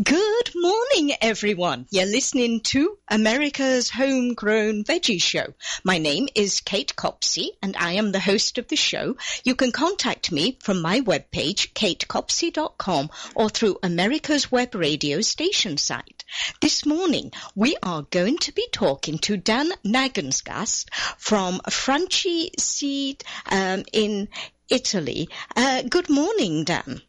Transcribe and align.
Good 0.00 0.52
morning, 0.54 1.12
everyone. 1.20 1.86
You're 1.90 2.06
listening 2.06 2.60
to 2.60 2.96
America's 3.08 3.90
Homegrown 3.90 4.84
Veggie 4.84 5.20
Show. 5.20 5.52
My 5.84 5.98
name 5.98 6.30
is 6.34 6.62
Kate 6.62 6.96
Copsey, 6.96 7.50
and 7.60 7.76
I 7.76 7.92
am 7.92 8.10
the 8.10 8.18
host 8.18 8.56
of 8.56 8.68
the 8.68 8.76
show. 8.76 9.18
You 9.44 9.54
can 9.54 9.70
contact 9.70 10.32
me 10.32 10.56
from 10.62 10.80
my 10.80 11.02
webpage, 11.02 11.74
katecopsey.com, 11.74 13.10
or 13.34 13.50
through 13.50 13.80
America's 13.82 14.50
Web 14.50 14.74
Radio 14.74 15.20
station 15.20 15.76
site. 15.76 16.24
This 16.62 16.86
morning, 16.86 17.30
we 17.54 17.76
are 17.82 18.00
going 18.00 18.38
to 18.38 18.52
be 18.52 18.66
talking 18.72 19.18
to 19.18 19.36
Dan 19.36 19.72
Nagengast 19.84 20.88
from 21.18 21.60
Franchi 21.68 22.52
Seed 22.58 23.24
um, 23.50 23.84
in 23.92 24.30
Italy. 24.70 25.28
Uh, 25.54 25.82
good 25.82 26.08
morning, 26.08 26.64
Dan. 26.64 27.02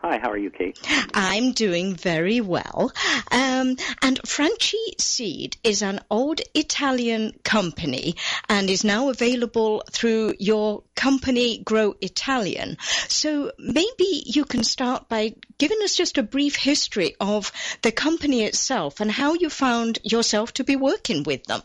Hi, 0.00 0.20
how 0.22 0.30
are 0.30 0.38
you, 0.38 0.50
Kate? 0.50 0.78
I'm 1.12 1.50
doing 1.50 1.96
very 1.96 2.40
well. 2.40 2.92
Um, 3.32 3.76
and 4.00 4.20
Franchi 4.24 4.94
Seed 5.00 5.56
is 5.64 5.82
an 5.82 5.98
old 6.08 6.40
Italian 6.54 7.32
company 7.42 8.14
and 8.48 8.70
is 8.70 8.84
now 8.84 9.08
available 9.08 9.82
through 9.90 10.34
your 10.38 10.84
company, 10.94 11.58
Grow 11.58 11.96
Italian. 12.00 12.76
So 13.08 13.50
maybe 13.58 14.22
you 14.24 14.44
can 14.44 14.62
start 14.62 15.08
by 15.08 15.34
giving 15.58 15.78
us 15.82 15.96
just 15.96 16.16
a 16.16 16.22
brief 16.22 16.54
history 16.54 17.16
of 17.20 17.50
the 17.82 17.90
company 17.90 18.44
itself 18.44 19.00
and 19.00 19.10
how 19.10 19.34
you 19.34 19.50
found 19.50 19.98
yourself 20.04 20.54
to 20.54 20.64
be 20.64 20.76
working 20.76 21.24
with 21.24 21.42
them. 21.46 21.62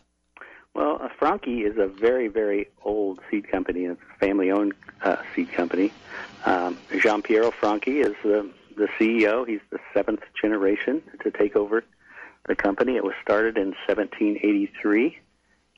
Well, 0.74 0.98
uh, 1.00 1.08
Franchi 1.20 1.60
is 1.60 1.78
a 1.78 1.86
very, 1.86 2.26
very 2.26 2.66
old 2.82 3.20
seed 3.30 3.48
company, 3.48 3.86
a 3.86 3.96
family-owned 4.18 4.74
uh, 5.02 5.18
seed 5.32 5.52
company. 5.52 5.92
Um, 6.44 6.78
Gian 7.00 7.22
Piero 7.22 7.50
Franchi 7.50 8.00
is 8.00 8.14
the, 8.22 8.50
the 8.76 8.88
CEO. 8.98 9.46
He's 9.46 9.60
the 9.70 9.78
seventh 9.92 10.22
generation 10.40 11.02
to 11.22 11.30
take 11.30 11.56
over 11.56 11.84
the 12.46 12.54
company. 12.54 12.96
It 12.96 13.04
was 13.04 13.14
started 13.22 13.56
in 13.56 13.68
1783 13.86 15.18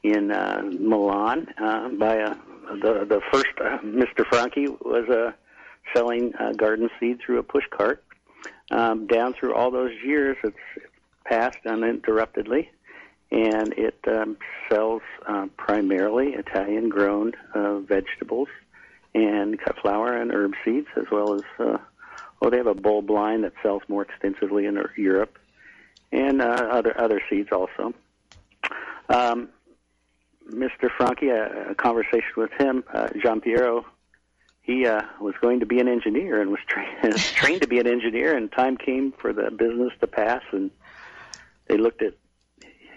in 0.03 0.31
uh, 0.31 0.63
Milan 0.79 1.49
uh, 1.59 1.89
by 1.91 2.17
a, 2.17 2.35
the 2.83 3.07
the 3.09 3.21
first 3.33 3.47
uh, 3.61 3.79
Mr. 3.79 4.27
Franchi 4.27 4.67
was 4.67 5.09
uh, 5.09 5.33
selling 5.95 6.35
uh, 6.35 6.53
garden 6.53 6.91
seed 6.99 7.21
through 7.25 7.39
a 7.39 7.43
push 7.43 7.65
cart. 7.71 8.03
Um, 8.71 9.07
down 9.07 9.35
through 9.35 9.55
all 9.55 9.71
those 9.71 9.93
years, 10.05 10.37
it's, 10.43 10.57
passed 11.29 11.59
uninterruptedly 11.67 12.69
and 13.31 13.73
it 13.77 13.99
um, 14.07 14.37
sells 14.71 15.03
uh, 15.27 15.47
primarily 15.57 16.35
Italian-grown 16.35 17.33
uh, 17.55 17.79
vegetables 17.81 18.49
and 19.17 19.59
cut 19.59 19.79
flower 19.81 20.15
and 20.15 20.31
herb 20.31 20.53
seeds, 20.65 20.89
as 20.97 21.07
well 21.11 21.35
as 21.35 21.43
uh, 21.59 21.79
well, 22.41 22.51
they 22.51 22.59
have 22.59 22.67
a 22.67 22.75
bulb 22.75 23.09
line 23.09 23.43
that 23.43 23.55
sells 23.63 23.83
more 23.89 24.03
extensively 24.03 24.67
in 24.67 24.79
Europe, 24.97 25.39
and 26.13 26.43
uh, 26.43 26.69
other 26.71 26.99
other 27.01 27.21
seeds 27.31 27.49
also. 27.51 27.95
Um, 29.09 29.49
Mr. 30.51 30.91
Franchi, 30.97 31.29
a, 31.29 31.71
a 31.71 31.75
conversation 31.75 32.33
with 32.37 32.53
him, 32.59 32.85
uh, 32.93 33.09
Gian 33.21 33.41
Piero, 33.41 33.87
he 34.63 34.87
uh, 34.87 35.03
was 35.21 35.35
going 35.41 35.61
to 35.61 35.67
be 35.67 35.81
an 35.81 35.89
engineer 35.89 36.41
and 36.41 36.51
was 36.51 36.61
tra- 36.69 37.13
trained 37.19 37.63
to 37.63 37.69
be 37.69 37.79
an 37.79 37.87
engineer, 37.87 38.37
and 38.37 38.53
time 38.53 38.77
came 38.77 39.13
for 39.13 39.33
the 39.33 39.51
business 39.51 39.93
to 40.01 40.07
pass, 40.07 40.43
and 40.53 40.71
they 41.69 41.79
looked 41.79 42.03
at 42.03 42.15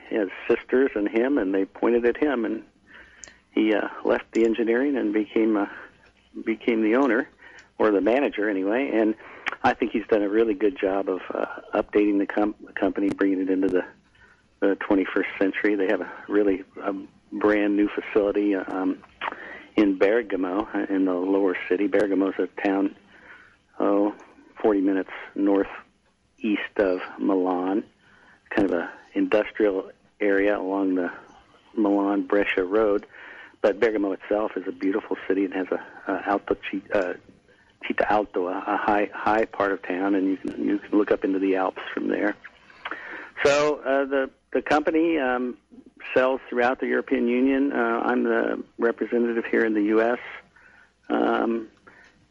his 0.09 0.27
sisters 0.49 0.91
and 0.95 1.07
him, 1.07 1.37
and 1.37 1.55
they 1.55 1.65
pointed 1.65 2.05
at 2.05 2.17
him, 2.17 2.43
and 2.43 2.63
he 3.51 3.73
uh, 3.73 3.87
left 4.03 4.25
the 4.33 4.43
engineering 4.45 4.97
and 4.97 5.13
became 5.13 5.55
uh, 5.55 5.67
became 6.45 6.81
the 6.81 6.95
owner 6.95 7.29
or 7.77 7.91
the 7.91 8.01
manager 8.01 8.49
anyway. 8.49 8.91
And 8.93 9.15
I 9.63 9.73
think 9.73 9.91
he's 9.91 10.07
done 10.07 10.21
a 10.21 10.29
really 10.29 10.53
good 10.53 10.77
job 10.79 11.09
of 11.09 11.21
uh, 11.33 11.45
updating 11.73 12.19
the, 12.19 12.25
com- 12.25 12.55
the 12.65 12.73
company, 12.73 13.09
bringing 13.09 13.41
it 13.41 13.49
into 13.49 13.67
the 13.67 13.85
the 14.59 14.77
21st 14.89 15.39
century. 15.39 15.75
They 15.75 15.87
have 15.87 16.01
a 16.01 16.11
really 16.27 16.63
a 16.83 16.93
brand 17.31 17.75
new 17.75 17.89
facility 17.89 18.55
um, 18.55 18.99
in 19.75 19.97
Bergamo, 19.97 20.67
uh, 20.73 20.85
in 20.89 21.05
the 21.05 21.13
lower 21.13 21.55
city. 21.67 21.87
Bergamo 21.87 22.29
is 22.29 22.35
a 22.39 22.47
town, 22.61 22.95
oh, 23.79 24.13
40 24.61 24.81
minutes 24.81 25.11
northeast 25.35 26.77
of 26.77 26.99
Milan, 27.17 27.83
kind 28.49 28.69
of 28.69 28.77
a 28.77 28.91
industrial 29.13 29.91
area 30.19 30.57
along 30.59 30.95
the 30.95 31.11
Milan 31.75 32.23
Brescia 32.23 32.63
Road. 32.63 33.05
But 33.61 33.79
Bergamo 33.79 34.13
itself 34.13 34.51
is 34.55 34.63
a 34.67 34.71
beautiful 34.71 35.17
city 35.27 35.45
and 35.45 35.53
has 35.53 35.67
a, 35.71 36.11
a 36.11 36.29
alto 36.29 36.55
uh, 36.93 37.13
Alto, 38.07 38.47
a, 38.47 38.51
a 38.51 38.77
high 38.77 39.09
high 39.13 39.45
part 39.45 39.71
of 39.71 39.81
town, 39.81 40.15
and 40.15 40.27
you 40.27 40.37
can 40.37 40.63
you 40.63 40.79
can 40.79 40.97
look 40.97 41.11
up 41.11 41.23
into 41.23 41.39
the 41.39 41.55
Alps 41.55 41.81
from 41.93 42.07
there. 42.07 42.35
So 43.43 43.81
uh, 43.85 44.05
the 44.05 44.29
the 44.53 44.61
company 44.61 45.17
um, 45.17 45.57
sells 46.13 46.39
throughout 46.49 46.79
the 46.79 46.87
European 46.87 47.27
Union. 47.27 47.71
Uh, 47.73 48.01
I'm 48.05 48.23
the 48.23 48.63
representative 48.77 49.45
here 49.45 49.65
in 49.65 49.73
the 49.73 49.83
U.S. 49.83 50.19
Um, 51.09 51.67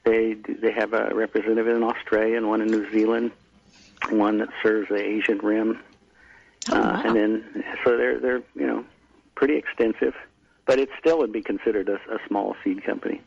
they 0.04 0.34
they 0.34 0.72
have 0.72 0.92
a 0.92 1.10
representative 1.14 1.66
in 1.68 1.82
Australia 1.82 2.36
and 2.36 2.48
one 2.48 2.60
in 2.60 2.68
New 2.68 2.90
Zealand, 2.92 3.32
one 4.10 4.38
that 4.38 4.48
serves 4.62 4.88
the 4.88 5.02
Asian 5.02 5.38
Rim 5.38 5.80
Oh, 6.70 6.76
uh, 6.76 7.02
and 7.04 7.16
then, 7.16 7.64
so 7.84 7.96
they're 7.96 8.18
they're 8.18 8.42
you 8.54 8.66
know 8.66 8.84
pretty 9.34 9.56
extensive, 9.56 10.14
but 10.68 10.78
it 10.78 10.90
still 11.00 11.18
would 11.18 11.32
be 11.32 11.40
considered 11.40 11.88
a, 11.88 11.94
a 11.94 12.18
small 12.28 12.54
seed 12.62 12.84
company. 12.84 13.22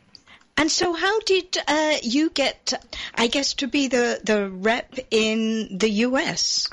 And 0.56 0.70
so, 0.70 0.92
how 0.92 1.18
did 1.20 1.58
uh, 1.66 1.96
you 2.00 2.30
get, 2.30 2.72
I 3.16 3.26
guess, 3.26 3.54
to 3.54 3.66
be 3.66 3.88
the, 3.88 4.20
the 4.22 4.48
rep 4.48 4.94
in 5.10 5.76
the 5.76 5.90
U.S.? 6.06 6.70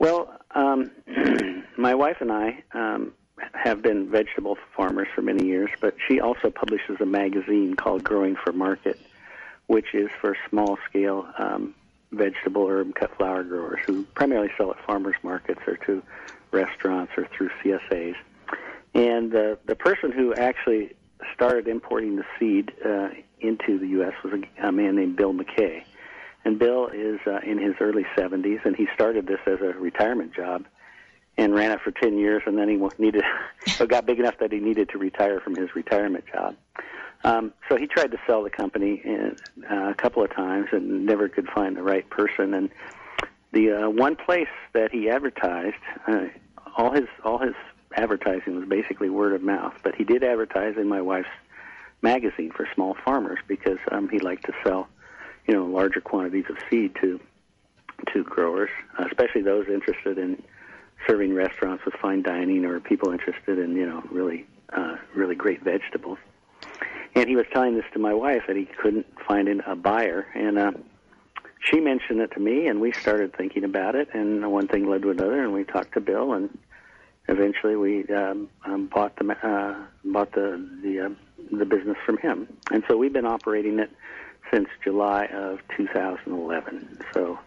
Well, 0.00 0.34
um, 0.50 0.90
my 1.78 1.94
wife 1.94 2.16
and 2.20 2.32
I 2.32 2.64
um, 2.72 3.12
have 3.54 3.80
been 3.80 4.10
vegetable 4.10 4.58
farmers 4.76 5.06
for 5.14 5.22
many 5.22 5.46
years, 5.46 5.70
but 5.80 5.94
she 6.08 6.20
also 6.20 6.50
publishes 6.50 6.96
a 7.00 7.06
magazine 7.06 7.74
called 7.74 8.02
Growing 8.02 8.34
for 8.34 8.52
Market, 8.52 8.98
which 9.68 9.94
is 9.94 10.10
for 10.20 10.36
small 10.50 10.78
scale 10.88 11.28
um, 11.38 11.74
vegetable, 12.10 12.66
herb, 12.66 12.92
cut 12.96 13.16
flower 13.16 13.44
growers 13.44 13.78
who 13.86 14.02
primarily 14.14 14.50
sell 14.56 14.72
at 14.72 14.84
farmers 14.84 15.16
markets 15.22 15.60
or 15.68 15.76
to 15.76 16.02
restaurants 16.50 17.12
or 17.16 17.26
through 17.26 17.50
CSAs. 17.62 18.16
And 18.94 19.30
the 19.30 19.58
the 19.66 19.76
person 19.76 20.12
who 20.12 20.34
actually 20.34 20.94
started 21.34 21.68
importing 21.68 22.16
the 22.16 22.24
seed 22.38 22.72
uh, 22.84 23.08
into 23.40 23.78
the 23.78 23.88
U.S. 23.88 24.12
was 24.24 24.32
a, 24.32 24.68
a 24.68 24.72
man 24.72 24.96
named 24.96 25.16
Bill 25.16 25.32
McKay. 25.32 25.84
And 26.44 26.58
Bill 26.58 26.88
is 26.88 27.18
uh, 27.26 27.40
in 27.44 27.58
his 27.58 27.74
early 27.80 28.06
70s, 28.16 28.64
and 28.64 28.76
he 28.76 28.86
started 28.94 29.26
this 29.26 29.40
as 29.46 29.60
a 29.60 29.78
retirement 29.78 30.34
job 30.34 30.66
and 31.36 31.54
ran 31.54 31.70
it 31.70 31.80
for 31.80 31.92
10 31.92 32.18
years, 32.18 32.42
and 32.46 32.58
then 32.58 32.68
he 32.68 32.76
needed, 32.98 33.22
it 33.66 33.88
got 33.88 34.06
big 34.06 34.18
enough 34.18 34.38
that 34.40 34.52
he 34.52 34.58
needed 34.58 34.88
to 34.90 34.98
retire 34.98 35.40
from 35.40 35.54
his 35.54 35.74
retirement 35.74 36.24
job. 36.32 36.56
Um, 37.24 37.52
so 37.68 37.76
he 37.76 37.86
tried 37.86 38.10
to 38.12 38.18
sell 38.26 38.42
the 38.42 38.50
company 38.50 39.00
in, 39.04 39.36
uh, 39.70 39.90
a 39.90 39.94
couple 39.94 40.22
of 40.22 40.34
times 40.34 40.68
and 40.72 41.04
never 41.04 41.28
could 41.28 41.48
find 41.48 41.76
the 41.76 41.82
right 41.82 42.08
person. 42.10 42.54
And 42.54 42.70
the 43.52 43.72
uh, 43.72 43.90
one 43.90 44.16
place 44.16 44.48
that 44.72 44.92
he 44.92 45.08
advertised, 45.08 45.76
uh, 46.06 46.26
all 46.76 46.92
his 46.92 47.06
all 47.24 47.38
his 47.38 47.54
advertising 47.96 48.56
was 48.56 48.68
basically 48.68 49.10
word 49.10 49.32
of 49.32 49.42
mouth. 49.42 49.74
But 49.82 49.94
he 49.94 50.04
did 50.04 50.22
advertise 50.22 50.76
in 50.76 50.88
my 50.88 51.00
wife's 51.00 51.28
magazine 52.02 52.50
for 52.50 52.68
small 52.74 52.96
farmers 53.04 53.38
because 53.46 53.78
um, 53.90 54.08
he 54.08 54.18
liked 54.18 54.46
to 54.46 54.52
sell, 54.64 54.88
you 55.46 55.54
know, 55.54 55.64
larger 55.66 56.00
quantities 56.00 56.44
of 56.48 56.56
seed 56.70 56.94
to 57.00 57.20
to 58.12 58.22
growers, 58.22 58.70
especially 58.98 59.42
those 59.42 59.66
interested 59.66 60.18
in 60.18 60.40
serving 61.06 61.34
restaurants 61.34 61.84
with 61.84 61.94
fine 61.94 62.22
dining 62.22 62.64
or 62.64 62.78
people 62.80 63.10
interested 63.10 63.58
in 63.58 63.76
you 63.76 63.86
know 63.86 64.02
really 64.10 64.46
uh, 64.72 64.96
really 65.14 65.34
great 65.34 65.62
vegetables. 65.62 66.18
And 67.14 67.28
he 67.28 67.34
was 67.34 67.46
telling 67.52 67.74
this 67.74 67.86
to 67.94 67.98
my 67.98 68.14
wife 68.14 68.42
that 68.46 68.56
he 68.56 68.66
couldn't 68.66 69.06
find 69.26 69.48
a 69.66 69.74
buyer, 69.74 70.26
and 70.34 70.58
uh, 70.58 70.72
she 71.60 71.80
mentioned 71.80 72.20
it 72.20 72.30
to 72.32 72.40
me, 72.40 72.66
and 72.66 72.80
we 72.80 72.92
started 72.92 73.34
thinking 73.34 73.64
about 73.64 73.94
it, 73.94 74.08
and 74.12 74.50
one 74.52 74.68
thing 74.68 74.88
led 74.88 75.02
to 75.02 75.10
another, 75.10 75.42
and 75.42 75.52
we 75.52 75.64
talked 75.64 75.94
to 75.94 76.00
Bill, 76.00 76.32
and 76.34 76.56
eventually 77.28 77.76
we 77.76 78.04
um, 78.14 78.48
um, 78.64 78.86
bought 78.86 79.16
the 79.16 79.30
uh, 79.32 79.76
bought 80.04 80.32
the 80.32 80.68
the 80.82 81.00
uh, 81.00 81.08
the 81.56 81.64
business 81.64 81.96
from 82.04 82.18
him, 82.18 82.48
and 82.70 82.82
so 82.88 82.96
we've 82.96 83.12
been 83.12 83.26
operating 83.26 83.78
it 83.78 83.90
since 84.52 84.68
July 84.82 85.26
of 85.26 85.60
2011. 85.76 86.98
So 87.12 87.38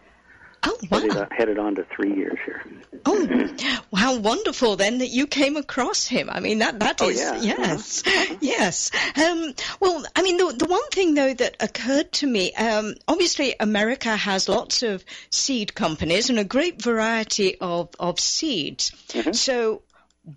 Oh, 0.64 0.76
wow. 0.90 1.00
headed, 1.00 1.28
headed 1.32 1.58
on 1.58 1.74
to 1.76 1.84
three 1.94 2.14
years 2.14 2.38
here. 2.44 2.62
Oh, 3.04 3.48
how 3.94 4.16
wonderful 4.18 4.76
then 4.76 4.98
that 4.98 5.08
you 5.08 5.26
came 5.26 5.56
across 5.56 6.06
him. 6.06 6.30
I 6.30 6.38
mean, 6.40 6.60
that, 6.60 6.78
that 6.80 7.02
Oh, 7.02 7.08
is, 7.08 7.18
yeah. 7.18 7.40
yes, 7.42 8.02
yes. 8.40 8.90
Um, 9.16 9.54
well, 9.80 10.04
I 10.14 10.22
mean, 10.22 10.36
the, 10.36 10.54
the 10.56 10.66
one 10.66 10.88
thing 10.90 11.14
though 11.14 11.34
that 11.34 11.56
occurred 11.60 12.12
to 12.12 12.26
me, 12.26 12.52
um, 12.54 12.94
obviously 13.08 13.56
America 13.58 14.14
has 14.16 14.48
lots 14.48 14.82
of 14.84 15.04
seed 15.30 15.74
companies 15.74 16.30
and 16.30 16.38
a 16.38 16.44
great 16.44 16.80
variety 16.80 17.56
of, 17.60 17.88
of 17.98 18.20
seeds. 18.20 18.92
Mm-hmm. 19.08 19.32
So 19.32 19.82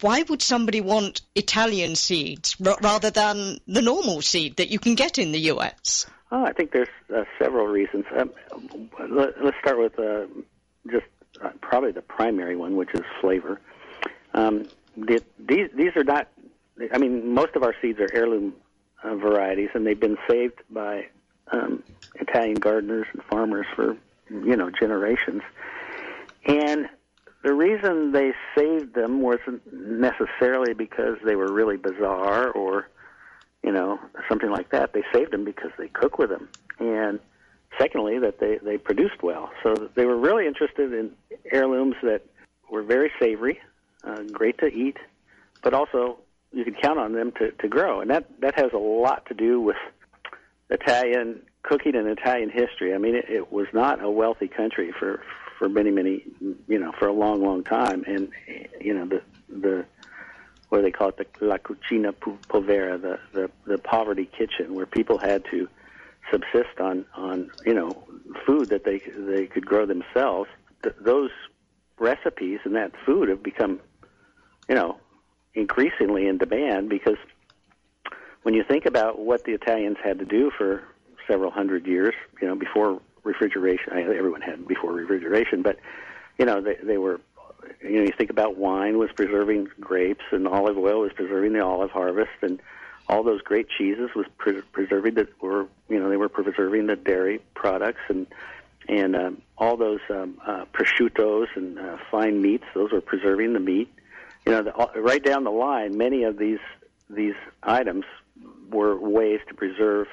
why 0.02 0.24
would 0.24 0.42
somebody 0.42 0.82
want 0.82 1.22
Italian 1.36 1.96
seeds 1.96 2.56
r- 2.66 2.78
rather 2.82 3.12
than 3.12 3.60
the 3.68 3.84
normal 3.84 4.24
seed 4.24 4.56
that 4.58 4.70
you 4.70 4.80
can 4.80 4.96
get 4.96 5.20
in 5.20 5.32
the 5.32 5.40
US? 5.52 6.08
Oh, 6.32 6.44
I 6.44 6.54
think 6.54 6.72
there's 6.72 6.88
uh, 7.16 7.24
several 7.40 7.68
reasons. 7.68 8.06
Um, 8.18 8.32
let, 9.10 9.44
let's 9.44 9.58
start 9.62 9.78
with 9.78 9.98
uh, 10.00 10.26
just 10.92 11.06
uh, 11.44 11.50
probably 11.62 11.92
the 11.92 12.02
primary 12.02 12.56
one, 12.56 12.76
which 12.76 12.94
is 12.94 13.02
flavor. 13.22 13.62
Um, 14.34 14.68
the, 14.98 15.24
these 15.40 15.70
these 15.76 15.96
are 15.96 16.04
not. 16.04 16.30
I 16.92 16.98
mean, 16.98 17.34
most 17.34 17.56
of 17.56 17.64
our 17.64 17.74
seeds 17.82 18.00
are 18.00 18.10
heirloom 18.14 18.54
uh, 19.04 19.16
varieties, 19.16 19.70
and 19.74 19.86
they've 19.86 20.00
been 20.00 20.18
saved 20.30 20.62
by 20.70 21.08
um, 21.52 21.84
Italian 22.16 22.56
gardeners 22.56 23.08
and 23.14 23.22
farmers 23.24 23.68
for 23.76 23.96
you 24.30 24.56
know 24.56 24.70
generations. 24.70 25.42
And 26.46 26.90
the 27.44 27.54
reason 27.54 28.12
they 28.12 28.34
saved 28.58 28.96
them 28.96 29.22
wasn't 29.22 29.62
necessarily 29.72 30.74
because 30.74 31.18
they 31.24 31.36
were 31.36 31.52
really 31.52 31.78
bizarre 31.78 32.50
or 32.50 32.90
you 33.66 33.72
know 33.72 34.00
something 34.30 34.52
like 34.52 34.70
that. 34.70 34.94
They 34.94 35.04
saved 35.14 35.32
them 35.32 35.44
because 35.44 35.72
they 35.78 35.90
cook 36.02 36.18
with 36.18 36.30
them, 36.30 36.48
and 36.80 37.20
secondly 37.80 38.20
that 38.20 38.40
they 38.40 38.58
they 38.58 38.78
produced 38.78 39.22
well. 39.24 39.52
So 39.64 39.90
they 39.96 40.06
were 40.06 40.18
really 40.18 40.46
interested 40.48 40.94
in 40.94 41.12
heirlooms 41.52 41.96
that 42.04 42.22
were 42.70 42.84
very 42.84 43.12
savory, 43.20 43.60
uh, 44.04 44.22
great 44.32 44.58
to 44.60 44.68
eat, 44.68 44.98
but 45.62 45.74
also 45.74 46.20
you 46.56 46.64
could 46.64 46.82
count 46.82 47.00
on 47.00 47.14
them 47.14 47.32
to, 47.34 47.52
to 47.52 47.68
grow. 47.68 48.02
And 48.02 48.10
that, 48.10 48.26
that 48.42 48.56
has 48.56 48.72
a 48.74 48.78
lot 48.78 49.26
to 49.28 49.34
do 49.34 49.60
with 49.60 49.76
Italian 50.70 51.42
cooking 51.64 51.96
and 51.96 52.08
Italian 52.08 52.50
history. 52.50 52.94
I 52.94 52.98
mean, 52.98 53.16
it, 53.16 53.26
it 53.30 53.52
was 53.52 53.68
not 53.74 54.02
a 54.02 54.10
wealthy 54.10 54.48
country 54.48 54.94
for, 54.98 55.22
for 55.60 55.68
many, 55.68 55.92
many, 55.92 56.24
you 56.68 56.80
know, 56.80 56.94
for 56.98 57.08
a 57.08 57.14
long, 57.14 57.44
long 57.44 57.64
time. 57.64 58.06
And, 58.08 58.30
you 58.80 58.94
know, 58.94 59.06
the, 59.06 59.22
the, 59.50 59.86
do 60.72 60.82
they 60.82 60.92
call 60.92 61.10
it, 61.10 61.34
the 61.40 61.46
la 61.46 61.58
cucina 61.58 62.14
povera, 62.48 62.98
the, 62.98 63.20
the, 63.34 63.50
the 63.66 63.78
poverty 63.78 64.26
kitchen, 64.26 64.74
where 64.74 64.86
people 64.86 65.18
had 65.18 65.46
to 65.52 65.68
subsist 66.32 66.80
on, 66.80 67.06
on, 67.16 67.52
you 67.66 67.74
know, 67.74 68.04
food 68.46 68.70
that 68.70 68.84
they, 68.84 69.00
they 69.16 69.46
could 69.46 69.66
grow 69.66 69.86
themselves. 69.86 70.50
Th- 70.84 70.96
those 71.00 71.30
recipes 71.98 72.60
and 72.66 72.76
that 72.76 72.92
food 73.06 73.30
have 73.30 73.44
become, 73.44 73.80
you 74.68 74.76
know, 74.76 74.98
increasingly 75.54 76.28
in 76.28 76.38
demand 76.38 76.90
because 76.90 77.18
when 78.44 78.54
you 78.54 78.64
think 78.64 78.86
about 78.86 79.20
what 79.20 79.44
the 79.46 79.54
Italians 79.54 79.98
had 80.04 80.20
to 80.20 80.26
do 80.26 80.52
for 80.56 80.84
several 81.28 81.52
hundred 81.52 81.88
years, 81.88 82.14
you 82.42 82.48
know, 82.48 82.56
before 82.56 83.02
refrigeration, 83.24 83.94
everyone 83.94 84.42
had 84.42 84.68
before 84.68 84.92
refrigeration, 84.94 85.62
but 85.62 85.80
you 86.38 86.46
know, 86.46 86.62
they, 86.62 86.76
they 86.84 86.98
were, 86.98 87.22
you 87.82 87.98
know, 87.98 88.02
you 88.04 88.14
think 88.18 88.30
about 88.30 88.58
wine 88.58 88.98
was 88.98 89.12
preserving 89.12 89.70
grapes 89.80 90.24
and 90.32 90.48
olive 90.48 90.78
oil 90.78 91.02
was 91.02 91.14
preserving 91.14 91.54
the 91.54 91.64
olive 91.64 91.92
harvest 91.92 92.32
and 92.42 92.62
all 93.08 93.24
those 93.24 93.42
great 93.42 93.68
cheeses 93.70 94.10
was 94.16 94.26
pre- 94.38 94.62
preserving 94.72 95.14
that 95.14 95.30
were, 95.42 95.68
you 95.90 96.00
know, 96.00 96.10
they 96.10 96.18
were 96.18 96.30
preserving 96.30 96.88
the 96.88 96.96
dairy 96.96 97.40
products 97.54 98.02
and 98.08 98.28
and 98.88 99.16
um, 99.16 99.42
all 99.58 99.78
those 99.78 100.00
um, 100.12 100.40
uh, 100.46 100.66
prosciuttos 100.72 101.48
and 101.56 101.80
uh, 101.80 101.98
fine 102.12 102.40
meats, 102.40 102.66
those 102.76 102.92
were 102.92 103.02
preserving 103.02 103.54
the 103.54 103.60
meat 103.60 103.92
you 104.46 104.52
know, 104.52 104.62
the, 104.62 105.02
right 105.02 105.24
down 105.24 105.44
the 105.44 105.52
line, 105.52 105.98
many 105.98 106.24
of 106.24 106.38
these 106.38 106.60
these 107.10 107.36
items 107.64 108.06
were 108.70 108.98
ways 108.98 109.40
to 109.48 109.54
preserve 109.54 110.08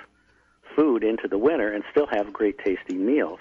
food 0.77 1.05
into 1.05 1.29
the 1.29 1.39
winter 1.39 1.73
and 1.73 1.85
still 1.91 2.07
have 2.07 2.33
great 2.33 2.59
tasting 2.59 3.05
meals. 3.05 3.41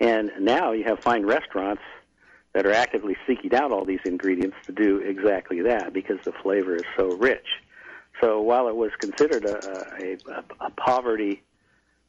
And 0.00 0.30
now 0.40 0.72
you 0.72 0.84
have 0.84 1.00
fine 1.00 1.24
restaurants 1.24 1.82
that 2.52 2.66
are 2.66 2.72
actively 2.72 3.16
seeking 3.26 3.54
out 3.54 3.72
all 3.72 3.84
these 3.84 4.00
ingredients 4.04 4.56
to 4.66 4.72
do 4.72 4.98
exactly 4.98 5.62
that 5.62 5.92
because 5.92 6.18
the 6.24 6.32
flavor 6.42 6.74
is 6.74 6.82
so 6.96 7.16
rich. 7.16 7.46
So 8.20 8.40
while 8.40 8.68
it 8.68 8.76
was 8.76 8.90
considered 8.98 9.44
a, 9.44 10.16
a, 10.28 10.44
a 10.60 10.70
poverty 10.70 11.42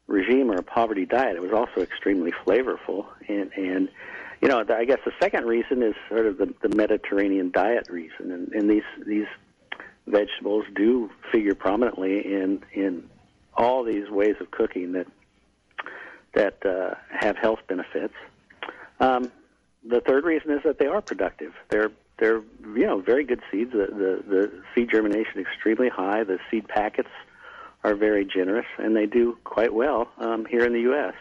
regime 0.07 0.51
or 0.51 0.55
a 0.55 0.63
poverty 0.63 1.05
diet, 1.05 1.35
it 1.35 1.41
was 1.41 1.53
also 1.53 1.81
extremely 1.81 2.31
flavorful 2.45 3.05
and 3.27 3.51
and 3.55 3.89
you 4.41 4.47
know, 4.47 4.65
I 4.67 4.85
guess 4.85 4.97
the 5.05 5.11
second 5.21 5.45
reason 5.45 5.83
is 5.83 5.93
sort 6.09 6.25
of 6.25 6.39
the, 6.39 6.51
the 6.63 6.75
Mediterranean 6.75 7.51
diet 7.51 7.87
reason, 7.89 8.31
and, 8.31 8.51
and 8.53 8.69
these 8.69 8.83
these 9.05 9.27
vegetables 10.07 10.65
do 10.75 11.11
figure 11.31 11.53
prominently 11.53 12.25
in 12.25 12.63
in 12.73 13.07
all 13.53 13.83
these 13.83 14.09
ways 14.09 14.35
of 14.41 14.49
cooking 14.49 14.93
that 14.93 15.07
that 16.33 16.65
uh, 16.65 16.95
have 17.11 17.37
health 17.37 17.59
benefits. 17.67 18.15
Um, 18.99 19.31
the 19.87 20.01
third 20.01 20.25
reason 20.25 20.51
is 20.51 20.61
that 20.63 20.79
they 20.79 20.87
are 20.87 21.01
productive. 21.01 21.53
They're 21.69 21.91
they're 22.19 22.41
you 22.75 22.85
know 22.85 23.01
very 23.01 23.23
good 23.23 23.41
seeds. 23.51 23.71
The, 23.71 23.87
the 23.87 24.23
the 24.27 24.63
seed 24.73 24.89
germination 24.91 25.39
is 25.39 25.47
extremely 25.47 25.89
high. 25.89 26.23
The 26.23 26.39
seed 26.49 26.67
packets 26.67 27.09
are 27.83 27.95
very 27.95 28.25
generous, 28.25 28.67
and 28.77 28.95
they 28.95 29.05
do 29.07 29.37
quite 29.43 29.73
well 29.73 30.07
um, 30.19 30.45
here 30.45 30.65
in 30.65 30.73
the 30.73 30.81
U.S. 30.81 31.15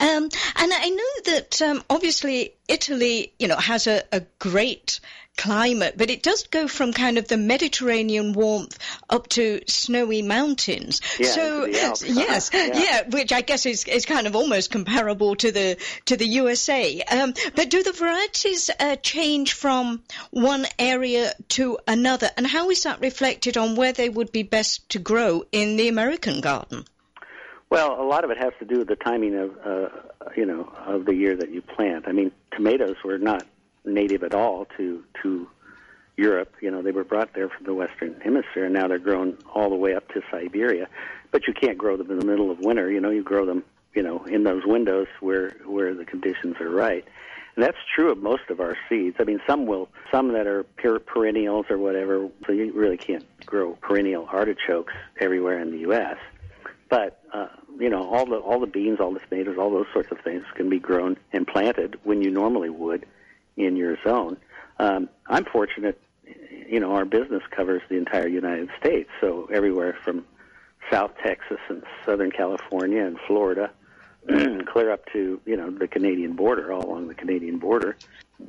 Um, 0.00 0.24
and 0.56 0.72
I 0.72 0.88
know 0.88 1.32
that 1.32 1.62
um, 1.62 1.84
obviously 1.90 2.54
Italy, 2.68 3.34
you 3.38 3.48
know, 3.48 3.56
has 3.56 3.86
a, 3.86 4.02
a 4.10 4.22
great 4.38 5.00
climate, 5.36 5.94
but 5.96 6.10
it 6.10 6.22
does 6.22 6.46
go 6.48 6.68
from 6.68 6.92
kind 6.92 7.16
of 7.16 7.28
the 7.28 7.36
Mediterranean 7.36 8.32
warmth 8.32 8.78
up 9.08 9.28
to 9.28 9.60
snowy 9.66 10.22
mountains. 10.22 11.00
Yeah, 11.18 11.28
so 11.28 11.64
yes, 11.66 12.02
yeah. 12.52 12.78
yeah. 12.78 13.08
which 13.08 13.32
I 13.32 13.40
guess 13.40 13.66
is, 13.66 13.84
is 13.84 14.06
kind 14.06 14.26
of 14.26 14.36
almost 14.36 14.70
comparable 14.70 15.36
to 15.36 15.52
the 15.52 15.76
to 16.06 16.16
the 16.16 16.26
USA. 16.26 17.00
Um, 17.02 17.34
but 17.54 17.70
do 17.70 17.82
the 17.82 17.92
varieties 17.92 18.70
uh, 18.78 18.96
change 18.96 19.52
from 19.54 20.02
one 20.30 20.66
area 20.78 21.32
to 21.50 21.78
another, 21.86 22.30
and 22.36 22.46
how 22.46 22.70
is 22.70 22.82
that 22.82 23.00
reflected 23.00 23.56
on 23.56 23.76
where 23.76 23.92
they 23.92 24.08
would 24.08 24.32
be 24.32 24.42
best 24.42 24.88
to 24.90 24.98
grow 24.98 25.44
in 25.52 25.76
the 25.76 25.88
American 25.88 26.40
garden? 26.40 26.84
Well, 27.70 28.00
a 28.00 28.02
lot 28.02 28.24
of 28.24 28.30
it 28.32 28.38
has 28.38 28.52
to 28.58 28.64
do 28.64 28.78
with 28.80 28.88
the 28.88 28.96
timing 28.96 29.36
of, 29.36 29.56
uh, 29.64 29.88
you 30.36 30.44
know, 30.44 30.72
of 30.86 31.04
the 31.04 31.14
year 31.14 31.36
that 31.36 31.50
you 31.50 31.62
plant. 31.62 32.08
I 32.08 32.12
mean, 32.12 32.32
tomatoes 32.50 32.96
were 33.04 33.16
not 33.16 33.44
native 33.84 34.24
at 34.24 34.34
all 34.34 34.66
to 34.76 35.04
to 35.22 35.48
Europe. 36.16 36.52
You 36.60 36.72
know, 36.72 36.82
they 36.82 36.90
were 36.90 37.04
brought 37.04 37.32
there 37.32 37.48
from 37.48 37.64
the 37.64 37.74
Western 37.74 38.20
Hemisphere, 38.20 38.64
and 38.64 38.74
now 38.74 38.88
they're 38.88 38.98
grown 38.98 39.38
all 39.54 39.70
the 39.70 39.76
way 39.76 39.94
up 39.94 40.08
to 40.08 40.20
Siberia. 40.32 40.88
But 41.30 41.46
you 41.46 41.54
can't 41.54 41.78
grow 41.78 41.96
them 41.96 42.10
in 42.10 42.18
the 42.18 42.26
middle 42.26 42.50
of 42.50 42.58
winter. 42.58 42.90
You 42.90 43.00
know, 43.00 43.10
you 43.10 43.22
grow 43.22 43.46
them, 43.46 43.62
you 43.94 44.02
know, 44.02 44.24
in 44.24 44.42
those 44.42 44.66
windows 44.66 45.06
where 45.20 45.50
where 45.64 45.94
the 45.94 46.04
conditions 46.04 46.56
are 46.60 46.70
right. 46.70 47.04
And 47.54 47.64
that's 47.64 47.78
true 47.94 48.10
of 48.10 48.18
most 48.18 48.50
of 48.50 48.58
our 48.58 48.76
seeds. 48.88 49.16
I 49.20 49.24
mean, 49.24 49.40
some 49.46 49.66
will, 49.66 49.88
some 50.10 50.32
that 50.32 50.48
are 50.48 50.64
perennials 50.64 51.66
or 51.70 51.78
whatever. 51.78 52.28
So 52.46 52.52
you 52.52 52.72
really 52.72 52.96
can't 52.96 53.24
grow 53.46 53.74
perennial 53.80 54.28
artichokes 54.32 54.94
everywhere 55.20 55.60
in 55.60 55.70
the 55.70 55.78
U.S. 55.78 56.16
But 56.88 57.20
uh, 57.32 57.46
you 57.80 57.88
know, 57.88 58.08
all 58.08 58.26
the 58.26 58.36
all 58.36 58.60
the 58.60 58.66
beans, 58.66 59.00
all 59.00 59.12
the 59.12 59.20
tomatoes, 59.20 59.56
all 59.58 59.70
those 59.70 59.86
sorts 59.92 60.10
of 60.12 60.18
things 60.20 60.44
can 60.54 60.68
be 60.68 60.78
grown 60.78 61.16
and 61.32 61.46
planted 61.46 61.98
when 62.04 62.22
you 62.22 62.30
normally 62.30 62.70
would 62.70 63.06
in 63.56 63.76
your 63.76 63.96
zone. 64.04 64.36
Um, 64.78 65.08
I'm 65.26 65.44
fortunate, 65.44 66.00
you 66.68 66.78
know, 66.80 66.92
our 66.92 67.04
business 67.04 67.42
covers 67.50 67.82
the 67.88 67.96
entire 67.96 68.28
United 68.28 68.70
States, 68.78 69.10
so 69.20 69.48
everywhere 69.52 69.96
from 70.04 70.24
South 70.90 71.12
Texas 71.24 71.58
and 71.68 71.82
Southern 72.04 72.30
California 72.30 73.04
and 73.04 73.18
Florida, 73.26 73.70
clear 74.26 74.92
up 74.92 75.06
to 75.12 75.40
you 75.46 75.56
know 75.56 75.70
the 75.70 75.88
Canadian 75.88 76.34
border, 76.34 76.72
all 76.72 76.84
along 76.84 77.08
the 77.08 77.14
Canadian 77.14 77.58
border. 77.58 77.96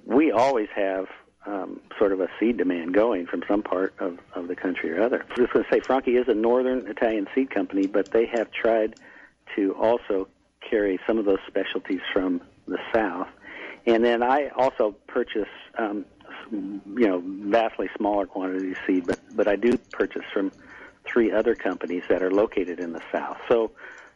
We 0.05 0.31
always 0.31 0.69
have 0.75 1.07
um, 1.45 1.79
sort 1.97 2.11
of 2.11 2.19
a 2.19 2.27
seed 2.39 2.57
demand 2.57 2.93
going 2.93 3.25
from 3.27 3.43
some 3.47 3.63
part 3.63 3.93
of, 3.99 4.19
of 4.35 4.47
the 4.47 4.55
country 4.55 4.91
or 4.91 5.01
other. 5.01 5.25
I 5.29 5.41
was 5.41 5.49
going 5.51 5.65
to 5.65 5.71
say, 5.71 5.79
Franchi 5.79 6.11
is 6.11 6.27
a 6.27 6.33
northern 6.33 6.87
Italian 6.87 7.27
seed 7.33 7.49
company, 7.49 7.87
but 7.87 8.11
they 8.11 8.25
have 8.27 8.51
tried 8.51 8.95
to 9.55 9.73
also 9.75 10.27
carry 10.67 10.99
some 11.07 11.17
of 11.17 11.25
those 11.25 11.39
specialties 11.47 12.01
from 12.13 12.41
the 12.67 12.77
south. 12.93 13.27
And 13.85 14.03
then 14.03 14.21
I 14.21 14.49
also 14.49 14.95
purchase, 15.07 15.49
um, 15.77 16.05
you 16.51 17.07
know, 17.07 17.21
vastly 17.25 17.89
smaller 17.97 18.25
quantities 18.25 18.77
of 18.77 18.85
seed, 18.85 19.07
but 19.07 19.19
but 19.33 19.47
I 19.47 19.55
do 19.55 19.77
purchase 19.91 20.25
from 20.33 20.51
three 21.05 21.31
other 21.31 21.55
companies 21.55 22.03
that 22.09 22.21
are 22.21 22.31
located 22.31 22.79
in 22.79 22.93
the 22.93 23.01
south. 23.11 23.37
So 23.47 23.71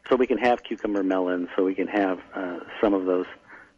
so 0.10 0.16
we 0.16 0.28
can 0.28 0.38
have 0.38 0.64
cucumber 0.64 1.04
melon, 1.04 1.50
so 1.56 1.64
we 1.64 1.74
can 1.74 1.88
have 1.88 2.20
uh, 2.36 2.60
some 2.80 2.94
of 2.94 3.06
those, 3.06 3.26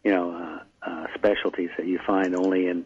you 0.04 0.12
know, 0.12 0.32
uh, 0.32 0.88
uh, 0.88 1.06
specialties 1.14 1.70
that 1.78 1.86
you 1.86 1.98
find 2.06 2.36
only 2.36 2.66
in 2.66 2.84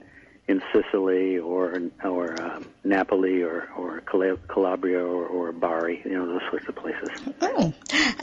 in 0.48 0.60
Sicily 0.72 1.38
or 1.38 1.80
or 2.02 2.42
um, 2.42 2.66
Napoli 2.82 3.42
or 3.42 3.68
or 3.76 4.00
Calabria 4.00 4.98
or, 4.98 5.24
or 5.26 5.52
Bari, 5.52 6.02
you 6.04 6.10
know 6.10 6.26
those 6.26 6.42
sorts 6.50 6.68
of 6.68 6.74
places. 6.74 7.08
Oh, 7.40 7.72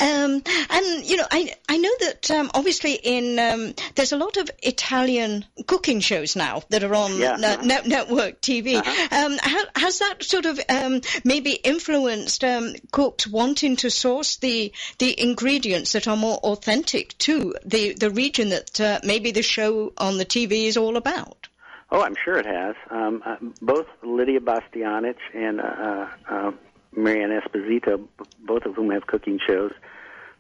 um, 0.02 0.44
and 0.70 1.06
you 1.06 1.16
know 1.16 1.26
I 1.32 1.54
I 1.70 1.78
know 1.78 1.92
that 2.02 2.30
um, 2.32 2.52
obviously 2.54 2.94
in 2.94 3.40
um, 3.40 3.74
there's 3.96 4.12
a 4.12 4.18
lot 4.18 4.36
of 4.36 4.50
Italian 4.62 5.46
cooking 5.66 6.02
shows 6.02 6.36
now 6.36 6.62
that 6.70 6.84
are 6.84 6.94
on 6.94 7.18
yeah, 7.18 7.34
uh, 7.34 7.82
network 7.86 8.42
TV. 8.42 8.76
Uh-huh. 8.76 9.26
Um, 9.26 9.38
how, 9.42 9.64
has 9.76 10.00
that 10.00 10.22
sort 10.22 10.46
of 10.46 10.60
um, 10.68 11.02
maybe 11.24 11.52
influenced 11.52 12.44
cooks 12.92 13.28
wanting 13.28 13.78
to 13.78 13.90
source 13.90 14.38
the 14.38 14.74
the 14.98 15.22
ingredients 15.22 15.94
that 15.94 16.08
are 16.08 16.18
more 16.18 16.38
authentic 16.40 17.18
to 17.20 17.56
the 17.64 17.94
the 17.94 18.12
region 18.12 18.50
that 18.50 18.80
uh, 18.82 19.00
maybe 19.06 19.32
the 19.32 19.42
show 19.42 19.94
on 19.98 20.18
the 20.18 20.26
TV 20.26 20.66
is 20.66 20.76
all 20.76 20.98
about? 20.98 21.39
Oh, 21.92 22.04
I'm 22.04 22.16
sure 22.16 22.38
it 22.38 22.46
has. 22.46 22.76
Um, 22.92 23.24
uh, 23.26 23.38
both 23.62 23.88
Lydia 24.04 24.40
Bastianich 24.40 25.18
and 25.34 25.60
uh, 25.60 26.08
uh, 26.30 26.52
Mary 26.96 27.24
Ann 27.24 27.30
Esposito, 27.32 28.08
both 28.46 28.66
of 28.66 28.76
whom 28.76 28.92
have 28.92 29.08
cooking 29.08 29.40
shows, 29.46 29.72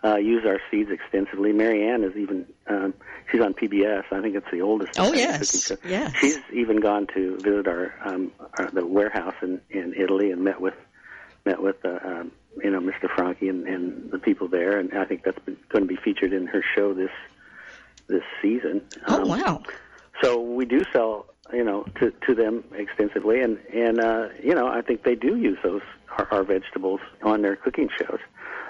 uh, 0.03 0.15
use 0.15 0.45
our 0.45 0.59
seeds 0.69 0.91
extensively. 0.91 1.51
Mary 1.51 1.87
Ann 1.87 2.03
is 2.03 2.15
even 2.15 2.45
um, 2.67 2.93
she's 3.31 3.41
on 3.41 3.53
PBS. 3.53 4.05
I 4.11 4.21
think 4.21 4.35
it's 4.35 4.49
the 4.51 4.61
oldest. 4.61 4.99
Oh 4.99 5.13
yes, 5.13 5.71
yes. 5.83 6.15
She's 6.15 6.39
even 6.53 6.79
gone 6.79 7.07
to 7.15 7.35
visit 7.37 7.67
our, 7.67 7.93
um, 8.05 8.31
our 8.57 8.69
the 8.71 8.85
warehouse 8.85 9.35
in 9.41 9.59
in 9.69 9.93
Italy 9.95 10.31
and 10.31 10.43
met 10.43 10.61
with 10.61 10.75
met 11.45 11.61
with 11.61 11.83
uh, 11.83 11.99
um, 12.03 12.31
you 12.63 12.69
know 12.69 12.79
Mr. 12.79 13.13
Franchi 13.13 13.49
and, 13.49 13.67
and 13.67 14.11
the 14.11 14.19
people 14.19 14.47
there, 14.47 14.79
and 14.79 14.93
I 14.93 15.03
think 15.03 15.23
that's 15.23 15.39
been, 15.39 15.57
going 15.69 15.85
to 15.85 15.87
be 15.87 15.97
featured 15.97 16.31
in 16.31 16.47
her 16.47 16.63
show 16.75 16.93
this 16.93 17.11
this 18.07 18.23
season. 18.41 18.81
Oh 19.07 19.23
um, 19.23 19.27
wow! 19.27 19.63
So 20.21 20.39
we 20.39 20.63
do 20.65 20.83
sell 20.93 21.25
you 21.53 21.63
know 21.63 21.83
to 21.99 22.11
to 22.27 22.35
them 22.35 22.63
extensively, 22.73 23.41
and 23.41 23.57
and 23.73 23.99
uh, 23.99 24.29
you 24.41 24.53
know 24.53 24.67
I 24.67 24.81
think 24.81 25.03
they 25.03 25.15
do 25.15 25.37
use 25.37 25.57
those 25.63 25.81
our, 26.17 26.27
our 26.31 26.43
vegetables 26.43 27.01
on 27.23 27.41
their 27.41 27.55
cooking 27.55 27.89
shows. 27.97 28.19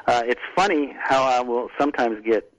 Uh, 0.07 0.24
it's 0.25 0.41
funny 0.55 0.95
how 1.00 1.24
I 1.24 1.41
will 1.41 1.69
sometimes 1.77 2.24
get, 2.25 2.51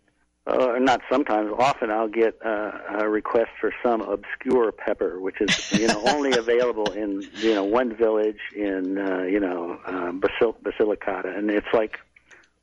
uh, 0.46 0.78
not 0.78 1.00
sometimes, 1.10 1.52
often 1.58 1.90
I'll 1.90 2.08
get 2.08 2.38
uh, 2.44 2.72
a 3.00 3.08
request 3.08 3.50
for 3.60 3.72
some 3.82 4.02
obscure 4.02 4.70
pepper, 4.72 5.20
which 5.20 5.40
is 5.40 5.72
you 5.72 5.88
know 5.88 6.02
only 6.06 6.32
available 6.32 6.92
in 6.92 7.28
you 7.34 7.54
know 7.54 7.64
one 7.64 7.94
village 7.96 8.38
in 8.54 8.98
uh, 8.98 9.22
you 9.22 9.40
know 9.40 9.80
um, 9.86 10.20
Basil- 10.20 10.56
Basilicata, 10.62 11.36
and 11.36 11.50
it's 11.50 11.72
like, 11.72 11.98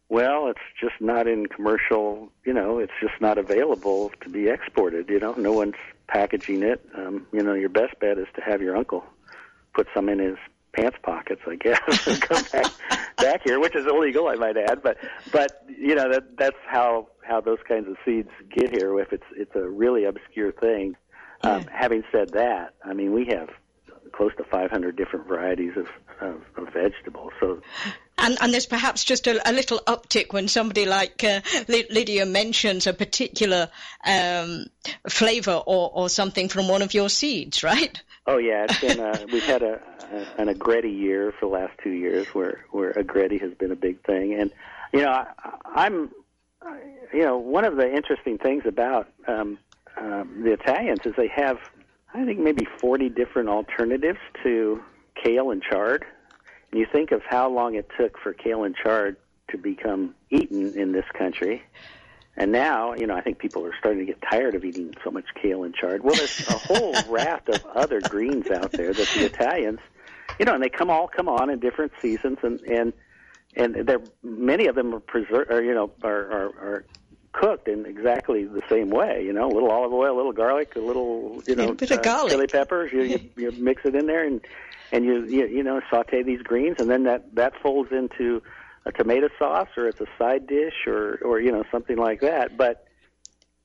well, 0.09 0.47
it's 0.47 0.59
just 0.79 0.95
not 0.99 1.27
in 1.27 1.47
commercial. 1.47 2.29
You 2.45 2.53
know, 2.53 2.79
it's 2.79 2.93
just 3.01 3.19
not 3.19 3.37
available 3.37 4.11
to 4.21 4.29
be 4.29 4.47
exported. 4.47 5.09
You 5.09 5.19
know, 5.19 5.33
no 5.33 5.51
one's 5.51 5.75
packaging 6.07 6.63
it. 6.63 6.87
Um, 6.95 7.27
you 7.33 7.43
know, 7.43 7.53
your 7.53 7.69
best 7.69 7.99
bet 7.99 8.17
is 8.17 8.27
to 8.35 8.41
have 8.41 8.61
your 8.61 8.75
uncle 8.77 9.03
put 9.73 9.87
some 9.93 10.09
in 10.09 10.19
his 10.19 10.37
pants 10.73 10.97
pockets, 11.03 11.41
I 11.47 11.55
guess, 11.55 11.79
and 12.07 12.21
come 12.21 12.43
back 12.51 12.71
back 13.17 13.41
here, 13.43 13.59
which 13.59 13.75
is 13.75 13.85
illegal, 13.85 14.27
I 14.27 14.35
might 14.35 14.57
add. 14.57 14.81
But 14.81 14.97
but 15.31 15.63
you 15.67 15.95
know 15.95 16.11
that 16.11 16.37
that's 16.37 16.57
how 16.67 17.07
how 17.23 17.41
those 17.41 17.59
kinds 17.67 17.87
of 17.87 17.95
seeds 18.03 18.29
get 18.49 18.71
here. 18.71 18.99
If 18.99 19.13
it's 19.13 19.25
it's 19.35 19.55
a 19.55 19.67
really 19.67 20.05
obscure 20.05 20.51
thing. 20.51 20.95
Um, 21.43 21.65
having 21.71 22.03
said 22.11 22.31
that, 22.31 22.73
I 22.83 22.93
mean 22.93 23.13
we 23.13 23.25
have 23.25 23.49
close 24.11 24.31
to 24.37 24.43
500 24.43 24.95
different 24.95 25.27
varieties 25.27 25.73
of, 25.77 25.87
of, 26.19 26.41
of 26.55 26.73
vegetables. 26.73 27.31
So 27.39 27.61
and, 28.17 28.37
and, 28.41 28.53
there's 28.53 28.65
perhaps 28.65 29.03
just 29.03 29.27
a, 29.27 29.49
a, 29.49 29.53
little 29.53 29.79
uptick 29.79 30.33
when 30.33 30.47
somebody 30.47 30.85
like 30.85 31.23
uh, 31.23 31.41
Lydia 31.67 32.25
mentions 32.25 32.87
a 32.87 32.93
particular 32.93 33.69
um, 34.05 34.65
flavor 35.09 35.61
or, 35.65 35.91
or, 35.93 36.09
something 36.09 36.49
from 36.49 36.67
one 36.67 36.81
of 36.81 36.93
your 36.93 37.09
seeds, 37.09 37.63
right? 37.63 38.01
Oh 38.25 38.37
yeah, 38.37 38.65
it's 38.69 38.79
been 38.81 38.99
uh, 38.99 39.25
we've 39.31 39.43
had 39.43 39.63
a, 39.63 39.81
a, 40.11 40.41
an 40.41 40.47
agretti 40.47 40.95
year 40.97 41.33
for 41.39 41.47
the 41.47 41.53
last 41.53 41.73
two 41.83 41.91
years 41.91 42.27
where 42.27 42.65
where 42.71 42.91
agretti 42.93 43.39
has 43.41 43.53
been 43.53 43.71
a 43.71 43.75
big 43.75 44.03
thing, 44.03 44.33
and 44.33 44.51
you 44.93 45.01
know 45.01 45.11
I, 45.11 45.25
I'm 45.65 46.11
you 47.13 47.23
know 47.23 47.37
one 47.37 47.63
of 47.63 47.77
the 47.77 47.89
interesting 47.89 48.37
things 48.37 48.63
about 48.65 49.07
um, 49.27 49.57
um, 49.95 50.41
the 50.43 50.51
Italians 50.53 50.99
is 51.05 51.13
they 51.15 51.29
have 51.29 51.57
I 52.13 52.25
think 52.25 52.39
maybe 52.39 52.65
40 52.79 53.09
different 53.09 53.49
alternatives 53.49 54.19
to 54.43 54.81
kale 55.23 55.51
and 55.51 55.61
chard. 55.61 56.05
You 56.71 56.85
think 56.91 57.11
of 57.11 57.23
how 57.23 57.49
long 57.49 57.75
it 57.75 57.89
took 57.97 58.17
for 58.19 58.33
kale 58.33 58.63
and 58.63 58.75
chard 58.75 59.17
to 59.49 59.57
become 59.57 60.15
eaten 60.29 60.73
in 60.77 60.91
this 60.91 61.05
country. 61.17 61.63
And 62.35 62.51
now, 62.51 62.93
you 62.93 63.07
know, 63.07 63.15
I 63.15 63.21
think 63.21 63.39
people 63.39 63.65
are 63.65 63.73
starting 63.79 63.99
to 63.99 64.05
get 64.05 64.21
tired 64.21 64.53
of 64.53 64.63
eating 64.63 64.93
so 65.03 65.09
much 65.09 65.25
kale 65.41 65.63
and 65.63 65.73
chard. 65.73 66.03
Well, 66.03 66.15
there's 66.15 66.47
a 66.47 66.53
whole 66.53 66.95
raft 67.09 67.49
of 67.49 67.65
other 67.65 67.99
greens 68.01 68.51
out 68.51 68.71
there 68.71 68.93
that 68.93 69.07
the 69.15 69.25
Italians, 69.25 69.79
you 70.37 70.45
know, 70.45 70.53
and 70.53 70.61
they 70.61 70.69
come 70.69 70.89
all 70.89 71.07
come 71.07 71.27
on 71.27 71.49
in 71.49 71.59
different 71.59 71.93
seasons, 71.99 72.37
and 72.43 72.61
and 72.61 72.93
and 73.55 73.87
there 73.87 74.01
many 74.21 74.67
of 74.67 74.75
them 74.75 74.93
are 74.93 74.99
preserved, 74.99 75.51
or 75.51 75.63
you 75.63 75.73
know, 75.73 75.89
are, 76.03 76.31
are 76.31 76.45
are 76.59 76.85
cooked 77.31 77.67
in 77.67 77.87
exactly 77.87 78.45
the 78.45 78.61
same 78.69 78.91
way. 78.91 79.23
You 79.23 79.33
know, 79.33 79.47
a 79.47 79.53
little 79.53 79.71
olive 79.71 79.93
oil, 79.93 80.13
a 80.13 80.17
little 80.17 80.31
garlic, 80.31 80.75
a 80.75 80.79
little 80.79 81.41
you 81.47 81.55
know, 81.55 81.69
a 81.69 81.73
bit 81.73 81.89
of 81.89 81.99
uh, 81.99 82.01
garlic. 82.01 82.31
chili 82.31 82.47
peppers. 82.47 82.91
You, 82.91 83.01
you 83.01 83.19
you 83.35 83.51
mix 83.53 83.83
it 83.83 83.95
in 83.95 84.05
there, 84.05 84.23
and 84.23 84.41
and 84.91 85.05
you 85.05 85.25
you 85.25 85.47
you 85.47 85.63
know 85.63 85.81
saute 85.89 86.23
these 86.23 86.41
greens, 86.41 86.77
and 86.79 86.89
then 86.89 87.03
that 87.03 87.35
that 87.35 87.53
folds 87.61 87.91
into 87.91 88.41
a 88.85 88.91
tomato 88.91 89.29
sauce 89.37 89.69
or 89.75 89.87
it's 89.87 89.99
a 89.99 90.07
side 90.17 90.47
dish 90.47 90.87
or 90.87 91.19
or 91.23 91.39
you 91.39 91.51
know 91.51 91.63
something 91.71 91.97
like 91.97 92.21
that. 92.21 92.57
But 92.57 92.87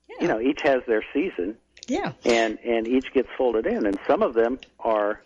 yeah. 0.09 0.17
you 0.21 0.29
know 0.29 0.41
each 0.41 0.63
has 0.63 0.83
their 0.87 1.05
season. 1.13 1.57
Yeah. 1.89 2.13
And 2.25 2.59
and 2.65 2.87
each 2.87 3.13
gets 3.13 3.29
folded 3.37 3.67
in, 3.67 3.87
and 3.87 3.99
some 4.07 4.23
of 4.23 4.35
them 4.35 4.61
are 4.79 5.21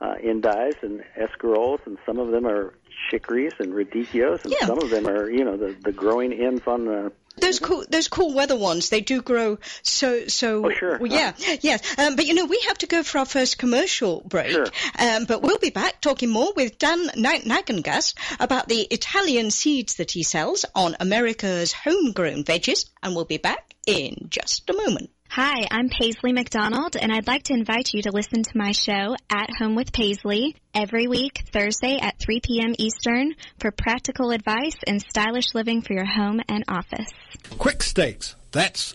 uh, 0.00 0.14
endives 0.22 0.76
and 0.82 1.04
escaroles, 1.16 1.80
and 1.86 1.98
some 2.06 2.18
of 2.18 2.30
them 2.30 2.46
are 2.46 2.74
chicories 3.10 3.52
and 3.58 3.72
radicchios, 3.72 4.44
and 4.44 4.54
yeah. 4.58 4.66
some 4.66 4.78
of 4.78 4.90
them 4.90 5.06
are 5.06 5.30
you 5.30 5.44
know 5.44 5.56
the 5.56 5.76
the 5.82 5.92
growing 5.92 6.32
ends 6.32 6.62
on 6.66 6.86
the 6.86 7.12
those 7.44 7.58
cool, 7.58 7.84
those 7.88 8.08
cool 8.08 8.34
weather 8.34 8.56
ones. 8.56 8.88
They 8.88 9.00
do 9.00 9.22
grow 9.22 9.58
so 9.82 10.26
so. 10.28 10.66
Oh, 10.66 10.70
sure. 10.70 10.98
Well, 10.98 11.12
yeah, 11.12 11.32
yes. 11.60 11.98
Um, 11.98 12.16
but 12.16 12.26
you 12.26 12.34
know, 12.34 12.46
we 12.46 12.60
have 12.66 12.78
to 12.78 12.86
go 12.86 13.02
for 13.02 13.18
our 13.18 13.26
first 13.26 13.58
commercial 13.58 14.22
break. 14.26 14.52
Sure. 14.52 14.66
Um, 14.98 15.24
but 15.24 15.42
we'll 15.42 15.58
be 15.58 15.70
back 15.70 16.00
talking 16.00 16.30
more 16.30 16.52
with 16.54 16.78
Dan 16.78 17.08
Nagengast 17.08 18.14
about 18.40 18.68
the 18.68 18.80
Italian 18.80 19.50
seeds 19.50 19.96
that 19.96 20.10
he 20.10 20.22
sells 20.22 20.64
on 20.74 20.96
America's 21.00 21.72
homegrown 21.72 22.44
veggies, 22.44 22.90
and 23.02 23.14
we'll 23.14 23.24
be 23.24 23.38
back 23.38 23.74
in 23.86 24.28
just 24.30 24.68
a 24.70 24.72
moment. 24.72 25.10
Hi, 25.36 25.66
I'm 25.68 25.88
Paisley 25.88 26.32
McDonald, 26.32 26.94
and 26.94 27.10
I'd 27.10 27.26
like 27.26 27.42
to 27.46 27.54
invite 27.54 27.92
you 27.92 28.02
to 28.02 28.12
listen 28.12 28.44
to 28.44 28.56
my 28.56 28.70
show, 28.70 29.16
At 29.28 29.50
Home 29.58 29.74
with 29.74 29.92
Paisley, 29.92 30.54
every 30.72 31.08
week, 31.08 31.42
Thursday 31.52 31.98
at 32.00 32.20
3 32.20 32.38
p.m. 32.38 32.72
Eastern, 32.78 33.34
for 33.58 33.72
practical 33.72 34.30
advice 34.30 34.76
and 34.86 35.02
stylish 35.02 35.52
living 35.52 35.82
for 35.82 35.92
your 35.92 36.04
home 36.04 36.40
and 36.48 36.62
office. 36.68 37.10
Quik 37.50 37.82
Stakes. 37.82 38.36
That's 38.52 38.94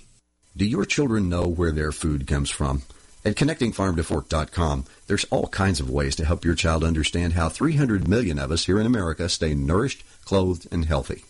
Do 0.55 0.65
your 0.65 0.83
children 0.85 1.29
know 1.29 1.47
where 1.47 1.71
their 1.71 1.93
food 1.93 2.27
comes 2.27 2.49
from? 2.49 2.81
At 3.23 3.35
connectingfarmtofork.com, 3.35 4.85
there's 5.07 5.23
all 5.25 5.47
kinds 5.47 5.79
of 5.79 5.89
ways 5.89 6.15
to 6.17 6.25
help 6.25 6.43
your 6.43 6.55
child 6.55 6.83
understand 6.83 7.33
how 7.33 7.47
300 7.47 8.05
million 8.05 8.37
of 8.37 8.51
us 8.51 8.65
here 8.65 8.79
in 8.79 8.85
America 8.85 9.29
stay 9.29 9.53
nourished, 9.53 10.03
clothed, 10.25 10.67
and 10.69 10.85
healthy. 10.85 11.23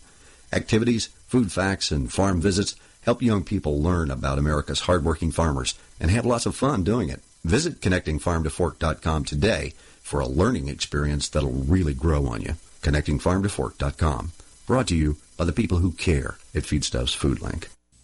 Activities, 0.52 1.06
food 1.28 1.52
facts, 1.52 1.92
and 1.92 2.12
farm 2.12 2.40
visits 2.40 2.74
help 3.02 3.22
young 3.22 3.44
people 3.44 3.80
learn 3.80 4.10
about 4.10 4.38
America's 4.38 4.80
hardworking 4.80 5.30
farmers 5.30 5.78
and 6.00 6.10
have 6.10 6.26
lots 6.26 6.46
of 6.46 6.56
fun 6.56 6.82
doing 6.82 7.08
it. 7.08 7.20
Visit 7.44 7.80
connectingfarmtofork.com 7.80 9.24
today 9.24 9.72
for 10.02 10.18
a 10.18 10.26
learning 10.26 10.66
experience 10.66 11.28
that'll 11.28 11.52
really 11.52 11.94
grow 11.94 12.26
on 12.26 12.42
you. 12.42 12.54
Connectingfarmtofork.com. 12.82 14.32
Brought 14.66 14.88
to 14.88 14.96
you 14.96 15.16
by 15.36 15.44
the 15.44 15.52
people 15.52 15.78
who 15.78 15.92
care 15.92 16.38
at 16.54 16.64
Feedstuffs 16.64 17.14
Food 17.14 17.40
Link. 17.40 17.68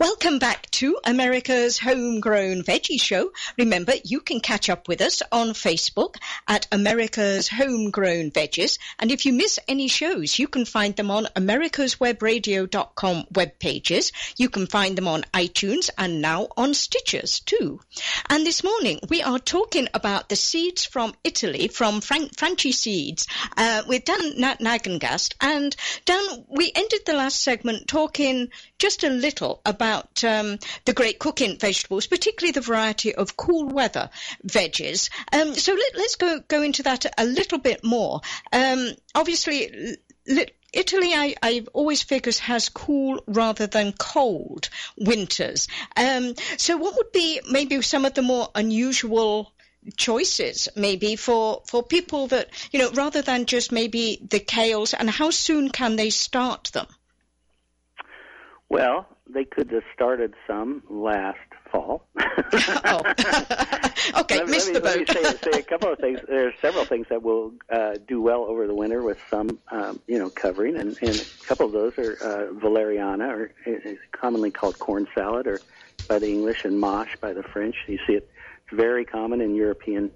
Welcome 0.00 0.38
back 0.38 0.70
to 0.70 0.96
America's 1.04 1.76
Homegrown 1.76 2.62
Veggie 2.62 3.00
Show. 3.00 3.32
Remember, 3.58 3.94
you 4.04 4.20
can 4.20 4.38
catch 4.38 4.70
up 4.70 4.86
with 4.86 5.00
us 5.00 5.22
on 5.32 5.48
Facebook 5.48 6.14
at 6.46 6.68
America's 6.70 7.48
Homegrown 7.48 8.30
Veggies. 8.30 8.78
And 9.00 9.10
if 9.10 9.26
you 9.26 9.32
miss 9.32 9.58
any 9.66 9.88
shows, 9.88 10.38
you 10.38 10.46
can 10.46 10.66
find 10.66 10.94
them 10.94 11.10
on 11.10 11.24
americaswebradio.com 11.34 13.24
web 13.34 13.58
pages. 13.58 14.12
You 14.36 14.48
can 14.48 14.68
find 14.68 14.96
them 14.96 15.08
on 15.08 15.22
iTunes 15.34 15.90
and 15.98 16.22
now 16.22 16.46
on 16.56 16.74
Stitchers 16.74 17.44
too. 17.44 17.80
And 18.30 18.46
this 18.46 18.62
morning 18.62 19.00
we 19.08 19.24
are 19.24 19.40
talking 19.40 19.88
about 19.94 20.28
the 20.28 20.36
seeds 20.36 20.84
from 20.84 21.12
Italy 21.24 21.66
from 21.66 22.02
Frank 22.02 22.38
Franchi 22.38 22.70
Seeds 22.70 23.26
uh, 23.56 23.82
with 23.88 24.04
Dan 24.04 24.34
Nagengast. 24.60 25.34
And 25.40 25.74
Dan, 26.04 26.44
we 26.46 26.70
ended 26.72 27.00
the 27.04 27.14
last 27.14 27.42
segment 27.42 27.88
talking 27.88 28.50
just 28.78 29.02
a 29.02 29.10
little 29.10 29.60
about 29.66 29.87
um, 30.24 30.58
the 30.84 30.92
great 30.92 31.18
cooking 31.18 31.58
vegetables, 31.58 32.06
particularly 32.06 32.52
the 32.52 32.60
variety 32.60 33.14
of 33.14 33.36
cool 33.36 33.68
weather 33.68 34.10
veggies. 34.46 35.10
Um, 35.32 35.54
so 35.54 35.72
let, 35.74 35.96
us 35.96 36.16
go 36.16 36.40
go 36.46 36.62
into 36.62 36.82
that 36.84 37.06
a 37.16 37.24
little 37.24 37.58
bit 37.58 37.84
more. 37.84 38.20
Um, 38.52 38.90
obviously. 39.14 39.96
Italy, 40.70 41.14
I, 41.14 41.34
I 41.42 41.64
always 41.72 42.02
figures 42.02 42.40
has 42.40 42.68
cool 42.68 43.22
rather 43.26 43.66
than 43.66 43.94
cold 43.94 44.68
winters. 44.98 45.66
Um, 45.96 46.34
so, 46.58 46.76
what 46.76 46.94
would 46.94 47.10
be 47.10 47.40
maybe 47.50 47.80
some 47.80 48.04
of 48.04 48.12
the 48.12 48.20
more 48.20 48.50
unusual 48.54 49.50
choices 49.96 50.68
maybe 50.76 51.16
for 51.16 51.62
for 51.66 51.82
people 51.82 52.26
that 52.28 52.48
you 52.72 52.78
know 52.78 52.90
rather 52.92 53.22
than 53.22 53.46
just 53.46 53.72
maybe 53.72 54.20
the 54.28 54.40
kales 54.40 54.94
and 54.98 55.08
how 55.08 55.30
soon 55.30 55.70
can 55.70 55.96
they 55.96 56.10
start 56.10 56.64
them 56.74 56.86
well 58.68 59.06
they 59.28 59.44
could 59.44 59.70
have 59.70 59.84
started 59.94 60.34
some 60.46 60.82
last 60.88 61.38
fall. 61.70 62.06
oh. 62.18 63.00
okay, 64.20 64.38
let, 64.38 64.48
missed 64.48 64.72
let 64.72 64.74
the 64.74 64.80
boat. 64.80 65.08
Let 65.08 65.22
me 65.22 65.24
say, 65.24 65.50
say 65.52 65.58
a 65.58 65.62
couple 65.62 65.92
of 65.92 65.98
things. 65.98 66.20
There 66.28 66.48
are 66.48 66.54
several 66.60 66.84
things 66.84 67.06
that 67.10 67.22
will 67.22 67.52
uh, 67.70 67.96
do 68.06 68.20
well 68.22 68.44
over 68.44 68.66
the 68.66 68.74
winter 68.74 69.02
with 69.02 69.18
some, 69.30 69.58
um, 69.70 70.00
you 70.06 70.18
know, 70.18 70.30
covering, 70.30 70.76
and, 70.76 70.96
and 71.02 71.16
a 71.16 71.46
couple 71.46 71.66
of 71.66 71.72
those 71.72 71.98
are 71.98 72.14
uh, 72.22 72.52
valeriana, 72.54 73.28
or 73.28 73.52
is 73.66 73.98
commonly 74.12 74.50
called 74.50 74.78
corn 74.78 75.06
salad, 75.14 75.46
or 75.46 75.60
by 76.08 76.18
the 76.18 76.28
English, 76.28 76.64
and 76.64 76.82
mâche 76.82 77.20
by 77.20 77.32
the 77.32 77.42
French. 77.42 77.76
You 77.86 77.98
see 78.06 78.14
it 78.14 78.30
it's 78.68 78.76
very 78.76 79.04
common 79.04 79.40
in 79.40 79.54
European 79.54 80.10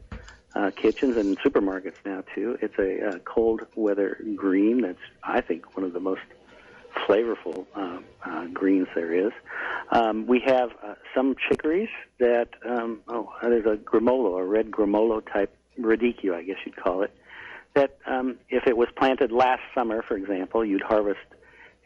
uh, 0.55 0.71
kitchens 0.77 1.17
and 1.17 1.39
supermarkets 1.39 1.97
now 2.05 2.23
too. 2.35 2.59
It's 2.61 2.79
a 2.79 3.09
uh, 3.09 3.19
cold 3.21 3.67
weather 3.75 4.19
green 4.37 4.83
that's 4.83 4.99
I 5.23 5.41
think 5.41 5.75
one 5.75 5.85
of 5.87 5.95
the 5.95 6.01
most 6.01 6.21
flavorful 7.07 7.67
uh, 7.75 7.99
uh, 8.25 8.47
greens 8.47 8.89
there 8.95 9.13
is. 9.13 9.33
Um, 9.91 10.27
we 10.27 10.41
have 10.47 10.71
uh, 10.83 10.95
some 11.15 11.37
chicories 11.49 11.89
that, 12.19 12.49
um, 12.65 13.01
oh, 13.09 13.33
there's 13.43 13.67
a 13.67 13.77
Grumolo, 13.77 14.39
a 14.39 14.45
red 14.45 14.71
Grumolo 14.71 15.21
type 15.33 15.55
radicchio, 15.79 16.35
I 16.35 16.43
guess 16.43 16.57
you'd 16.65 16.77
call 16.77 17.03
it, 17.03 17.15
that 17.75 17.99
um, 18.07 18.37
if 18.49 18.67
it 18.67 18.77
was 18.77 18.89
planted 18.97 19.33
last 19.33 19.63
summer, 19.75 20.03
for 20.03 20.17
example, 20.17 20.65
you'd 20.65 20.83
harvest 20.83 21.21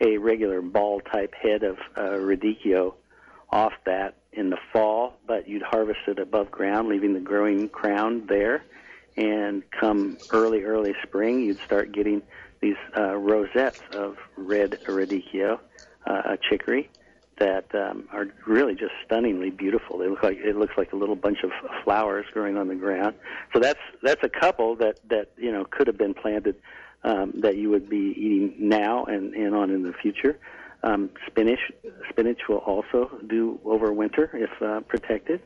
a 0.00 0.18
regular 0.18 0.60
ball 0.60 1.00
type 1.00 1.34
head 1.34 1.62
of 1.62 1.78
uh, 1.96 2.18
radicchio 2.18 2.94
off 3.50 3.72
that 3.84 4.14
in 4.32 4.50
the 4.50 4.58
fall, 4.72 5.14
but 5.26 5.48
you'd 5.48 5.62
harvest 5.62 6.00
it 6.06 6.18
above 6.18 6.50
ground, 6.50 6.88
leaving 6.88 7.14
the 7.14 7.20
growing 7.20 7.68
crown 7.68 8.26
there. 8.28 8.64
And 9.16 9.62
come 9.70 10.18
early, 10.30 10.64
early 10.64 10.94
spring, 11.02 11.40
you'd 11.40 11.60
start 11.60 11.92
getting 11.92 12.20
these 12.60 12.76
uh, 12.96 13.14
rosettes 13.16 13.80
of 13.92 14.16
red 14.36 14.78
radicchio, 14.86 15.58
uh, 16.06 16.36
chicory, 16.48 16.88
that 17.38 17.66
um, 17.74 18.08
are 18.12 18.28
really 18.46 18.74
just 18.74 18.92
stunningly 19.04 19.50
beautiful. 19.50 19.98
They 19.98 20.08
look 20.08 20.22
like 20.22 20.38
it 20.38 20.56
looks 20.56 20.74
like 20.76 20.92
a 20.92 20.96
little 20.96 21.16
bunch 21.16 21.42
of 21.42 21.50
flowers 21.84 22.26
growing 22.32 22.56
on 22.56 22.68
the 22.68 22.74
ground. 22.74 23.14
So 23.52 23.60
that's 23.60 23.80
that's 24.02 24.22
a 24.22 24.28
couple 24.28 24.76
that 24.76 25.00
that 25.08 25.32
you 25.36 25.52
know 25.52 25.64
could 25.64 25.86
have 25.86 25.98
been 25.98 26.14
planted 26.14 26.56
um, 27.04 27.32
that 27.36 27.56
you 27.56 27.70
would 27.70 27.88
be 27.88 28.14
eating 28.16 28.54
now 28.58 29.04
and 29.04 29.34
and 29.34 29.54
on 29.54 29.70
in 29.70 29.82
the 29.82 29.92
future. 29.92 30.38
Um, 30.82 31.10
spinach 31.26 31.60
spinach 32.08 32.40
will 32.48 32.58
also 32.58 33.10
do 33.26 33.60
over 33.64 33.92
winter 33.92 34.30
if 34.34 34.62
uh, 34.62 34.80
protected. 34.80 35.42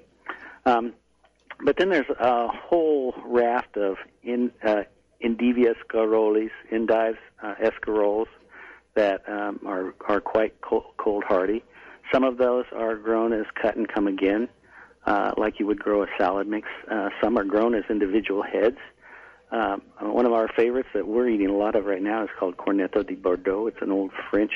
Um, 0.67 0.93
but 1.63 1.77
then 1.77 1.91
there's 1.91 2.09
a 2.19 2.49
whole 2.49 3.15
raft 3.25 3.77
of 3.77 3.97
in, 4.23 4.51
uh, 4.63 4.85
Endivia 5.25 5.75
scarolis, 5.81 6.51
endives, 6.71 7.19
uh, 7.43 7.55
escaroles 7.63 8.29
that 8.95 9.23
um, 9.29 9.61
are 9.67 9.95
are 10.09 10.21
quite 10.21 10.61
cold, 10.61 10.85
cold 10.97 11.25
hardy. 11.25 11.63
Some 12.13 12.25
of 12.25 12.39
those 12.39 12.65
are 12.75 12.97
grown 12.97 13.33
as 13.33 13.47
cut 13.61 13.77
and 13.77 13.87
come 13.89 14.07
again, 14.07 14.49
uh, 15.07 15.33
like 15.37 15.61
you 15.61 15.67
would 15.67 15.79
grow 15.79 16.03
a 16.03 16.07
salad 16.19 16.49
mix. 16.49 16.69
Uh, 16.91 17.11
some 17.23 17.39
are 17.39 17.45
grown 17.45 17.75
as 17.75 17.85
individual 17.89 18.43
heads. 18.43 18.79
Um, 19.53 19.83
one 20.01 20.27
of 20.27 20.33
our 20.33 20.49
favorites 20.49 20.89
that 20.95 21.07
we're 21.07 21.29
eating 21.29 21.49
a 21.49 21.57
lot 21.57 21.75
of 21.75 21.85
right 21.85 22.03
now 22.03 22.23
is 22.25 22.31
called 22.39 22.57
Cornetto 22.57 23.07
di 23.07 23.15
Bordeaux. 23.15 23.67
It's 23.67 23.83
an 23.83 23.91
old 23.91 24.13
French 24.31 24.53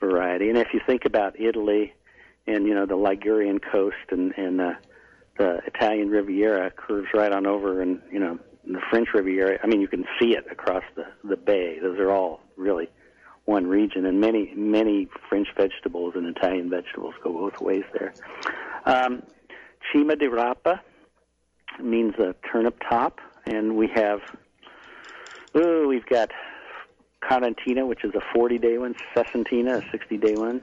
variety, 0.00 0.48
and 0.48 0.58
if 0.58 0.68
you 0.72 0.80
think 0.86 1.04
about 1.04 1.38
Italy 1.40 1.94
and 2.46 2.66
you 2.66 2.74
know 2.74 2.86
the 2.86 2.96
Ligurian 2.96 3.60
coast 3.60 3.96
and 4.10 4.32
and 4.36 4.60
uh, 4.60 4.74
the 5.38 5.60
Italian 5.66 6.08
Riviera 6.08 6.70
curves 6.70 7.08
right 7.14 7.32
on 7.32 7.46
over, 7.46 7.82
and 7.82 8.00
you 8.10 8.18
know 8.18 8.38
the 8.66 8.80
French 8.90 9.08
Riviera. 9.14 9.58
I 9.62 9.66
mean, 9.66 9.80
you 9.80 9.88
can 9.88 10.04
see 10.20 10.36
it 10.36 10.46
across 10.50 10.84
the 10.94 11.06
the 11.24 11.36
bay. 11.36 11.78
Those 11.80 11.98
are 11.98 12.10
all 12.10 12.40
really 12.56 12.88
one 13.44 13.66
region, 13.66 14.06
and 14.06 14.20
many 14.20 14.52
many 14.54 15.08
French 15.28 15.48
vegetables 15.56 16.14
and 16.16 16.26
Italian 16.26 16.70
vegetables 16.70 17.14
go 17.22 17.32
both 17.32 17.60
ways 17.60 17.84
there. 17.92 18.12
Um, 18.84 19.22
Cima 19.92 20.16
di 20.16 20.26
Rapa 20.26 20.80
means 21.80 22.14
a 22.18 22.34
turnip 22.50 22.80
top, 22.88 23.20
and 23.46 23.76
we 23.76 23.88
have 23.94 24.20
oh, 25.54 25.86
we've 25.88 26.06
got 26.06 26.30
Quarantina, 27.22 27.86
which 27.86 28.04
is 28.04 28.12
a 28.14 28.20
40 28.34 28.58
day 28.58 28.78
one, 28.78 28.94
Sessantina, 29.14 29.78
a 29.78 29.90
60 29.90 30.16
day 30.18 30.34
one. 30.34 30.62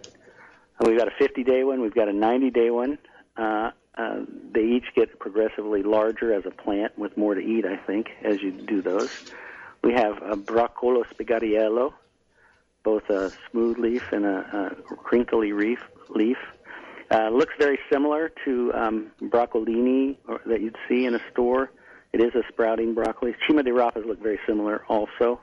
And 0.80 0.88
we've 0.88 0.98
got 0.98 1.08
a 1.08 1.16
50 1.18 1.44
day 1.44 1.63
one, 1.63 1.82
we've 1.82 1.96
got 1.96 2.08
a 2.08 2.13
90 2.13 2.52
day 2.52 2.70
one. 2.70 2.98
Uh, 3.36 3.72
uh, 3.97 4.21
they 4.53 4.63
each 4.63 4.86
get 4.95 5.19
progressively 5.19 5.84
larger 5.84 6.34
as 6.34 6.45
a 6.45 6.51
plant 6.51 6.97
with 6.97 7.15
more 7.15 7.36
to 7.36 7.41
eat, 7.41 7.65
I 7.65 7.77
think, 7.77 8.10
as 8.23 8.41
you 8.41 8.51
do 8.51 8.82
those. 8.82 9.32
We 9.84 9.93
have 9.93 10.21
a 10.23 10.36
Broccolo 10.36 11.03
spigariello, 11.03 11.93
both 12.84 13.10
a 13.10 13.32
smooth 13.51 13.77
leaf 13.77 14.12
and 14.12 14.25
a, 14.25 14.75
a 14.89 14.95
crinkly 14.95 15.53
leaf. 15.53 15.79
leaf. 16.10 16.38
Uh, 17.12 17.29
looks 17.29 17.53
very 17.60 17.77
similar 17.91 18.32
to 18.45 18.73
um, 18.73 19.12
broccolini 19.21 20.17
or, 20.27 20.41
that 20.45 20.62
you'd 20.62 20.77
see 20.89 21.06
in 21.06 21.13
a 21.13 21.19
store. 21.32 21.69
It 22.13 22.21
is 22.21 22.34
a 22.34 22.41
sprouting 22.51 22.95
broccoli. 22.95 23.36
Cima 23.47 23.62
di 23.62 23.71
rapas 23.71 24.06
look 24.06 24.21
very 24.21 24.39
similar 24.47 24.84
also, 24.88 25.39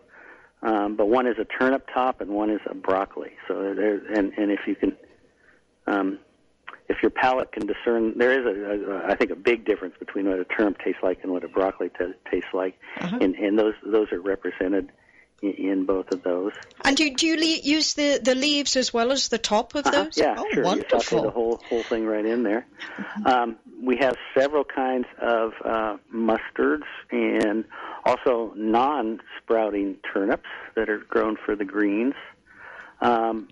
um, 0.63 0.97
but 0.97 1.09
one 1.09 1.27
is 1.27 1.37
a 1.39 1.45
turnip 1.45 1.87
top 1.93 2.21
and 2.21 2.31
one 2.31 2.51
is 2.51 2.61
a 2.67 2.75
broccoli. 2.75 3.33
So 3.47 3.75
there, 3.75 4.01
and 4.13 4.33
and 4.37 4.51
if 4.51 4.61
you 4.67 4.75
can 4.75 4.97
um, 5.87 6.19
if 6.93 6.97
your 7.03 7.11
palate 7.11 7.51
can 7.53 7.67
discern, 7.67 8.19
there 8.19 8.33
is 8.41 8.45
a, 8.45 8.93
a, 8.93 9.13
I 9.13 9.15
think, 9.15 9.31
a 9.31 9.37
big 9.51 9.65
difference 9.65 9.95
between 9.99 10.29
what 10.29 10.39
a 10.41 10.45
turnip 10.45 10.77
tastes 10.85 11.03
like 11.03 11.19
and 11.23 11.31
what 11.33 11.45
a 11.45 11.49
broccoli 11.49 11.89
t- 11.97 12.13
tastes 12.31 12.53
like, 12.53 12.75
Uh-huh. 13.01 13.19
and, 13.21 13.35
and 13.37 13.59
those 13.59 13.75
those 13.97 14.09
are 14.13 14.21
represented 14.21 14.91
in, 15.41 15.53
in 15.71 15.87
both 15.87 16.09
of 16.13 16.23
those. 16.23 16.53
And 16.85 16.97
do, 16.97 17.05
do 17.15 17.27
you 17.27 17.37
le- 17.37 17.63
use 17.77 17.95
the, 17.95 18.21
the 18.23 18.35
leaves 18.35 18.77
as 18.77 18.93
well 18.93 19.13
as 19.13 19.29
the 19.29 19.39
top 19.39 19.75
of 19.75 19.87
Uh-huh, 19.87 20.05
those? 20.05 20.19
Yeah, 20.19 20.35
oh, 20.37 20.47
sure. 20.53 20.65
You 20.77 20.85
saute 20.91 21.23
the 21.23 21.31
whole 21.31 21.61
whole 21.69 21.83
thing 21.85 22.05
right 22.07 22.27
in 22.27 22.43
there. 22.43 22.67
Um, 23.25 23.57
we 23.83 23.97
have 23.99 24.17
several 24.37 24.65
kinds 24.65 25.07
of 25.21 25.53
uh, 25.65 25.97
mustards 26.13 26.89
and 27.11 27.65
also 28.05 28.53
non-sprouting 28.57 29.97
turnips 30.13 30.51
that 30.75 30.89
are 30.91 30.99
grown 30.99 31.37
for 31.45 31.55
the 31.57 31.65
greens. 31.65 32.15
Um, 33.01 33.49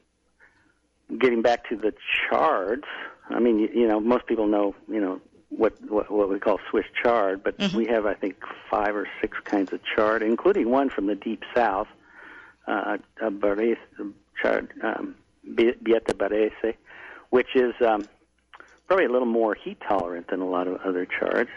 getting 1.19 1.41
back 1.41 1.69
to 1.71 1.77
the 1.77 1.93
chards, 2.29 2.85
I 3.31 3.41
mean, 3.41 3.59
you, 3.59 3.69
you 3.73 3.89
know, 3.89 4.01
most 4.01 4.27
people 4.27 4.47
know, 4.47 4.75
you 4.89 5.01
know, 5.01 5.21
what 5.51 5.75
what, 5.89 6.11
what 6.11 6.29
we 6.29 6.39
call 6.39 6.61
Swiss 6.71 6.87
chard, 7.03 7.43
but 7.43 7.55
we 7.75 7.87
have, 7.87 8.07
I 8.07 8.15
think, 8.15 8.37
five 8.71 8.95
or 8.95 9.09
six 9.21 9.39
kinds 9.45 9.73
of 9.73 9.81
chard, 9.85 10.23
including 10.23 10.69
one 10.71 10.91
from 10.91 11.07
the 11.07 11.15
deep 11.15 11.43
south, 11.55 11.89
uh, 12.67 12.99
a 13.21 13.31
Barese, 13.31 13.79
chard, 14.41 14.73
um, 14.83 15.15
Bieta 15.47 16.15
Barese, 16.15 16.75
which 17.31 17.55
is 17.55 17.75
um, 17.81 18.07
probably 18.87 19.07
a 19.07 19.11
little 19.11 19.27
more 19.27 19.55
heat 19.55 19.79
tolerant 19.87 20.29
than 20.29 20.41
a 20.41 20.49
lot 20.49 20.67
of 20.67 20.81
other 20.83 21.07
chards. 21.07 21.51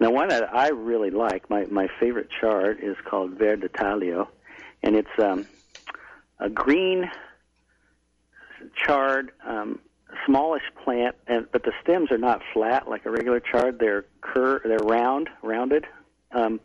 Now, 0.00 0.10
one 0.10 0.28
that 0.28 0.54
I 0.54 0.68
really 0.68 1.10
like, 1.10 1.50
my 1.50 1.64
my 1.70 1.88
favorite 1.98 2.28
chard 2.30 2.78
is 2.80 2.96
called 3.04 3.32
Verde 3.32 3.68
Taglio, 3.68 4.28
and 4.82 4.94
it's 4.94 5.18
um, 5.18 5.46
a 6.38 6.48
green 6.48 7.10
chard, 8.84 9.32
um, 9.44 9.80
smallish 10.26 10.62
plant, 10.82 11.16
and 11.26 11.46
but 11.52 11.64
the 11.64 11.72
stems 11.82 12.10
are 12.10 12.18
not 12.18 12.42
flat 12.52 12.88
like 12.88 13.06
a 13.06 13.10
regular 13.10 13.40
chard. 13.40 13.78
They're 13.78 14.04
cur, 14.20 14.60
they're 14.64 14.78
round, 14.78 15.28
rounded, 15.42 15.86
um, 16.32 16.60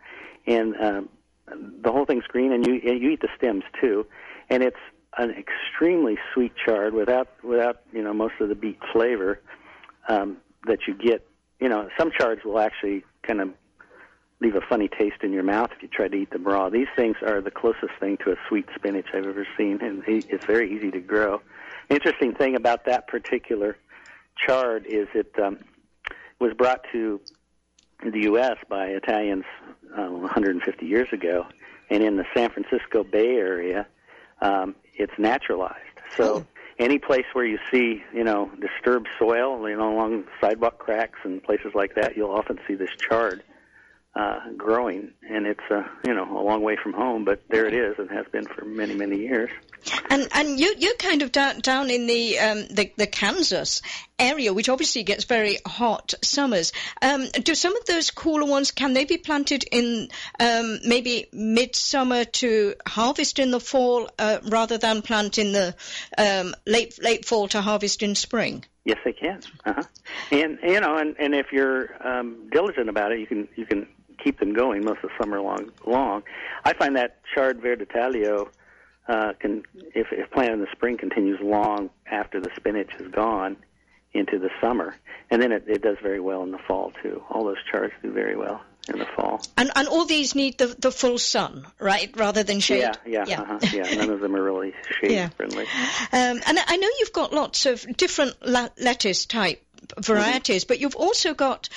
and 0.47 0.75
um, 0.75 1.09
the 1.47 1.91
whole 1.91 2.05
thing's 2.05 2.25
green. 2.25 2.51
And 2.51 2.65
you 2.65 2.73
you 2.73 3.11
eat 3.11 3.21
the 3.21 3.29
stems 3.37 3.63
too, 3.79 4.05
and 4.49 4.63
it's 4.63 4.77
an 5.17 5.31
extremely 5.31 6.17
sweet 6.33 6.53
chard 6.55 6.93
without 6.93 7.27
without 7.43 7.81
you 7.91 8.01
know 8.01 8.13
most 8.13 8.35
of 8.39 8.49
the 8.49 8.55
beet 8.55 8.79
flavor 8.91 9.39
um, 10.07 10.37
that 10.67 10.79
you 10.87 10.93
get. 10.93 11.27
You 11.59 11.69
know, 11.69 11.87
some 11.97 12.11
chards 12.11 12.43
will 12.43 12.59
actually 12.59 13.03
kind 13.21 13.39
of 13.39 13.49
leave 14.41 14.55
a 14.55 14.61
funny 14.61 14.89
taste 14.89 15.23
in 15.23 15.31
your 15.31 15.43
mouth 15.43 15.69
if 15.75 15.81
you 15.81 15.87
try 15.87 16.07
to 16.07 16.15
eat 16.15 16.29
them 16.31 16.43
raw. 16.43 16.69
These 16.69 16.87
things 16.95 17.15
are 17.25 17.41
the 17.41 17.51
closest 17.51 17.93
thing 17.99 18.17
to 18.25 18.31
a 18.31 18.35
sweet 18.49 18.67
spinach 18.75 19.07
I've 19.13 19.25
ever 19.25 19.47
seen, 19.57 19.79
and 19.81 20.03
it's 20.07 20.45
very 20.45 20.75
easy 20.75 20.91
to 20.91 20.99
grow. 20.99 21.41
Interesting 21.93 22.33
thing 22.33 22.55
about 22.55 22.85
that 22.85 23.07
particular 23.07 23.77
chard 24.35 24.87
is 24.87 25.07
it 25.13 25.31
um, 25.39 25.59
was 26.39 26.51
brought 26.55 26.83
to 26.91 27.21
the 28.03 28.21
U.S. 28.21 28.57
by 28.67 28.87
Italians 28.87 29.43
um, 29.95 30.23
150 30.23 30.87
years 30.87 31.07
ago, 31.13 31.45
and 31.91 32.01
in 32.01 32.17
the 32.17 32.25
San 32.35 32.49
Francisco 32.49 33.03
Bay 33.03 33.35
Area, 33.35 33.85
um, 34.41 34.73
it's 34.95 35.13
naturalized. 35.19 35.77
So 36.17 36.47
any 36.79 36.97
place 36.97 37.25
where 37.33 37.45
you 37.45 37.59
see, 37.71 38.03
you 38.11 38.23
know, 38.23 38.49
disturbed 38.59 39.07
soil, 39.19 39.69
you 39.69 39.77
know, 39.77 39.95
along 39.95 40.23
sidewalk 40.41 40.79
cracks 40.79 41.19
and 41.23 41.43
places 41.43 41.73
like 41.75 41.93
that, 41.93 42.17
you'll 42.17 42.31
often 42.31 42.57
see 42.67 42.73
this 42.73 42.89
chard 43.07 43.43
uh, 44.15 44.39
growing, 44.57 45.11
and 45.29 45.45
it's 45.45 45.63
uh, 45.69 45.83
you 46.07 46.13
know 46.13 46.39
a 46.39 46.43
long 46.43 46.61
way 46.63 46.75
from 46.81 46.93
home, 46.93 47.23
but 47.23 47.43
there 47.49 47.67
it 47.67 47.73
is, 47.73 47.95
and 47.99 48.09
has 48.09 48.25
been 48.31 48.45
for 48.45 48.65
many 48.65 48.95
many 48.95 49.17
years. 49.17 49.51
And 50.13 50.27
and 50.31 50.59
you 50.59 50.75
you're 50.77 50.93
kind 50.93 51.23
of 51.23 51.31
down 51.31 51.61
down 51.61 51.89
in 51.89 52.05
the 52.05 52.37
um, 52.37 52.67
the, 52.67 52.91
the 52.97 53.07
Kansas 53.07 53.81
area, 54.19 54.53
which 54.53 54.69
obviously 54.69 55.01
gets 55.01 55.23
very 55.23 55.57
hot 55.65 56.13
summers. 56.21 56.71
Um, 57.01 57.25
do 57.29 57.55
some 57.55 57.75
of 57.75 57.85
those 57.85 58.11
cooler 58.11 58.45
ones 58.45 58.69
can 58.69 58.93
they 58.93 59.05
be 59.05 59.17
planted 59.17 59.65
in 59.71 60.09
um, 60.39 60.81
maybe 60.85 61.29
midsummer 61.33 62.25
to 62.25 62.75
harvest 62.85 63.39
in 63.39 63.49
the 63.49 63.59
fall, 63.59 64.07
uh, 64.19 64.37
rather 64.43 64.77
than 64.77 65.01
plant 65.01 65.39
in 65.39 65.51
the 65.51 65.73
um, 66.15 66.53
late 66.67 67.01
late 67.01 67.25
fall 67.25 67.47
to 67.47 67.61
harvest 67.61 68.03
in 68.03 68.13
spring? 68.13 68.63
Yes, 68.85 68.99
they 69.03 69.13
can. 69.13 69.41
Uh-huh. 69.65 69.81
And 70.31 70.59
you 70.61 70.79
know, 70.79 70.95
and 70.95 71.15
and 71.17 71.33
if 71.33 71.51
you're 71.51 71.89
um, 72.07 72.49
diligent 72.51 72.87
about 72.87 73.13
it, 73.13 73.19
you 73.19 73.25
can 73.25 73.47
you 73.55 73.65
can 73.65 73.87
keep 74.23 74.39
them 74.39 74.53
going 74.53 74.85
most 74.85 75.03
of 75.03 75.09
the 75.09 75.23
summer 75.23 75.41
long. 75.41 75.71
Long, 75.87 76.21
I 76.63 76.73
find 76.73 76.97
that 76.97 77.21
chard 77.33 77.61
verde 77.61 77.85
taglio 77.85 78.49
uh, 79.07 79.33
can, 79.39 79.63
if, 79.93 80.07
if 80.11 80.31
planted 80.31 80.53
in 80.53 80.59
the 80.61 80.71
spring, 80.71 80.97
continues 80.97 81.39
long 81.41 81.89
after 82.05 82.39
the 82.39 82.49
spinach 82.55 82.89
is 82.99 83.07
gone 83.09 83.57
into 84.13 84.39
the 84.39 84.49
summer, 84.61 84.95
and 85.29 85.41
then 85.41 85.51
it, 85.51 85.63
it 85.67 85.81
does 85.81 85.97
very 86.01 86.19
well 86.19 86.43
in 86.43 86.51
the 86.51 86.59
fall 86.67 86.93
too. 87.01 87.23
All 87.29 87.45
those 87.45 87.63
chards 87.69 87.93
do 88.01 88.11
very 88.11 88.35
well 88.35 88.61
in 88.87 88.99
the 88.99 89.07
fall. 89.15 89.41
And 89.57 89.71
and 89.75 89.87
all 89.87 90.05
these 90.05 90.35
need 90.35 90.57
the 90.57 90.67
the 90.77 90.91
full 90.91 91.17
sun, 91.17 91.65
right, 91.79 92.11
rather 92.15 92.43
than 92.43 92.59
shade. 92.59 92.81
Yeah, 92.81 92.93
yeah, 93.05 93.25
yeah. 93.27 93.41
Uh-huh, 93.41 93.59
yeah. 93.73 93.95
None 93.95 94.09
of 94.09 94.19
them 94.19 94.35
are 94.35 94.43
really 94.43 94.73
shade 95.01 95.11
yeah. 95.11 95.29
friendly. 95.29 95.63
Um, 95.63 96.41
and 96.45 96.59
I 96.67 96.77
know 96.77 96.89
you've 96.99 97.13
got 97.13 97.33
lots 97.33 97.65
of 97.65 97.85
different 97.97 98.35
la- 98.45 98.69
lettuce 98.79 99.25
type 99.25 99.63
varieties, 99.99 100.65
but 100.65 100.79
you've 100.79 100.95
also 100.95 101.33
got 101.33 101.69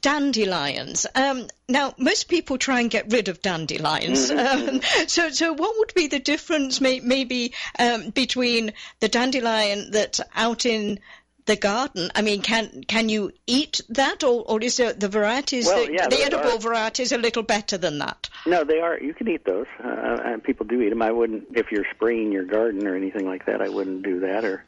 dandelions. 0.00 1.06
Um, 1.14 1.48
now, 1.68 1.94
most 1.98 2.28
people 2.28 2.58
try 2.58 2.80
and 2.80 2.90
get 2.90 3.12
rid 3.12 3.28
of 3.28 3.42
dandelions. 3.42 4.30
Mm-hmm. 4.30 4.68
Um, 4.68 4.80
so, 5.06 5.30
so 5.30 5.52
what 5.52 5.74
would 5.78 5.94
be 5.94 6.06
the 6.06 6.18
difference, 6.18 6.80
may, 6.80 7.00
maybe, 7.00 7.54
um, 7.78 8.10
between 8.10 8.72
the 9.00 9.08
dandelion 9.08 9.90
that's 9.90 10.20
out 10.34 10.66
in 10.66 11.00
the 11.46 11.56
garden? 11.56 12.10
I 12.14 12.22
mean, 12.22 12.42
can 12.42 12.84
can 12.86 13.08
you 13.08 13.32
eat 13.46 13.80
that, 13.88 14.22
or, 14.22 14.44
or 14.46 14.60
is 14.60 14.78
it 14.80 15.00
the 15.00 15.08
varieties, 15.08 15.66
well, 15.66 15.90
yeah, 15.90 16.06
the 16.08 16.22
edible 16.22 16.52
are, 16.52 16.58
varieties, 16.58 17.10
a 17.10 17.18
little 17.18 17.42
better 17.42 17.78
than 17.78 17.98
that? 17.98 18.28
No, 18.46 18.64
they 18.64 18.80
are. 18.80 19.00
You 19.00 19.14
can 19.14 19.28
eat 19.28 19.44
those, 19.44 19.66
uh, 19.82 20.18
and 20.24 20.44
people 20.44 20.66
do 20.66 20.80
eat 20.82 20.90
them. 20.90 21.00
I 21.00 21.10
wouldn't, 21.10 21.48
if 21.56 21.72
you're 21.72 21.86
spraying 21.94 22.32
your 22.32 22.44
garden 22.44 22.86
or 22.86 22.94
anything 22.94 23.26
like 23.26 23.46
that, 23.46 23.62
I 23.62 23.68
wouldn't 23.70 24.02
do 24.02 24.20
that, 24.20 24.44
or 24.44 24.64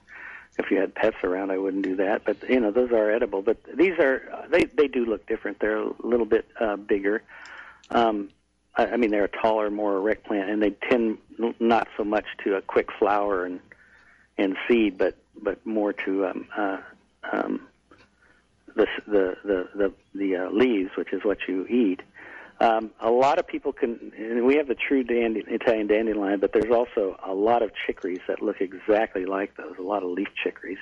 if 0.59 0.71
you 0.71 0.79
had 0.79 0.95
pets 0.95 1.17
around, 1.23 1.51
I 1.51 1.59
wouldn't 1.59 1.85
do 1.85 1.97
that. 1.97 2.25
But 2.25 2.49
you 2.49 2.61
know, 2.61 2.71
those 2.71 2.91
are 2.93 3.11
edible. 3.11 3.43
But 3.43 3.59
these 3.75 3.99
are 3.99 4.47
they 4.51 4.65
they 4.65 4.89
do 4.89 5.05
look 5.05 5.27
different. 5.27 5.59
They're 5.61 5.83
a 5.83 5.93
little 6.03 6.27
bit 6.27 6.47
uh, 6.59 6.77
bigger. 6.77 7.23
Um, 7.91 8.31
I, 8.77 8.87
I 8.87 8.97
mean, 8.97 9.11
they're 9.11 9.25
a 9.25 9.29
taller, 9.29 9.71
more 9.71 9.97
erect 9.97 10.27
plant, 10.27 10.51
and 10.51 10.63
they 10.63 10.71
tend 10.71 11.19
not 11.59 11.89
so 11.97 12.05
much 12.05 12.27
to 12.45 12.57
a 12.57 12.63
quick 12.63 12.91
flower 12.99 13.45
and 13.45 13.61
and 14.39 14.57
seed, 14.69 14.99
but 14.99 15.17
but 15.41 15.65
more 15.67 15.93
to 15.93 16.27
um, 16.27 16.49
uh, 16.57 16.79
um, 17.33 17.67
the 18.75 18.87
the 19.07 19.37
the 19.45 19.69
the, 19.75 19.93
the 20.15 20.37
uh, 20.37 20.51
leaves, 20.51 20.91
which 20.97 21.13
is 21.13 21.25
what 21.25 21.39
you 21.49 21.67
eat. 21.67 22.01
Um, 22.61 22.91
a 23.01 23.11
lot 23.11 23.39
of 23.39 23.47
people 23.47 23.73
can, 23.73 24.13
and 24.19 24.45
we 24.45 24.57
have 24.57 24.69
the 24.69 24.75
true 24.75 25.03
dandy, 25.03 25.43
Italian 25.47 25.87
dandelion, 25.87 26.41
but 26.41 26.53
there's 26.53 26.71
also 26.71 27.17
a 27.25 27.33
lot 27.33 27.63
of 27.63 27.71
chicories 27.87 28.21
that 28.29 28.43
look 28.43 28.61
exactly 28.61 29.25
like 29.25 29.57
those. 29.57 29.75
A 29.79 29.83
lot 29.83 30.03
of 30.03 30.11
leaf 30.11 30.29
chicories, 30.45 30.79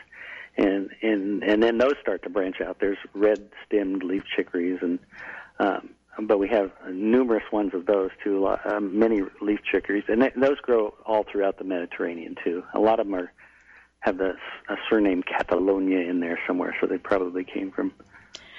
and 0.56 0.90
and 1.02 1.44
and 1.44 1.62
then 1.62 1.78
those 1.78 1.94
start 2.02 2.24
to 2.24 2.30
branch 2.30 2.60
out. 2.60 2.78
There's 2.80 2.98
red-stemmed 3.14 4.02
leaf 4.02 4.24
chicories, 4.36 4.80
and 4.82 4.98
um, 5.60 5.90
but 6.22 6.38
we 6.38 6.48
have 6.48 6.72
numerous 6.90 7.44
ones 7.52 7.72
of 7.74 7.86
those 7.86 8.10
too. 8.24 8.48
Um, 8.64 8.98
many 8.98 9.22
leaf 9.40 9.60
chicories, 9.62 10.04
and 10.08 10.20
th- 10.20 10.34
those 10.34 10.58
grow 10.58 10.94
all 11.06 11.24
throughout 11.30 11.58
the 11.58 11.64
Mediterranean 11.64 12.34
too. 12.42 12.64
A 12.74 12.80
lot 12.80 12.98
of 12.98 13.06
them 13.06 13.14
are 13.14 13.32
have 14.00 14.18
the 14.18 14.34
a 14.68 14.76
surname 14.90 15.22
Catalonia 15.22 16.00
in 16.00 16.18
there 16.18 16.40
somewhere, 16.44 16.74
so 16.80 16.88
they 16.88 16.98
probably 16.98 17.44
came 17.44 17.70
from 17.70 17.92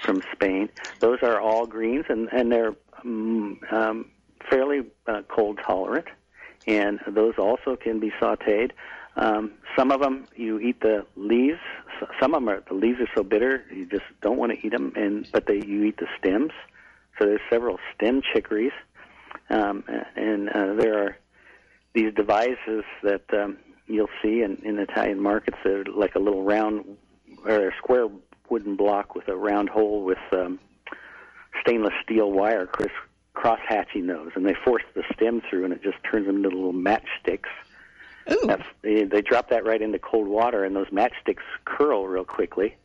from 0.04 0.22
Spain. 0.32 0.68
Those 1.00 1.18
are 1.22 1.40
all 1.40 1.66
greens, 1.66 2.06
and 2.08 2.28
and 2.32 2.50
they're 2.50 2.74
um, 3.04 3.60
um, 3.70 4.10
fairly 4.50 4.82
uh, 5.06 5.22
cold 5.28 5.60
tolerant, 5.64 6.06
and 6.66 7.00
those 7.06 7.34
also 7.38 7.76
can 7.76 8.00
be 8.00 8.10
sautéed. 8.20 8.72
Um, 9.16 9.52
some 9.76 9.90
of 9.90 10.00
them 10.00 10.26
you 10.36 10.58
eat 10.60 10.80
the 10.80 11.04
leaves. 11.16 11.60
Some 12.20 12.34
of 12.34 12.42
them 12.42 12.48
are 12.48 12.62
the 12.68 12.74
leaves 12.74 13.00
are 13.00 13.08
so 13.14 13.22
bitter 13.22 13.64
you 13.72 13.86
just 13.86 14.04
don't 14.22 14.38
want 14.38 14.52
to 14.52 14.66
eat 14.66 14.72
them, 14.72 14.92
and 14.96 15.26
but 15.32 15.46
they 15.46 15.62
you 15.64 15.84
eat 15.84 15.98
the 15.98 16.06
stems. 16.18 16.52
So 17.18 17.26
there's 17.26 17.40
several 17.50 17.78
stem 17.94 18.22
chicories, 18.32 18.72
um, 19.50 19.84
and 20.16 20.48
uh, 20.48 20.74
there 20.74 21.04
are 21.04 21.18
these 21.92 22.14
devices 22.14 22.84
that 23.02 23.24
um, 23.32 23.58
you'll 23.86 24.08
see 24.22 24.42
in, 24.42 24.56
in 24.64 24.78
Italian 24.78 25.20
markets. 25.20 25.58
They're 25.64 25.84
like 25.84 26.14
a 26.14 26.18
little 26.18 26.44
round 26.44 26.96
or 27.44 27.68
a 27.68 27.76
square 27.76 28.08
wooden 28.50 28.76
block 28.76 29.14
with 29.14 29.28
a 29.28 29.36
round 29.36 29.68
hole 29.68 30.04
with 30.04 30.18
um, 30.32 30.58
stainless 31.60 31.94
steel 32.02 32.30
wire 32.30 32.66
cross 32.66 32.90
cross 33.32 33.60
hatching 33.66 34.06
those, 34.06 34.30
and 34.34 34.44
they 34.44 34.54
force 34.64 34.82
the 34.94 35.02
stem 35.14 35.40
through, 35.48 35.64
and 35.64 35.72
it 35.72 35.82
just 35.82 35.96
turns 36.10 36.26
them 36.26 36.36
into 36.36 36.48
little 36.48 36.72
matchsticks. 36.72 37.48
Ooh. 38.30 38.56
They, 38.82 39.04
they 39.04 39.22
drop 39.22 39.50
that 39.50 39.64
right 39.64 39.80
into 39.80 39.98
cold 39.98 40.28
water, 40.28 40.64
and 40.64 40.74
those 40.74 40.88
matchsticks 40.88 41.42
curl 41.64 42.06
real 42.06 42.24
quickly, 42.24 42.76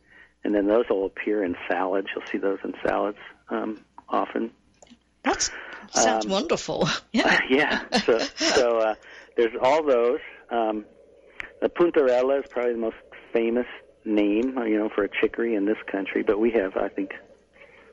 and 0.44 0.54
then 0.54 0.66
those 0.66 0.84
will 0.88 1.04
appear 1.06 1.44
in 1.44 1.56
salads. 1.68 2.08
You'll 2.14 2.26
see 2.30 2.38
those 2.38 2.58
in 2.64 2.74
salads 2.86 3.18
um, 3.50 3.84
often. 4.08 4.50
That 5.24 5.50
sounds 5.90 6.24
um, 6.26 6.30
wonderful. 6.30 6.88
Yeah. 7.12 7.40
yeah. 7.50 7.98
So, 8.04 8.18
so 8.36 8.78
uh, 8.78 8.94
there's 9.36 9.54
all 9.60 9.82
those. 9.82 10.20
Um, 10.50 10.84
the 11.60 11.68
puntarella 11.68 12.40
is 12.40 12.46
probably 12.48 12.72
the 12.72 12.78
most 12.78 12.96
famous 13.32 13.66
name, 14.06 14.58
you 14.66 14.78
know, 14.78 14.88
for 14.88 15.04
a 15.04 15.08
chicory 15.08 15.54
in 15.54 15.66
this 15.66 15.78
country, 15.90 16.22
but 16.22 16.38
we 16.38 16.52
have, 16.52 16.76
I 16.76 16.88
think, 16.88 17.14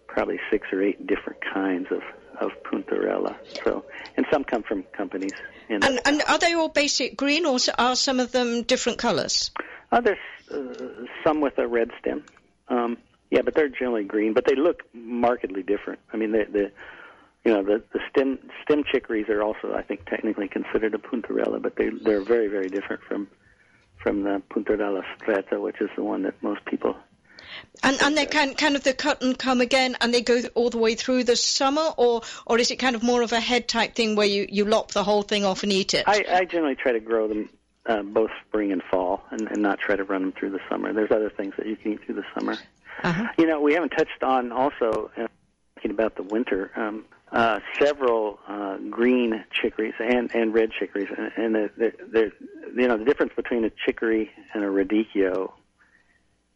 probably 0.08 0.40
six 0.52 0.68
or 0.72 0.82
eight 0.82 1.06
different 1.08 1.40
kinds 1.42 1.88
of 1.92 2.02
of 2.40 2.52
puntarella. 2.64 3.36
So, 3.64 3.86
and 4.18 4.26
some 4.32 4.44
come 4.44 4.64
from 4.64 4.84
companies. 4.84 5.34
In 5.70 5.84
and, 5.84 6.00
and 6.06 6.22
are 6.28 6.40
they 6.40 6.54
all 6.54 6.70
basic 6.70 7.16
green, 7.16 7.46
or 7.46 7.58
are 7.78 7.96
some 7.96 8.20
of 8.20 8.32
them 8.32 8.64
different 8.64 8.98
colors? 8.98 9.52
Uh, 9.92 10.02
there's 10.02 10.18
uh, 10.52 11.06
some 11.24 11.42
with 11.42 11.58
a 11.58 11.68
red 11.68 11.92
stem. 12.00 12.24
Um, 12.68 12.98
yeah, 13.30 13.42
but 13.42 13.56
they're 13.56 13.70
generally 13.70 14.04
green, 14.04 14.34
but 14.34 14.46
they 14.46 14.56
look 14.56 14.84
markedly 14.94 15.64
different. 15.64 16.00
I 16.12 16.18
mean, 16.18 16.32
the 16.32 16.46
the 16.52 16.72
you 17.46 17.54
know 17.54 17.64
the 17.64 17.84
the 17.92 18.00
stem 18.10 18.40
stem 18.64 18.84
chicories 18.92 19.30
are 19.30 19.42
also, 19.42 19.74
I 19.74 19.82
think, 19.82 20.06
technically 20.06 20.48
considered 20.48 20.94
a 20.94 20.98
puntarella, 20.98 21.62
but 21.62 21.76
they 21.76 21.90
they're 21.90 22.24
very 22.24 22.48
very 22.48 22.70
different 22.70 23.04
from 23.04 23.28
from 24.04 24.24
the 24.24 24.42
puntarella 24.52 25.02
stretta, 25.18 25.60
which 25.60 25.82
is 25.82 25.90
the 25.96 26.04
one 26.04 26.24
that 26.24 26.36
most 26.44 26.64
people 26.66 26.96
and 27.82 28.02
and 28.02 28.18
they 28.18 28.26
can 28.26 28.56
kind 28.56 28.76
of 28.76 28.84
the 28.84 28.94
cut 28.94 29.22
and 29.22 29.38
come 29.38 29.62
again, 29.62 29.96
and 30.02 30.14
they 30.14 30.22
go 30.22 30.42
all 30.56 30.70
the 30.70 30.78
way 30.78 30.96
through 30.96 31.24
the 31.24 31.36
summer, 31.36 31.90
or 31.98 32.22
or 32.46 32.60
is 32.60 32.72
it 32.72 32.78
kind 32.78 32.96
of 32.96 33.04
more 33.04 33.22
of 33.22 33.32
a 33.32 33.40
head 33.40 33.68
type 33.68 33.96
thing 33.96 34.16
where 34.16 34.28
you 34.28 34.48
you 34.50 34.66
lop 34.66 34.92
the 34.92 35.04
whole 35.04 35.22
thing 35.22 35.44
off 35.44 35.64
and 35.64 35.72
eat 35.72 35.94
it? 35.94 36.04
I, 36.08 36.26
I 36.30 36.46
generally 36.46 36.76
try 36.76 36.94
to 36.94 37.00
grow 37.00 37.28
them 37.28 37.50
uh, 37.86 38.02
both 38.04 38.32
spring 38.48 38.72
and 38.72 38.82
fall, 38.84 39.24
and, 39.32 39.42
and 39.50 39.62
not 39.62 39.80
try 39.80 39.96
to 39.96 40.04
run 40.04 40.22
them 40.22 40.32
through 40.32 40.52
the 40.52 40.62
summer. 40.70 40.94
There's 40.94 41.12
other 41.12 41.30
things 41.30 41.54
that 41.58 41.68
you 41.68 41.76
can 41.76 41.94
eat 41.94 42.06
through 42.06 42.16
the 42.16 42.26
summer. 42.34 42.58
Uh-huh. 43.04 43.28
You 43.38 43.48
know, 43.48 43.60
we 43.60 43.74
haven't 43.74 43.90
touched 43.90 44.24
on 44.24 44.52
also 44.52 45.12
uh, 45.18 45.28
thinking 45.76 45.92
about 45.92 46.16
the 46.16 46.24
winter. 46.24 46.72
Um, 46.76 47.06
uh, 47.34 47.60
several 47.80 48.40
uh, 48.48 48.78
green 48.90 49.44
chicories 49.52 49.96
and, 50.00 50.34
and 50.34 50.54
red 50.54 50.72
chicories, 50.72 51.10
and, 51.18 51.32
and 51.36 51.56
the, 51.56 51.72
the, 51.78 51.94
the, 52.12 52.32
you 52.82 52.88
know 52.88 52.98
the 52.98 53.06
difference 53.06 53.34
between 53.36 53.66
a 53.66 53.72
chicory 53.86 54.32
and 54.54 54.64
a 54.64 54.68
radicchio 54.68 55.52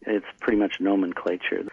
it's 0.08 0.26
pretty 0.40 0.58
much 0.58 0.80
nomenclature. 0.80 1.66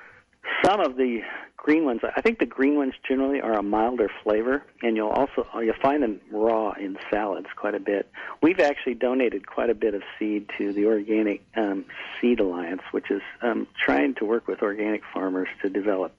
Some 0.64 0.80
of 0.80 0.96
the 0.96 1.20
green 1.56 1.84
ones, 1.84 2.00
I 2.04 2.20
think 2.20 2.38
the 2.38 2.46
green 2.46 2.76
ones 2.76 2.94
generally 3.06 3.40
are 3.40 3.54
a 3.54 3.62
milder 3.62 4.10
flavor, 4.22 4.62
and 4.82 4.96
you'll 4.96 5.08
also 5.08 5.46
you'll 5.60 5.74
find 5.80 6.02
them 6.02 6.20
raw 6.30 6.72
in 6.72 6.98
salads 7.10 7.46
quite 7.56 7.74
a 7.74 7.80
bit. 7.80 8.10
We've 8.42 8.60
actually 8.60 8.94
donated 8.94 9.46
quite 9.46 9.70
a 9.70 9.74
bit 9.74 9.94
of 9.94 10.02
seed 10.18 10.50
to 10.58 10.72
the 10.72 10.86
Organic 10.86 11.42
um, 11.56 11.86
Seed 12.20 12.40
Alliance, 12.40 12.82
which 12.90 13.10
is 13.10 13.22
um, 13.40 13.66
trying 13.82 14.14
to 14.16 14.24
work 14.24 14.46
with 14.46 14.62
organic 14.62 15.02
farmers 15.12 15.48
to 15.62 15.70
develop 15.70 16.14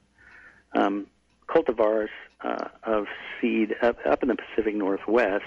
um, 0.74 1.08
cultivars 1.48 2.10
uh, 2.41 2.67
of 2.84 3.06
seed 3.39 3.76
up, 3.82 3.98
up 4.06 4.24
in 4.24 4.30
the 4.30 4.36
Pacific 4.36 4.76
Northwest, 4.76 5.45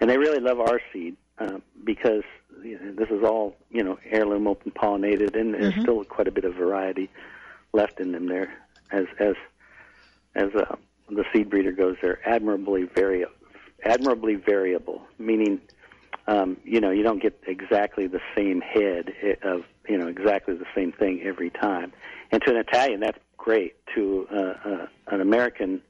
and 0.00 0.10
they 0.10 0.18
really 0.18 0.40
love 0.40 0.60
our 0.60 0.80
seed 0.92 1.16
uh, 1.38 1.58
because 1.84 2.22
you 2.62 2.78
know, 2.78 2.92
this 2.92 3.10
is 3.10 3.22
all 3.22 3.56
you 3.70 3.82
know 3.82 3.98
heirloom 4.10 4.46
open 4.46 4.72
pollinated, 4.72 5.38
and 5.38 5.54
there's 5.54 5.72
mm-hmm. 5.72 5.82
still 5.82 6.04
quite 6.04 6.28
a 6.28 6.32
bit 6.32 6.44
of 6.44 6.54
variety 6.54 7.10
left 7.72 8.00
in 8.00 8.12
them 8.12 8.26
there. 8.28 8.52
As 8.90 9.06
as 9.18 9.34
as 10.34 10.54
uh, 10.54 10.76
the 11.08 11.24
seed 11.32 11.50
breeder 11.50 11.72
goes, 11.72 11.96
they're 12.02 12.26
admirably 12.28 12.84
vari- 12.84 13.26
admirably 13.84 14.34
variable, 14.34 15.02
meaning 15.18 15.60
um, 16.26 16.56
you 16.64 16.80
know 16.80 16.90
you 16.90 17.02
don't 17.02 17.22
get 17.22 17.38
exactly 17.46 18.06
the 18.06 18.20
same 18.34 18.60
head 18.60 19.12
of 19.42 19.64
you 19.88 19.98
know 19.98 20.08
exactly 20.08 20.54
the 20.54 20.66
same 20.74 20.92
thing 20.92 21.22
every 21.22 21.50
time. 21.50 21.92
And 22.30 22.42
to 22.42 22.50
an 22.50 22.56
Italian, 22.56 23.00
that's 23.00 23.18
great. 23.36 23.74
To 23.94 24.26
uh, 24.32 24.68
uh, 24.68 24.86
an 25.08 25.20
American 25.20 25.82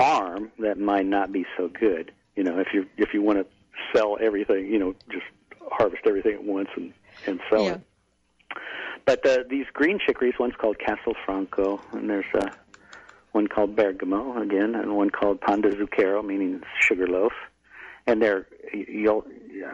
farm, 0.00 0.50
that 0.58 0.78
might 0.78 1.06
not 1.06 1.30
be 1.32 1.44
so 1.56 1.68
good. 1.68 2.12
You 2.36 2.44
know, 2.44 2.58
if 2.58 2.68
you 2.72 2.86
if 2.96 3.12
you 3.12 3.22
want 3.22 3.38
to 3.38 3.46
sell 3.94 4.16
everything, 4.20 4.66
you 4.66 4.78
know, 4.78 4.94
just 5.10 5.26
harvest 5.70 6.02
everything 6.06 6.34
at 6.34 6.44
once 6.44 6.68
and 6.76 6.92
and 7.26 7.40
sell 7.50 7.64
Yeah. 7.64 7.72
it. 7.74 7.80
But 9.06 9.26
uh, 9.26 9.38
these 9.48 9.66
green 9.72 9.98
chicories, 10.04 10.34
one's 10.38 10.54
called 10.56 10.76
Castelfranco, 10.78 11.80
and 11.92 12.08
there's 12.08 12.32
uh, 12.34 12.48
one 13.32 13.46
called 13.46 13.74
Bergamo 13.74 14.40
again, 14.40 14.74
and 14.74 14.96
one 14.96 15.10
called 15.10 15.40
Pan 15.40 15.60
de 15.62 15.70
Zucchero, 15.70 16.24
meaning 16.24 16.62
sugar 16.80 17.06
loaf. 17.06 17.32
And 18.06 18.20
they're 18.22 18.46
you'll 18.72 19.24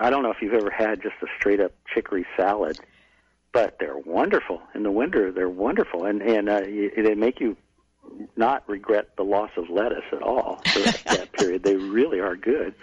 I 0.00 0.10
don't 0.10 0.22
know 0.22 0.30
if 0.30 0.38
you've 0.42 0.54
ever 0.54 0.70
had 0.70 1.02
just 1.02 1.14
a 1.22 1.26
straight 1.38 1.60
up 1.60 1.72
chicory 1.94 2.26
salad, 2.36 2.78
but 3.52 3.76
they're 3.78 3.98
wonderful 3.98 4.60
in 4.74 4.82
the 4.82 4.90
winter. 4.90 5.30
They're 5.32 5.48
wonderful, 5.48 6.04
and 6.04 6.20
and 6.22 6.48
uh, 6.48 6.62
you, 6.62 6.90
they 6.96 7.14
make 7.14 7.40
you 7.40 7.56
not 8.36 8.68
regret 8.68 9.08
the 9.16 9.22
loss 9.24 9.50
of 9.56 9.68
lettuce 9.70 10.04
at 10.12 10.22
all 10.22 10.60
for 10.72 10.78
that, 10.80 11.02
that 11.06 11.32
period. 11.32 11.62
They 11.62 11.76
really 11.76 12.20
are 12.20 12.36
good, 12.36 12.74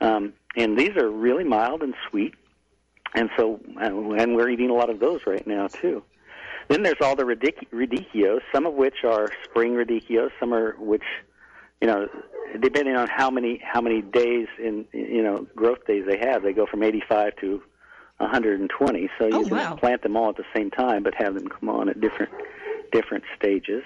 um, 0.00 0.32
and 0.56 0.78
these 0.78 0.96
are 0.96 1.10
really 1.10 1.44
mild 1.44 1.82
and 1.82 1.94
sweet, 2.10 2.34
and 3.14 3.30
so 3.36 3.60
uh, 3.80 3.84
and 3.84 4.34
we're 4.36 4.48
eating 4.48 4.70
a 4.70 4.74
lot 4.74 4.90
of 4.90 5.00
those 5.00 5.20
right 5.26 5.46
now 5.46 5.66
too. 5.68 6.02
Then 6.68 6.82
there's 6.82 6.96
all 7.00 7.14
the 7.14 7.22
radic- 7.22 7.68
radicchios, 7.72 8.40
some 8.52 8.66
of 8.66 8.74
which 8.74 9.04
are 9.04 9.28
spring 9.44 9.74
radicchios, 9.74 10.30
some 10.40 10.52
are 10.52 10.72
which, 10.80 11.04
you 11.80 11.86
know, 11.86 12.08
depending 12.60 12.96
on 12.96 13.06
how 13.08 13.30
many 13.30 13.60
how 13.62 13.80
many 13.80 14.02
days 14.02 14.48
in 14.58 14.84
you 14.92 15.22
know 15.22 15.46
growth 15.54 15.86
days 15.86 16.04
they 16.08 16.18
have, 16.18 16.42
they 16.42 16.52
go 16.52 16.66
from 16.66 16.82
85 16.82 17.36
to 17.36 17.62
120. 18.18 19.10
So 19.18 19.26
you 19.26 19.30
Oh, 19.34 19.44
can 19.44 19.56
wow. 19.56 19.74
plant 19.76 20.02
them 20.02 20.16
all 20.16 20.30
at 20.30 20.36
the 20.36 20.44
same 20.54 20.70
time, 20.70 21.02
but 21.02 21.14
have 21.14 21.34
them 21.34 21.46
come 21.48 21.68
on 21.68 21.88
at 21.88 22.00
different 22.00 22.32
different 22.92 23.24
stages. 23.38 23.84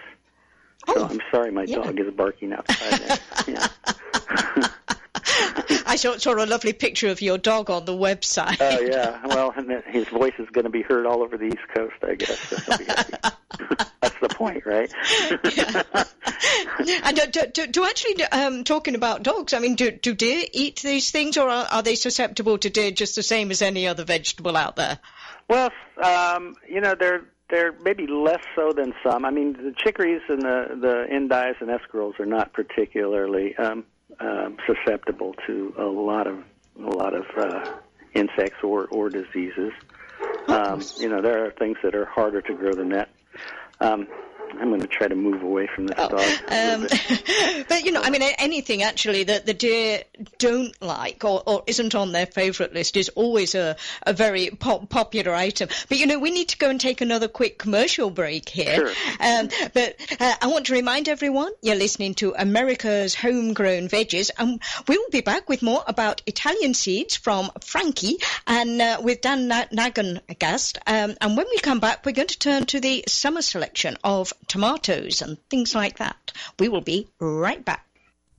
So 0.87 0.95
Oh, 0.97 1.07
I'm 1.07 1.21
sorry, 1.31 1.51
my 1.51 1.65
yeah. 1.65 1.77
dog 1.77 1.99
is 2.01 2.13
barking 2.13 2.53
outside. 2.53 3.21
yeah. 3.49 3.69
I 5.87 5.97
saw, 5.97 6.17
saw 6.19 6.33
a 6.33 6.47
lovely 6.47 6.73
picture 6.73 7.09
of 7.09 7.21
your 7.21 7.37
dog 7.39 7.69
on 7.71 7.85
the 7.85 7.93
website. 7.93 8.59
Oh 8.61 8.81
yeah. 8.81 9.21
Well, 9.27 9.53
and 9.57 9.83
his 9.87 10.09
voice 10.09 10.35
is 10.39 10.49
going 10.51 10.65
to 10.65 10.71
be 10.71 10.83
heard 10.83 11.07
all 11.07 11.23
over 11.23 11.37
the 11.37 11.47
East 11.47 11.69
Coast, 11.75 11.97
I 12.03 12.15
guess. 12.15 12.39
So 12.39 12.57
he'll 12.57 12.79
be 12.79 12.85
happy. 12.85 13.13
That's 14.01 14.19
the 14.21 14.29
point, 14.29 14.65
right? 14.65 14.91
and 17.05 17.19
uh, 17.19 17.27
to, 17.27 17.51
to, 17.51 17.67
to 17.73 17.85
actually 17.85 18.23
um, 18.25 18.65
talking 18.65 18.95
about 18.95 19.23
dogs, 19.23 19.53
I 19.53 19.59
mean, 19.59 19.75
do, 19.75 19.91
do 19.91 20.15
deer 20.15 20.45
eat 20.53 20.81
these 20.81 21.11
things, 21.11 21.37
or 21.37 21.49
are, 21.49 21.67
are 21.71 21.83
they 21.83 21.97
susceptible 21.97 22.57
to 22.59 22.71
deer 22.71 22.91
just 22.91 23.17
the 23.17 23.23
same 23.23 23.51
as 23.51 23.61
any 23.61 23.87
other 23.87 24.05
vegetable 24.05 24.57
out 24.57 24.77
there? 24.77 24.99
Well, 25.49 25.71
um, 26.03 26.55
you 26.69 26.81
know, 26.81 26.95
they're 26.95 27.25
they're 27.51 27.73
maybe 27.83 28.07
less 28.07 28.43
so 28.55 28.73
than 28.73 28.95
some. 29.03 29.25
I 29.25 29.31
mean, 29.31 29.53
the 29.53 29.75
chicories 29.77 30.23
and 30.29 30.43
the 30.43 30.79
the 30.81 31.07
endives 31.11 31.59
and 31.61 31.71
escaroles 31.71 32.15
are 32.19 32.27
not 32.27 32.53
particularly 32.53 33.57
um, 33.57 33.85
um, 34.21 34.57
susceptible 34.67 35.35
to 35.47 35.75
a 35.79 35.85
lot 35.85 36.27
of 36.27 36.43
a 36.79 36.91
lot 36.97 37.15
of 37.15 37.25
uh, 37.37 37.73
insects 38.15 38.63
or 38.63 38.87
or 38.87 39.09
diseases. 39.11 39.73
Um, 40.49 40.83
you 40.99 41.09
know, 41.09 41.23
there 41.23 41.47
are 41.47 41.51
things 41.53 41.77
that 41.83 41.95
are 41.95 42.07
harder 42.07 42.41
to 42.43 42.55
grow 42.55 42.73
than 42.73 42.91
that. 42.91 43.09
Um, 43.81 44.09
I'm 44.59 44.69
going 44.69 44.81
to 44.81 44.87
try 44.87 45.09
to 45.09 45.15
move 45.15 45.43
away 45.43 45.69
from 45.75 45.87
this 45.87 45.97
dog. 45.97 46.13
Um, 46.49 46.87
but 47.69 47.85
you 47.85 47.93
know, 47.93 48.03
I 48.03 48.11
mean, 48.11 48.23
anything 48.39 48.83
actually 48.83 49.25
that 49.25 49.47
the 49.47 49.55
deer 49.55 50.05
don't 50.39 50.81
like 50.83 51.25
or, 51.25 51.43
or 51.47 51.63
isn't 51.67 51.95
on 51.95 52.13
their 52.13 52.27
favourite 52.27 52.73
list 52.73 52.97
is 52.97 53.09
always 53.11 53.55
a, 53.55 53.77
a 54.07 54.13
very 54.13 54.51
pop- 54.51 54.89
popular 54.89 55.35
item. 55.35 55.69
But 55.89 55.99
you 55.99 56.07
know, 56.07 56.19
we 56.19 56.31
need 56.31 56.49
to 56.51 56.59
go 56.59 56.71
and 56.71 56.81
take 56.81 57.01
another 57.01 57.29
quick 57.29 57.59
commercial 57.59 58.11
break 58.11 58.49
here. 58.49 58.89
Sure. 58.89 58.95
Um, 59.21 59.49
but 59.73 59.97
uh, 60.21 60.35
I 60.43 60.47
want 60.47 60.67
to 60.67 60.73
remind 60.73 61.09
everyone 61.09 61.53
you're 61.63 61.77
listening 61.77 62.15
to 62.15 62.35
America's 62.37 63.15
Homegrown 63.15 63.89
Veggies, 63.89 64.31
and 64.39 64.61
we 64.89 64.99
will 64.99 65.11
be 65.11 65.21
back 65.21 65.49
with 65.49 65.63
more 65.63 65.83
about 65.87 66.23
Italian 66.27 66.75
seeds 66.75 67.17
from 67.17 67.51
Franchi 67.61 68.19
and 68.47 68.81
uh, 68.81 69.01
with 69.03 69.21
Dan 69.21 69.49
Na- 69.49 69.67
Nagan 69.73 70.21
a 70.29 70.35
guest. 70.35 70.79
Um, 70.87 71.17
and 71.21 71.37
when 71.37 71.47
we 71.51 71.59
come 71.59 71.81
back, 71.81 72.05
we're 72.05 72.13
going 72.13 72.29
to 72.29 72.39
turn 72.39 72.67
to 72.67 72.81
the 72.81 73.05
summer 73.09 73.43
selection 73.43 73.97
of 74.05 74.33
tomatoes 74.49 75.23
and 75.23 75.39
things 75.49 75.75
like 75.75 75.99
that. 75.99 76.33
We 76.59 76.69
will 76.69 76.81
be 76.81 77.09
right 77.21 77.65
back. 77.65 77.87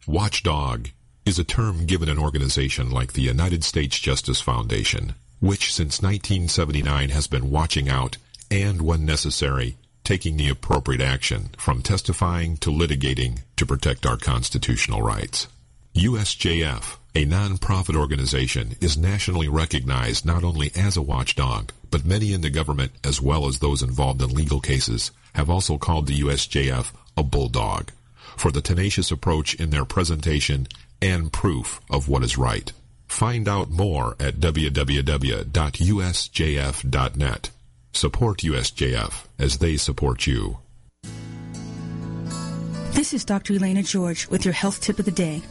Watchdog 0.08 0.90
is 1.26 1.38
a 1.38 1.44
term 1.44 1.86
given 1.86 2.10
an 2.10 2.18
organization 2.18 2.90
like 2.90 3.14
the 3.14 3.22
United 3.22 3.64
States 3.64 4.00
Justice 4.00 4.42
Foundation, 4.42 5.14
which 5.40 5.74
since 5.74 6.02
1979 6.02 7.10
has 7.10 7.28
been 7.28 7.52
watching 7.52 7.88
out 7.88 8.18
and, 8.50 8.82
when 8.82 9.06
necessary, 9.06 9.78
taking 10.04 10.38
the 10.38 10.50
appropriate 10.50 11.02
action 11.02 11.50
from 11.58 11.82
testifying 11.82 12.58
to 12.58 12.70
litigating 12.70 13.40
to 13.56 13.66
protect 13.66 14.06
our 14.06 14.18
constitutional 14.18 15.02
rights. 15.02 15.48
USJF, 15.96 16.98
a 17.14 17.26
non-profit 17.26 17.96
organization, 17.96 18.76
is 18.82 18.98
nationally 18.98 19.48
recognized 19.48 20.26
not 20.26 20.44
only 20.44 20.72
as 20.76 20.96
a 20.98 21.02
watchdog, 21.02 21.72
but 21.90 22.06
many 22.06 22.34
in 22.34 22.42
the 22.42 22.50
government 22.50 22.92
as 23.04 23.22
well 23.22 23.48
as 23.48 23.60
those 23.60 23.82
involved 23.82 24.22
in 24.22 24.30
legal 24.30 24.60
cases 24.62 25.12
have 25.34 25.50
also 25.50 25.78
called 25.78 26.08
the 26.08 26.20
USJF 26.22 26.92
a 27.18 27.24
bulldog 27.24 27.92
for 28.38 28.52
the 28.52 28.62
tenacious 28.62 29.12
approach 29.12 29.54
in 29.56 29.70
their 29.70 29.86
presentation 29.86 30.68
and 31.02 31.32
proof 31.34 31.82
of 31.90 32.08
what 32.08 32.24
is 32.24 32.38
right. 32.38 32.72
Find 33.08 33.48
out 33.48 33.70
more 33.70 34.16
at 34.20 34.36
www.usjf.net. 34.36 35.50
Support 37.94 38.38
USJF 38.40 39.26
as 39.38 39.58
they 39.58 39.76
support 39.76 40.26
you. 40.26 40.60
This 42.92 43.14
is 43.14 43.26
Dr. 43.26 43.56
Elena 43.56 43.84
George 43.84 44.28
with 44.30 44.46
your 44.46 44.54
health 44.54 44.82
tip 44.82 44.98
of 45.00 45.06
the 45.06 45.12
day. 45.12 45.42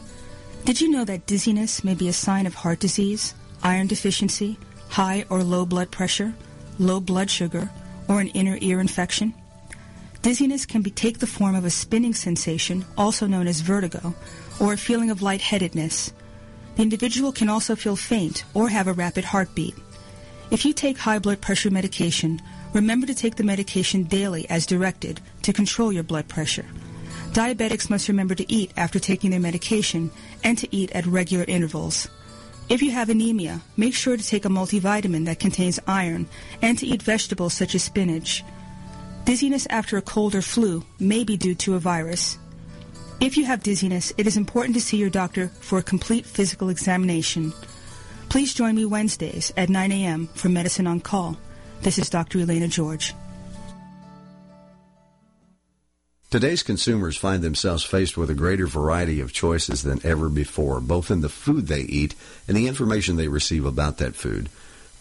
Did 0.65 0.81
you 0.81 0.91
know 0.91 1.05
that 1.05 1.27
dizziness 1.27 1.83
may 1.83 1.95
be 1.95 2.09
a 2.09 2.13
sign 2.13 2.47
of 2.47 2.55
heart 2.55 2.81
disease, 2.81 3.35
iron 3.63 3.87
deficiency, 3.87 4.59
high 4.89 5.25
or 5.31 5.43
low 5.43 5.65
blood 5.65 5.91
pressure, 5.91 6.35
low 6.79 7.01
blood 7.01 7.31
sugar, 7.31 7.71
or 8.09 8.21
an 8.21 8.29
inner 8.29 8.59
ear 8.61 8.79
infection? 8.79 9.35
Dizziness 10.23 10.67
can 10.67 10.83
be, 10.83 10.91
take 10.91 11.19
the 11.19 11.27
form 11.27 11.55
of 11.55 11.65
a 11.65 11.71
spinning 11.71 12.13
sensation, 12.13 12.85
also 12.97 13.27
known 13.27 13.47
as 13.47 13.63
vertigo, 13.63 14.15
or 14.61 14.75
a 14.75 14.79
feeling 14.79 15.11
of 15.11 15.23
lightheadedness. 15.23 16.13
The 16.77 16.83
individual 16.83 17.33
can 17.33 17.49
also 17.49 17.75
feel 17.75 17.97
faint 17.97 18.45
or 18.53 18.69
have 18.69 18.87
a 18.87 18.93
rapid 18.93 19.25
heartbeat. 19.25 19.75
If 20.51 20.65
you 20.65 20.75
take 20.75 20.99
high 20.99 21.19
blood 21.19 21.41
pressure 21.41 21.71
medication, 21.71 22.41
remember 22.75 23.07
to 23.07 23.15
take 23.15 23.37
the 23.37 23.45
medication 23.45 24.05
daily 24.05 24.49
as 24.51 24.67
directed 24.67 25.21
to 25.43 25.53
control 25.55 25.91
your 25.91 26.03
blood 26.03 26.29
pressure. 26.29 26.67
Diabetics 27.33 27.89
must 27.89 28.09
remember 28.09 28.35
to 28.35 28.53
eat 28.53 28.73
after 28.77 28.99
taking 28.99 29.31
their 29.31 29.39
medication 29.39 30.11
and 30.43 30.59
to 30.59 30.69
eat 30.75 30.91
at 30.91 31.07
regular 31.07 31.45
intervals. 31.47 32.09
If 32.69 32.83
you 32.83 32.91
have 32.91 33.09
anemia, 33.09 33.61
make 33.77 33.95
sure 33.95 34.17
to 34.17 34.27
take 34.27 34.45
a 34.45 34.49
multivitamin 34.49 35.27
that 35.27 35.39
contains 35.39 35.79
iron 35.87 36.29
and 36.61 36.77
to 36.79 36.87
eat 36.87 37.03
vegetables 37.03 37.55
such 37.55 37.77
as 37.77 37.85
spinach. 37.85 38.43
Dizziness 39.25 39.69
after 39.71 39.97
a 39.97 40.03
cold 40.03 40.35
or 40.35 40.43
flu 40.43 40.85
may 40.99 41.23
be 41.23 41.37
due 41.37 41.55
to 41.57 41.77
a 41.77 41.79
virus. 41.79 42.37
If 43.21 43.37
you 43.37 43.45
have 43.45 43.63
dizziness, 43.63 44.13
it 44.19 44.27
is 44.27 44.37
important 44.37 44.75
to 44.75 44.81
see 44.81 44.97
your 44.97 45.11
doctor 45.11 45.49
for 45.61 45.79
a 45.79 45.85
complete 45.85 46.27
physical 46.27 46.69
examination. 46.69 47.53
Please 48.29 48.55
join 48.55 48.75
me 48.75 48.87
Wednesdays 48.87 49.53
at 49.57 49.69
9 49.69 49.93
a.m. 49.93 50.27
for 50.35 50.49
Medicine 50.49 50.87
on 50.89 51.01
Call. 51.01 51.37
This 51.83 51.99
is 51.99 52.11
Dr. 52.11 52.41
Elena 52.41 52.67
George. 52.67 53.15
Today's 56.31 56.63
consumers 56.63 57.17
find 57.17 57.43
themselves 57.43 57.83
faced 57.83 58.17
with 58.17 58.31
a 58.31 58.37
greater 58.37 58.69
variety 58.69 59.21
of 59.21 59.33
choices 59.33 59.83
than 59.83 59.99
ever 60.07 60.29
before, 60.29 60.81
both 60.81 61.11
in 61.11 61.23
the 61.23 61.29
food 61.29 61.67
they 61.67 61.81
eat 61.81 62.15
and 62.47 62.57
the 62.57 62.69
information 62.69 63.17
they 63.17 63.27
receive 63.27 63.67
about 63.67 63.99
that 63.99 64.15
food. 64.15 64.49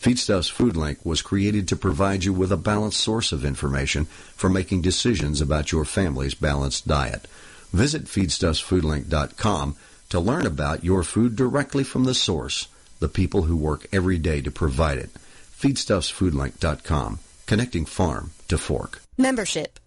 Feedstuffs 0.01 0.49
Food 0.49 0.75
Link 0.75 1.05
was 1.05 1.21
created 1.21 1.67
to 1.67 1.75
provide 1.75 2.23
you 2.23 2.33
with 2.33 2.51
a 2.51 2.57
balanced 2.57 2.99
source 2.99 3.31
of 3.31 3.45
information 3.45 4.05
for 4.05 4.49
making 4.49 4.81
decisions 4.81 5.39
about 5.39 5.71
your 5.71 5.85
family's 5.85 6.33
balanced 6.33 6.87
diet. 6.87 7.27
Visit 7.71 8.05
feedstuffsfoodlink.com 8.05 9.75
to 10.09 10.19
learn 10.19 10.47
about 10.47 10.83
your 10.83 11.03
food 11.03 11.35
directly 11.35 11.83
from 11.83 12.05
the 12.05 12.15
source, 12.15 12.69
the 12.99 13.07
people 13.07 13.43
who 13.43 13.55
work 13.55 13.85
every 13.93 14.17
day 14.17 14.41
to 14.41 14.49
provide 14.49 14.97
it. 14.97 15.11
Feedstuffsfoodlink.com, 15.59 17.19
connecting 17.45 17.85
farm 17.85 18.31
to 18.47 18.57
fork. 18.57 19.03
Membership. 19.15 19.79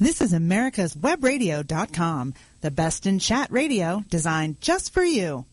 This 0.00 0.20
is 0.22 0.32
America's 0.32 0.96
Web 0.96 1.20
Webradio.com, 1.20 2.34
the 2.62 2.70
best 2.70 3.06
in 3.06 3.18
chat 3.18 3.52
radio 3.52 4.02
designed 4.08 4.58
just 4.62 4.94
for 4.94 5.04
you. 5.04 5.44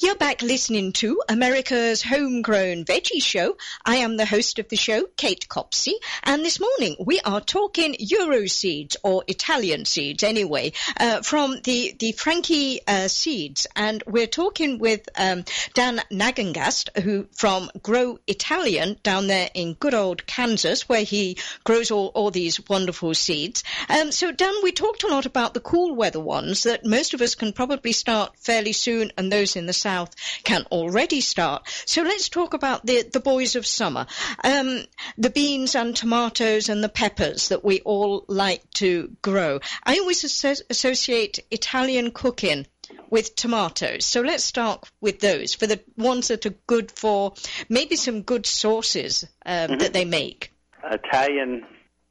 You're 0.00 0.16
back 0.16 0.40
listening 0.40 0.92
to 0.94 1.20
America's 1.28 2.02
Homegrown 2.02 2.86
Veggie 2.86 3.22
Show. 3.22 3.56
I 3.84 3.96
am 3.96 4.16
the 4.16 4.24
host 4.24 4.58
of 4.58 4.68
the 4.68 4.76
show, 4.76 5.04
Kate 5.16 5.46
Copsey, 5.48 5.94
and 6.24 6.42
this 6.42 6.58
morning 6.58 6.96
we 6.98 7.20
are 7.20 7.42
talking 7.42 7.94
Euro 7.98 8.46
seeds, 8.46 8.96
or 9.04 9.22
Italian 9.28 9.84
seeds 9.84 10.22
anyway, 10.22 10.72
uh, 10.98 11.20
from 11.20 11.60
the, 11.62 11.94
the 11.98 12.12
Franchi 12.12 12.80
uh, 12.86 13.08
seeds. 13.08 13.66
And 13.76 14.02
we're 14.06 14.26
talking 14.26 14.78
with 14.78 15.08
um, 15.16 15.44
Dan 15.74 16.00
Nagengast, 16.10 16.98
who 17.02 17.26
from 17.32 17.70
Grow 17.82 18.18
Italian 18.26 18.98
down 19.02 19.26
there 19.26 19.50
in 19.54 19.74
good 19.74 19.94
old 19.94 20.26
Kansas, 20.26 20.88
where 20.88 21.04
he 21.04 21.36
grows 21.64 21.90
all, 21.90 22.06
all 22.08 22.30
these 22.30 22.66
wonderful 22.68 23.14
seeds. 23.14 23.62
Um, 23.90 24.10
so, 24.10 24.32
Dan, 24.32 24.54
we 24.62 24.72
talked 24.72 25.04
a 25.04 25.08
lot 25.08 25.26
about 25.26 25.52
the 25.52 25.60
cool 25.60 25.94
weather 25.94 26.20
ones 26.20 26.62
that 26.62 26.86
most 26.86 27.12
of 27.12 27.20
us 27.20 27.34
can 27.34 27.52
probably 27.52 27.92
start 27.92 28.36
fairly 28.38 28.72
soon, 28.72 29.12
and 29.18 29.30
those 29.30 29.54
in 29.54 29.65
the 29.68 29.72
south 29.72 30.14
can 30.44 30.64
already 30.70 31.20
start. 31.20 31.68
So 31.86 32.02
let's 32.02 32.28
talk 32.28 32.54
about 32.54 32.84
the, 32.86 33.02
the 33.02 33.20
boys 33.20 33.56
of 33.56 33.66
summer. 33.66 34.06
Um, 34.42 34.84
the 35.18 35.30
beans 35.30 35.74
and 35.74 35.94
tomatoes 35.94 36.68
and 36.68 36.82
the 36.82 36.88
peppers 36.88 37.48
that 37.48 37.64
we 37.64 37.80
all 37.80 38.24
like 38.28 38.68
to 38.74 39.16
grow. 39.22 39.60
I 39.84 39.98
always 39.98 40.24
associate 40.24 41.40
Italian 41.50 42.10
cooking 42.10 42.66
with 43.10 43.34
tomatoes. 43.36 44.04
So 44.04 44.20
let's 44.20 44.44
start 44.44 44.90
with 45.00 45.20
those 45.20 45.54
for 45.54 45.66
the 45.66 45.80
ones 45.96 46.28
that 46.28 46.46
are 46.46 46.54
good 46.66 46.90
for 46.90 47.34
maybe 47.68 47.96
some 47.96 48.22
good 48.22 48.46
sauces 48.46 49.24
um, 49.44 49.52
mm-hmm. 49.52 49.78
that 49.78 49.92
they 49.92 50.04
make. 50.04 50.52
Italian 50.84 51.66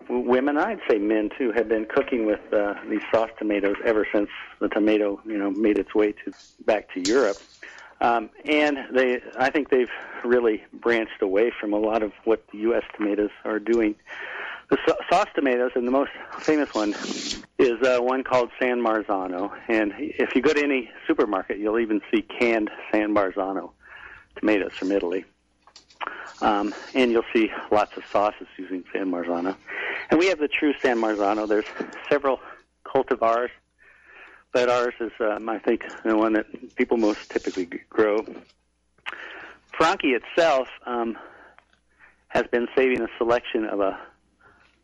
women, 0.09 0.57
I'd 0.57 0.79
say 0.89 0.97
men 0.97 1.29
too, 1.37 1.51
have 1.51 1.67
been 1.67 1.85
cooking 1.85 2.25
with 2.25 2.41
uh, 2.53 2.75
these 2.89 3.01
sauce 3.11 3.29
tomatoes 3.37 3.75
ever 3.83 4.07
since 4.13 4.29
the 4.59 4.67
tomato, 4.69 5.21
you 5.25 5.37
know, 5.37 5.51
made 5.51 5.77
its 5.77 5.93
way 5.95 6.11
to 6.11 6.33
back 6.65 6.93
to 6.93 7.01
Europe. 7.01 7.37
Um, 8.01 8.29
and 8.45 8.77
they, 8.93 9.21
I 9.37 9.49
think 9.49 9.69
they've 9.69 9.89
really 10.23 10.63
branched 10.73 11.21
away 11.21 11.51
from 11.59 11.73
a 11.73 11.77
lot 11.77 12.03
of 12.03 12.11
what 12.25 12.45
the 12.51 12.59
U.S. 12.59 12.83
tomatoes 12.95 13.31
are 13.45 13.59
doing. 13.59 13.95
The 14.69 14.77
sauce 15.11 15.27
tomatoes, 15.35 15.71
and 15.75 15.87
the 15.87 15.91
most 15.91 16.11
famous 16.39 16.73
one 16.73 16.95
is 17.59 17.81
uh, 17.83 17.99
one 17.99 18.23
called 18.23 18.49
San 18.59 18.81
Marzano. 18.81 19.51
And 19.67 19.93
if 19.97 20.35
you 20.35 20.41
go 20.41 20.53
to 20.53 20.61
any 20.61 20.89
supermarket, 21.07 21.59
you'll 21.59 21.79
even 21.79 22.01
see 22.11 22.23
canned 22.23 22.71
San 22.91 23.13
Marzano 23.13 23.71
tomatoes 24.35 24.73
from 24.73 24.91
Italy. 24.91 25.23
Um, 26.41 26.73
and 26.93 27.11
you'll 27.11 27.23
see 27.33 27.51
lots 27.71 27.95
of 27.97 28.03
sauces 28.11 28.47
using 28.57 28.83
San 28.91 29.09
Marzano. 29.09 29.55
And 30.09 30.19
we 30.19 30.27
have 30.27 30.39
the 30.39 30.47
true 30.47 30.73
San 30.81 30.97
Marzano. 30.99 31.47
There's 31.47 31.65
several 32.09 32.39
cultivars, 32.85 33.49
but 34.51 34.69
ours 34.69 34.93
is, 34.99 35.11
um, 35.19 35.49
I 35.49 35.59
think, 35.59 35.83
the 36.03 36.15
one 36.15 36.33
that 36.33 36.75
people 36.75 36.97
most 36.97 37.29
typically 37.29 37.65
grow. 37.89 38.25
Franchi 39.77 40.09
itself 40.09 40.67
um, 40.85 41.17
has 42.27 42.45
been 42.47 42.67
saving 42.75 43.01
a 43.01 43.07
selection 43.17 43.65
of 43.65 43.79
a 43.79 43.99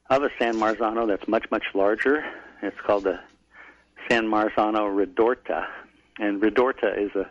of 0.09 0.23
a 0.23 0.29
San 0.37 0.55
Marzano 0.55 1.07
that's 1.07 1.27
much 1.27 1.49
much 1.51 1.63
larger. 1.73 2.25
It's 2.61 2.79
called 2.81 3.05
the 3.05 3.19
San 4.09 4.25
Marzano 4.27 4.89
Redorta, 4.93 5.67
and 6.19 6.41
Redorta 6.41 6.97
is 6.97 7.15
a 7.15 7.29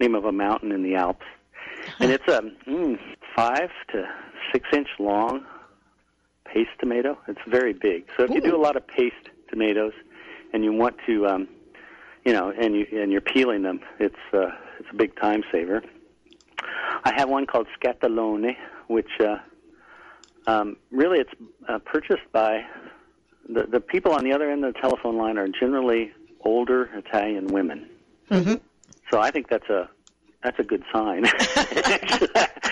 name 0.00 0.14
of 0.14 0.26
a 0.26 0.32
mountain 0.32 0.72
in 0.72 0.82
the 0.82 0.94
Alps, 0.94 1.24
and 2.00 2.10
it's 2.10 2.26
a 2.28 2.42
mm, 2.68 2.98
five 3.36 3.70
to 3.92 4.04
six 4.52 4.68
inch 4.72 4.88
long 4.98 5.44
paste 6.44 6.70
tomato. 6.80 7.18
It's 7.28 7.40
very 7.46 7.72
big. 7.72 8.06
So 8.16 8.24
if 8.24 8.30
you 8.30 8.40
do 8.40 8.56
a 8.56 8.60
lot 8.60 8.76
of 8.76 8.86
paste 8.86 9.14
tomatoes 9.50 9.92
and 10.52 10.64
you 10.64 10.72
want 10.72 10.96
to, 11.06 11.26
um, 11.26 11.48
you 12.24 12.32
know, 12.32 12.50
and 12.50 12.74
you 12.74 12.86
and 12.92 13.12
you're 13.12 13.20
peeling 13.20 13.62
them, 13.62 13.80
it's 13.98 14.16
uh, 14.32 14.50
it's 14.78 14.88
a 14.92 14.96
big 14.96 15.14
time 15.20 15.42
saver. 15.52 15.82
I 17.04 17.12
have 17.16 17.28
one 17.28 17.46
called 17.46 17.66
Scatolone, 17.80 18.56
which 18.88 19.10
uh, 19.20 19.38
um, 20.46 20.76
really 20.90 21.20
it's 21.20 21.32
uh, 21.68 21.78
purchased 21.78 22.30
by 22.32 22.64
the 23.48 23.64
the 23.64 23.80
people 23.80 24.12
on 24.12 24.24
the 24.24 24.32
other 24.32 24.50
end 24.50 24.64
of 24.64 24.74
the 24.74 24.80
telephone 24.80 25.16
line 25.16 25.38
are 25.38 25.48
generally 25.48 26.12
older 26.40 26.90
Italian 26.94 27.48
women. 27.48 27.88
Mm-hmm. 28.30 28.54
So 29.10 29.20
I 29.20 29.30
think 29.30 29.48
that's 29.48 29.68
a 29.68 29.88
that's 30.42 30.58
a 30.58 30.64
good 30.64 30.84
sign. 30.92 31.24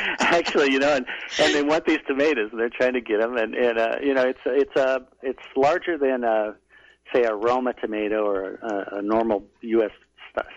Actually, 0.19 0.73
you 0.73 0.79
know, 0.79 0.97
and 0.97 1.07
and 1.41 1.55
they 1.55 1.63
want 1.63 1.85
these 1.85 1.99
tomatoes, 2.07 2.51
and 2.53 2.61
they're 2.61 2.71
trying 2.71 2.95
to 2.95 3.01
get 3.01 3.21
them, 3.21 3.37
and 3.37 3.55
and 3.55 3.79
uh, 3.79 3.97
you 4.03 4.15
know, 4.15 4.23
it's 4.23 4.41
it's 4.47 4.77
uh 4.77 5.01
it's 5.23 5.43
larger 5.57 5.99
than 5.99 6.25
uh 6.25 6.53
say 7.13 7.23
a 7.25 7.35
Roma 7.35 7.73
tomato 7.75 8.25
or 8.25 8.55
a, 8.63 8.99
a 8.99 9.03
normal 9.03 9.45
U.S. 9.63 9.91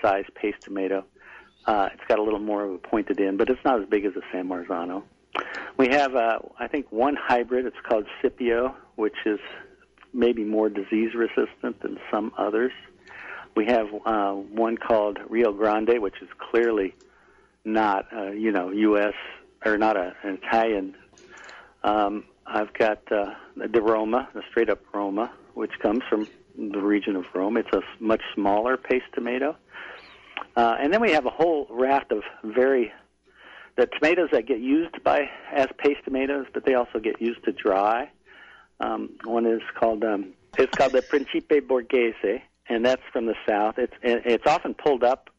size 0.01 0.25
paste 0.35 0.61
tomato. 0.61 1.05
Uh, 1.65 1.89
it's 1.93 2.03
got 2.07 2.19
a 2.19 2.23
little 2.23 2.39
more 2.39 2.63
of 2.63 2.73
a 2.73 2.77
pointed 2.77 3.19
end, 3.19 3.37
but 3.37 3.49
it's 3.49 3.63
not 3.63 3.81
as 3.81 3.87
big 3.87 4.05
as 4.05 4.13
a 4.15 4.21
San 4.31 4.47
Marzano. 4.47 5.03
We 5.77 5.89
have, 5.89 6.15
uh, 6.15 6.39
I 6.59 6.67
think, 6.67 6.91
one 6.91 7.15
hybrid. 7.15 7.65
It's 7.65 7.77
called 7.87 8.05
Scipio, 8.21 8.75
which 8.95 9.15
is 9.25 9.39
maybe 10.13 10.43
more 10.43 10.69
disease 10.69 11.11
resistant 11.13 11.81
than 11.81 11.99
some 12.11 12.33
others. 12.37 12.71
We 13.59 13.65
have 13.65 13.89
uh, 14.05 14.31
one 14.35 14.77
called 14.77 15.19
Rio 15.27 15.51
Grande, 15.51 16.01
which 16.01 16.21
is 16.21 16.29
clearly 16.37 16.95
not, 17.65 18.05
uh, 18.15 18.31
you 18.31 18.53
know, 18.53 18.69
U.S. 18.69 19.13
or 19.65 19.77
not 19.77 19.97
a, 19.97 20.15
an 20.23 20.39
Italian. 20.41 20.95
Um, 21.83 22.23
I've 22.47 22.71
got 22.71 22.99
uh, 23.11 23.33
the 23.57 23.81
Roma, 23.81 24.29
the 24.33 24.43
straight 24.49 24.69
up 24.69 24.79
Roma, 24.93 25.33
which 25.55 25.77
comes 25.81 26.03
from 26.09 26.25
the 26.57 26.79
region 26.79 27.17
of 27.17 27.25
Rome. 27.33 27.57
It's 27.57 27.67
a 27.73 27.81
much 27.99 28.21
smaller 28.33 28.77
paste 28.77 29.11
tomato. 29.13 29.57
Uh, 30.55 30.77
and 30.79 30.93
then 30.93 31.01
we 31.01 31.11
have 31.11 31.25
a 31.25 31.29
whole 31.29 31.67
raft 31.69 32.13
of 32.13 32.23
very 32.45 32.93
the 33.75 33.87
tomatoes 33.87 34.29
that 34.31 34.47
get 34.47 34.61
used 34.61 35.03
by 35.03 35.29
as 35.53 35.67
paste 35.79 35.99
tomatoes, 36.05 36.45
but 36.53 36.63
they 36.63 36.75
also 36.75 36.97
get 36.97 37.21
used 37.21 37.43
to 37.43 37.51
dry. 37.51 38.09
Um, 38.79 39.09
one 39.25 39.45
is 39.45 39.61
called 39.77 40.05
um, 40.05 40.31
it's 40.57 40.73
called 40.77 40.93
the 40.93 41.01
Principe 41.01 41.59
Borghese, 41.59 42.41
and 42.69 42.85
that's 42.85 43.01
from 43.11 43.25
the 43.25 43.35
south. 43.47 43.75
It's 43.77 43.93
it's 44.01 44.45
often 44.45 44.73
pulled 44.73 45.03
up 45.03 45.29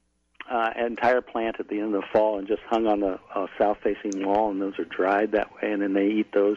uh, 0.51 0.71
entire 0.77 1.21
plant 1.21 1.57
at 1.61 1.69
the 1.69 1.79
end 1.79 1.95
of 1.95 2.03
the 2.03 2.07
fall 2.13 2.39
and 2.39 2.49
just 2.49 2.63
hung 2.69 2.87
on 2.87 3.01
the 3.01 3.19
uh, 3.35 3.47
south-facing 3.57 4.27
wall, 4.27 4.51
and 4.51 4.61
those 4.61 4.79
are 4.79 4.85
dried 4.85 5.33
that 5.33 5.53
way, 5.55 5.71
and 5.71 5.81
then 5.81 5.95
they 5.95 6.09
eat 6.09 6.33
those. 6.35 6.57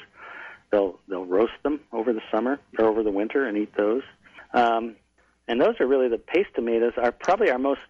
They'll 0.71 0.99
they'll 1.07 1.25
roast 1.25 1.53
them 1.61 1.79
over 1.91 2.11
the 2.11 2.21
summer 2.31 2.59
or 2.79 2.85
over 2.85 3.03
the 3.03 3.11
winter 3.11 3.45
and 3.45 3.57
eat 3.57 3.75
those. 3.77 4.01
Um, 4.53 4.95
and 5.47 5.61
those 5.61 5.79
are 5.79 5.85
really 5.85 6.09
the 6.09 6.17
paste 6.17 6.49
tomatoes 6.55 6.93
are 6.97 7.11
probably 7.11 7.51
our 7.51 7.59
most 7.59 7.81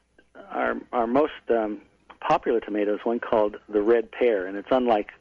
our 0.51 0.75
our 0.91 1.07
most 1.07 1.31
um, 1.49 1.81
popular 2.19 2.59
tomatoes. 2.59 2.99
One 3.03 3.19
called 3.19 3.55
the 3.69 3.81
red 3.81 4.11
pear, 4.11 4.45
and 4.45 4.57
it's 4.57 4.67
unlike 4.71 5.11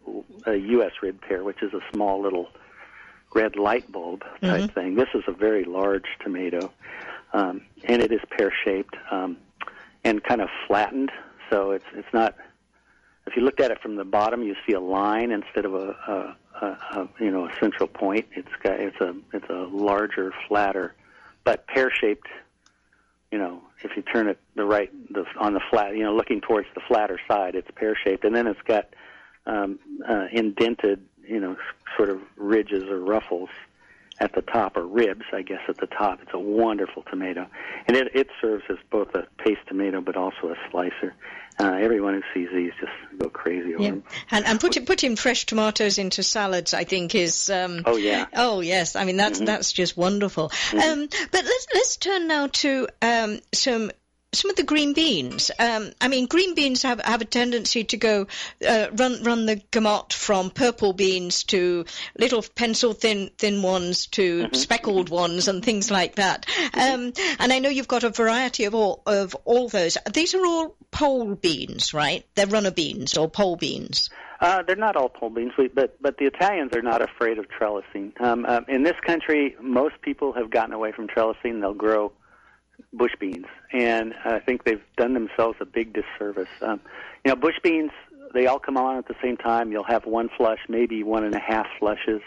a 0.47 0.57
U.S. 0.57 0.93
red 1.01 1.21
pear, 1.21 1.45
which 1.45 1.63
is 1.63 1.73
a 1.73 1.81
small 1.93 2.21
little 2.21 2.49
red 3.33 3.55
light 3.57 3.91
bulb 3.91 4.23
type 4.41 4.63
mm-hmm. 4.63 4.67
thing. 4.67 4.95
This 4.97 5.09
is 5.15 5.23
a 5.29 5.33
very 5.33 5.65
large 5.65 6.07
tomato 6.21 6.73
um, 7.33 7.63
and 7.85 8.03
it 8.03 8.13
is 8.13 8.21
pear 8.31 8.53
shaped 8.65 8.97
um, 9.11 9.37
and 10.05 10.23
kind 10.23 10.41
of 10.41 10.49
flattened. 10.67 11.11
So 11.51 11.73
it's 11.73 11.85
it's 11.95 12.13
not. 12.13 12.37
If 13.27 13.37
you 13.37 13.43
looked 13.43 13.61
at 13.61 13.71
it 13.71 13.81
from 13.81 13.97
the 13.97 14.05
bottom, 14.05 14.43
you 14.43 14.57
see 14.67 14.73
a 14.73 14.81
line 14.81 15.31
instead 15.31 15.65
of 15.65 15.75
a, 15.75 15.97
a, 16.09 16.37
a, 16.61 16.67
a 16.67 17.09
you 17.21 17.31
know 17.31 17.47
a 17.47 17.53
central 17.61 17.89
point. 17.89 18.27
It's 18.33 18.55
got 18.63 18.81
it's 18.81 19.01
a 19.01 19.15
it's 19.33 19.49
a 19.49 19.69
larger, 19.71 20.33
flatter, 20.49 20.95
but 21.45 21.67
pear 21.67 21.91
shaped. 21.91 22.29
You 23.31 23.39
know, 23.39 23.63
if 23.83 23.97
you 23.97 24.03
turn 24.03 24.29
it 24.29 24.39
the 24.57 24.65
right 24.65 24.91
the 25.11 25.25
on 25.39 25.55
the 25.55 25.61
flat, 25.71 25.97
you 25.97 26.03
know, 26.03 26.15
looking 26.15 26.41
towards 26.41 26.69
the 26.75 26.81
flatter 26.87 27.19
side, 27.29 27.55
it's 27.55 27.71
pear 27.75 27.97
shaped, 27.97 28.25
and 28.25 28.35
then 28.35 28.47
it's 28.47 28.61
got 28.63 28.89
um, 29.47 29.79
uh, 30.07 30.27
indented, 30.31 31.05
you 31.27 31.41
know, 31.41 31.57
sort 31.97 32.11
of 32.11 32.21
ridges 32.37 32.85
or 32.85 33.01
ruffles 33.01 33.49
at 34.23 34.33
the 34.35 34.41
top, 34.43 34.77
or 34.77 34.87
ribs, 34.87 35.25
I 35.33 35.43
guess, 35.43 35.61
at 35.69 35.79
the 35.79 35.89
top. 35.89 36.21
It's 36.23 36.33
a 36.33 36.39
wonderful 36.39 37.03
tomato, 37.11 37.47
and 37.89 37.97
it 37.97 38.09
it 38.15 38.29
serves 38.41 38.63
as 38.71 38.77
both 38.91 39.13
a 39.17 39.27
paste 39.39 39.61
tomato 39.67 40.01
but 40.01 40.17
also 40.17 40.49
a 40.49 40.57
slicer. 40.71 41.15
Uh, 41.61 41.73
everyone 41.75 42.15
who 42.15 42.23
sees 42.33 42.49
these 42.55 42.73
just 42.81 43.19
go 43.19 43.29
crazy 43.29 43.75
over 43.75 43.83
Yeah, 43.83 43.91
them. 43.91 44.05
and 44.31 44.47
and 44.47 44.61
put 44.61 44.87
putting 44.87 45.17
fresh 45.17 45.45
tomatoes 45.45 45.99
into 45.99 46.23
salads, 46.23 46.73
I 46.73 46.85
think 46.85 47.15
is. 47.15 47.51
Um, 47.51 47.83
Oh 47.85 47.97
yeah. 47.97 48.27
Oh 48.35 48.61
yes, 48.61 48.95
I 48.97 49.05
mean 49.05 49.17
that's 49.17 49.41
that's 49.41 49.73
just 49.73 49.97
wonderful. 49.97 50.53
Um, 50.73 51.09
but 51.33 51.45
let's 51.45 51.67
let's 51.75 51.97
turn 51.97 52.29
now 52.29 52.47
to 52.47 52.89
um, 53.03 53.41
some 53.53 53.91
some 54.35 54.51
of 54.51 54.57
the 54.57 54.63
green 54.63 54.95
beans. 54.95 55.51
Um, 55.59 55.91
I 56.01 56.09
mean, 56.09 56.27
green 56.27 56.55
beans 56.55 56.83
have 56.83 57.01
have 57.01 57.21
a 57.21 57.25
tendency 57.27 57.85
to 57.85 57.97
go 57.97 58.27
uh, 58.67 58.87
run 58.95 59.23
run 59.23 59.47
the 59.47 59.57
gamut 59.71 60.13
from 60.13 60.51
purple 60.51 60.93
beans 60.95 61.45
to 61.45 61.85
little 62.19 62.43
pencil 62.55 62.95
thin 62.95 63.31
thin 63.37 63.63
ones 63.63 64.07
to 64.09 64.49
speckled 64.55 65.11
ones 65.11 65.49
and 65.49 65.63
things 65.65 65.91
like 65.91 66.17
that. 66.17 66.47
Um, 66.75 67.13
and 67.39 67.53
I 67.53 67.59
know 67.59 67.69
you've 67.69 67.89
got 67.89 68.05
a 68.05 68.11
variety 68.11 68.65
of 68.65 68.75
all 68.75 69.03
of 69.07 69.35
all 69.45 69.69
those. 69.69 69.99
These 70.13 70.35
are 70.35 70.45
all 70.47 70.77
pole 70.91 71.35
beans, 71.35 71.93
right? 71.93 72.25
They're 72.35 72.47
runner 72.47 72.71
beans 72.71 73.17
or 73.17 73.29
pole 73.29 73.57
beans. 73.57 74.09
Uh, 74.41 74.63
they're 74.67 74.75
not 74.75 74.97
all 74.97 75.09
pole 75.09 75.31
beans, 75.31 75.53
we- 75.59 75.69
but 75.69 76.01
but 76.01 76.17
the 76.19 76.25
Italians 76.25 76.73
are 76.75 76.83
not 76.83 77.03
afraid 77.03 77.39
of 77.39 77.47
trellising. 77.49 78.19
Um, 78.21 78.45
um, 78.47 78.65
in 78.69 78.83
this 78.83 78.97
country, 79.07 79.55
most 79.61 80.01
people 80.01 80.33
have 80.33 80.51
gotten 80.51 80.73
away 80.73 80.93
from 80.93 81.07
trellising. 81.07 81.61
They'll 81.61 81.75
grow 81.75 82.13
bush 82.93 83.13
beans, 83.19 83.47
and 83.73 84.15
I 84.25 84.39
think 84.39 84.65
they've 84.65 84.83
done 84.97 85.15
themselves 85.15 85.57
a 85.61 85.65
big 85.65 85.95
disservice. 85.95 86.49
Um, 86.61 86.81
you 87.25 87.31
know, 87.31 87.37
bush 87.37 87.59
beans 87.63 87.91
they 88.33 88.47
all 88.47 88.59
come 88.59 88.77
on 88.77 88.97
at 88.97 89.07
the 89.09 89.15
same 89.23 89.37
time. 89.37 89.73
You'll 89.73 89.85
have 89.85 90.07
one 90.07 90.29
flush, 90.37 90.61
maybe 90.69 91.03
one 91.03 91.25
and 91.25 91.35
a 91.35 91.39
half 91.39 91.67
flushes, 91.79 92.23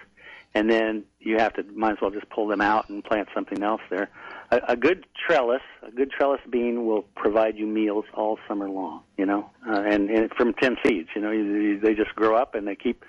and 0.53 0.69
then 0.69 1.03
you 1.19 1.37
have 1.37 1.53
to 1.53 1.63
might 1.63 1.93
as 1.93 1.97
well 2.01 2.11
just 2.11 2.29
pull 2.29 2.47
them 2.47 2.61
out 2.61 2.89
and 2.89 3.03
plant 3.03 3.27
something 3.33 3.63
else 3.63 3.81
there. 3.89 4.09
A, 4.51 4.61
a 4.69 4.75
good 4.75 5.05
trellis, 5.27 5.61
a 5.85 5.91
good 5.91 6.11
trellis 6.11 6.41
bean 6.49 6.85
will 6.85 7.03
provide 7.15 7.57
you 7.57 7.65
meals 7.65 8.05
all 8.13 8.37
summer 8.47 8.69
long. 8.69 9.01
You 9.17 9.25
know, 9.25 9.49
uh, 9.67 9.81
and, 9.81 10.09
and 10.09 10.31
from 10.31 10.53
ten 10.53 10.77
seeds. 10.85 11.09
You 11.15 11.21
know, 11.21 11.31
you, 11.31 11.43
you, 11.43 11.79
they 11.79 11.93
just 11.93 12.15
grow 12.15 12.35
up 12.35 12.55
and 12.55 12.67
they 12.67 12.75
keep 12.75 13.03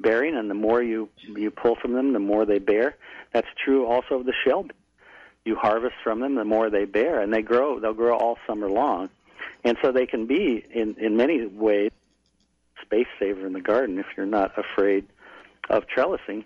bearing, 0.00 0.36
and 0.36 0.48
the 0.48 0.54
more 0.54 0.82
you 0.82 1.08
you 1.20 1.50
pull 1.50 1.76
from 1.76 1.92
them, 1.92 2.12
the 2.12 2.20
more 2.20 2.44
they 2.44 2.58
bear. 2.58 2.96
That's 3.32 3.48
true 3.64 3.86
also 3.86 4.16
of 4.16 4.26
the 4.26 4.34
shell. 4.46 4.66
You 5.48 5.56
harvest 5.56 5.94
from 6.04 6.20
them, 6.20 6.34
the 6.34 6.44
more 6.44 6.68
they 6.68 6.84
bear, 6.84 7.22
and 7.22 7.32
they 7.32 7.40
grow. 7.40 7.80
They'll 7.80 7.94
grow 7.94 8.18
all 8.18 8.36
summer 8.46 8.68
long, 8.68 9.08
and 9.64 9.78
so 9.80 9.92
they 9.92 10.04
can 10.04 10.26
be 10.26 10.62
in 10.74 10.94
in 10.98 11.16
many 11.16 11.46
ways 11.46 11.90
space 12.82 13.06
saver 13.18 13.46
in 13.46 13.54
the 13.54 13.62
garden 13.62 13.98
if 13.98 14.04
you're 14.14 14.26
not 14.26 14.52
afraid 14.58 15.06
of 15.70 15.84
trellising. 15.86 16.44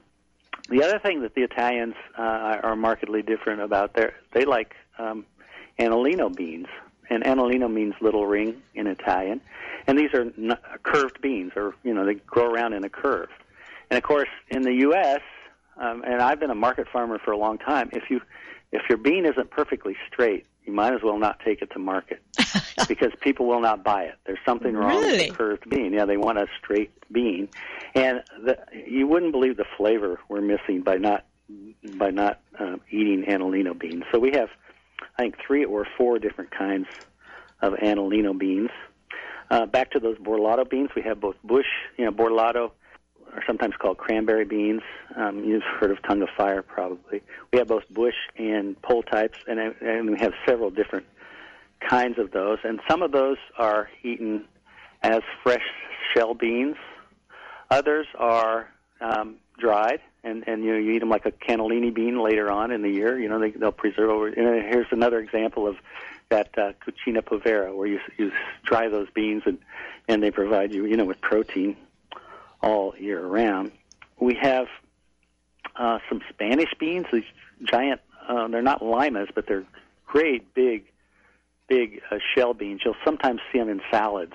The 0.69 0.85
other 0.85 1.01
thing 1.01 1.23
that 1.23 1.35
the 1.35 1.43
Italians 1.43 1.97
uh, 2.17 2.61
are 2.63 2.77
markedly 2.77 3.23
different 3.23 3.61
about 3.61 3.95
their 3.95 4.15
they 4.35 4.45
like 4.45 4.77
um, 5.01 5.27
anellino 5.81 6.33
beans, 6.33 6.69
and 7.11 7.25
anellino 7.25 7.69
means 7.69 7.95
little 8.01 8.27
ring 8.27 8.63
in 8.77 8.87
Italian, 8.87 9.41
and 9.89 9.99
these 9.99 10.15
are 10.15 10.31
n- 10.39 10.57
curved 10.85 11.21
beans, 11.21 11.51
or 11.57 11.75
you 11.83 11.93
know 11.93 12.07
they 12.07 12.15
grow 12.15 12.49
around 12.49 12.73
in 12.73 12.85
a 12.85 12.89
curve. 12.89 13.31
And 13.91 13.99
of 13.99 14.05
course, 14.05 14.31
in 14.49 14.63
the 14.63 14.75
U.S., 14.75 15.23
um, 15.77 16.03
and 16.05 16.21
I've 16.21 16.41
been 16.41 16.51
a 16.51 16.55
market 16.55 16.87
farmer 16.93 17.19
for 17.19 17.33
a 17.33 17.39
long 17.39 17.59
time. 17.59 17.91
If 17.93 18.11
you 18.11 18.21
if 18.73 18.83
your 18.89 18.99
bean 18.99 19.27
isn't 19.27 19.51
perfectly 19.51 19.97
straight, 20.11 20.47
you 20.65 20.73
might 20.73 20.95
as 20.95 21.03
well 21.03 21.19
not 21.19 21.41
take 21.45 21.61
it 21.61 21.71
to 21.73 21.79
market 21.79 22.23
because 22.89 23.13
people 23.21 23.47
will 23.47 23.61
not 23.61 23.85
buy 23.85 24.05
it. 24.05 24.15
There's 24.25 24.39
something 24.47 24.75
wrong 24.75 24.97
with 24.97 25.07
Really? 25.07 25.29
the 25.29 25.35
curved 25.35 25.69
bean. 25.69 25.93
Yeah, 25.93 26.07
they 26.07 26.17
want 26.17 26.39
a 26.39 26.47
straight 26.59 26.91
bean, 27.11 27.49
and 27.95 28.23
the, 28.43 28.59
you 28.87 29.07
wouldn't 29.07 29.33
believe 29.33 29.57
the 29.57 29.67
flavor 29.77 30.21
we're 30.29 30.41
missing 30.41 30.83
by 30.83 30.97
not 30.97 31.25
by 31.97 32.11
not 32.11 32.41
um, 32.59 32.81
eating 32.91 33.25
anellino 33.29 33.79
beans. 33.79 34.05
So 34.13 34.19
we 34.19 34.33
have, 34.33 34.49
I 35.19 35.23
think, 35.23 35.37
three 35.45 35.65
or 35.65 35.87
four 35.97 36.19
different 36.19 36.51
kinds 36.51 36.87
of 37.61 37.75
anellino 37.75 38.37
beans. 38.39 38.71
Uh, 39.51 39.67
back 39.67 39.91
to 39.91 40.01
those 40.01 40.17
borlotto 40.17 40.69
beans, 40.69 40.91
we 40.97 41.03
have 41.03 41.21
both 41.21 41.37
bush, 41.45 41.67
you 41.99 42.05
know, 42.07 42.11
borlotto 42.11 42.71
are 43.35 43.43
sometimes 43.47 43.75
called 43.77 43.99
cranberry 43.99 44.45
beans. 44.45 44.83
Um, 45.17 45.45
you've 45.45 45.63
heard 45.63 45.91
of 45.91 46.03
tongue 46.03 46.23
of 46.23 46.29
fire, 46.37 46.63
probably. 46.63 47.23
We 47.53 47.59
have 47.59 47.69
both 47.69 47.89
bush 47.91 48.15
and 48.37 48.81
pole 48.83 49.03
types, 49.03 49.39
and, 49.47 49.59
and 49.59 50.11
we 50.11 50.19
have 50.19 50.33
several 50.47 50.71
different 50.71 51.07
kinds 51.81 52.19
of 52.19 52.31
those. 52.31 52.59
And 52.65 52.81
some 52.89 53.03
of 53.03 53.13
those 53.13 53.39
are 53.59 53.89
eaten 54.03 54.45
as 55.03 55.21
fresh 55.43 55.65
shell 56.15 56.35
beans. 56.35 56.77
Others 57.71 58.07
are 58.19 58.69
um, 59.01 59.37
dried, 59.59 60.01
and 60.23 60.47
and 60.47 60.63
you 60.63 60.73
know 60.73 60.79
you 60.79 60.93
eat 60.93 60.99
them 60.99 61.09
like 61.09 61.27
a 61.27 61.33
cannellini 61.33 61.93
bean 61.93 62.23
later 62.23 62.51
on 62.51 62.71
in 62.71 62.83
the 62.83 62.91
year. 62.91 63.19
You 63.19 63.29
know 63.29 63.39
they 63.39 63.51
they'll 63.51 63.73
preserve 63.73 64.11
over. 64.11 64.29
And 64.29 64.37
here's 64.37 64.87
another 64.91 65.19
example 65.19 65.67
of 65.67 65.77
that 66.29 66.51
uh, 66.59 66.73
cucina 66.85 67.25
povera, 67.25 67.75
where 67.75 67.87
you 67.87 67.99
you 68.19 68.31
dry 68.65 68.89
those 68.89 69.09
beans 69.15 69.43
and 69.47 69.59
and 70.07 70.23
they 70.23 70.31
provide 70.31 70.75
you 70.75 70.85
you 70.85 70.97
know 70.97 71.07
with 71.07 71.21
protein 71.23 71.77
all 72.63 72.95
year 72.99 73.25
round. 73.25 73.73
We 74.21 74.35
have 74.41 74.67
uh, 75.77 75.99
some 76.09 76.21
Spanish 76.31 76.71
beans, 76.79 77.07
these 77.13 77.25
giant. 77.65 78.01
Uh, 78.29 78.49
they're 78.49 78.63
not 78.63 78.83
limas, 78.83 79.29
but 79.35 79.47
they're 79.47 79.65
great 80.07 80.55
big, 80.55 80.85
big 81.69 82.01
uh, 82.11 82.19
shell 82.35 82.55
beans. 82.55 82.83
You'll 82.85 82.95
sometimes 83.05 83.41
see 83.51 83.59
them 83.59 83.69
in 83.69 83.81
salads, 83.91 84.35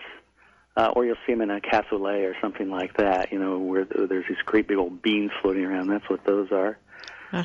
uh, 0.75 0.91
or 0.95 1.05
you'll 1.05 1.15
see 1.25 1.33
them 1.33 1.41
in 1.41 1.49
a 1.51 1.61
cassoulet 1.61 2.29
or 2.29 2.35
something 2.41 2.69
like 2.69 2.97
that. 2.97 3.31
You 3.31 3.39
know, 3.39 3.59
where 3.59 3.85
there's 3.85 4.25
these 4.27 4.37
great 4.45 4.67
big 4.67 4.77
old 4.77 5.01
beans 5.01 5.31
floating 5.41 5.63
around. 5.63 5.87
That's 5.87 6.09
what 6.09 6.25
those 6.25 6.51
are. 6.51 6.77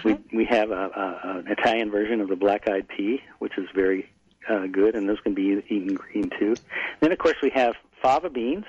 We 0.05 0.17
we 0.33 0.45
have 0.47 0.71
a, 0.71 0.75
a, 0.75 1.39
an 1.39 1.49
Italian 1.49 1.91
version 1.91 2.21
of 2.21 2.29
the 2.29 2.37
black-eyed 2.37 2.89
pea, 2.89 3.21
which 3.41 3.59
is 3.59 3.69
very 3.75 4.09
uh, 4.49 4.67
good, 4.67 4.95
and 4.95 5.09
those 5.09 5.21
can 5.21 5.35
be 5.35 5.63
eaten 5.69 5.95
green 5.95 6.31
too. 6.39 6.55
Then, 7.01 7.13
of 7.13 7.19
course, 7.19 7.37
we 7.43 7.51
have 7.51 7.75
fava 8.01 8.31
beans, 8.31 8.65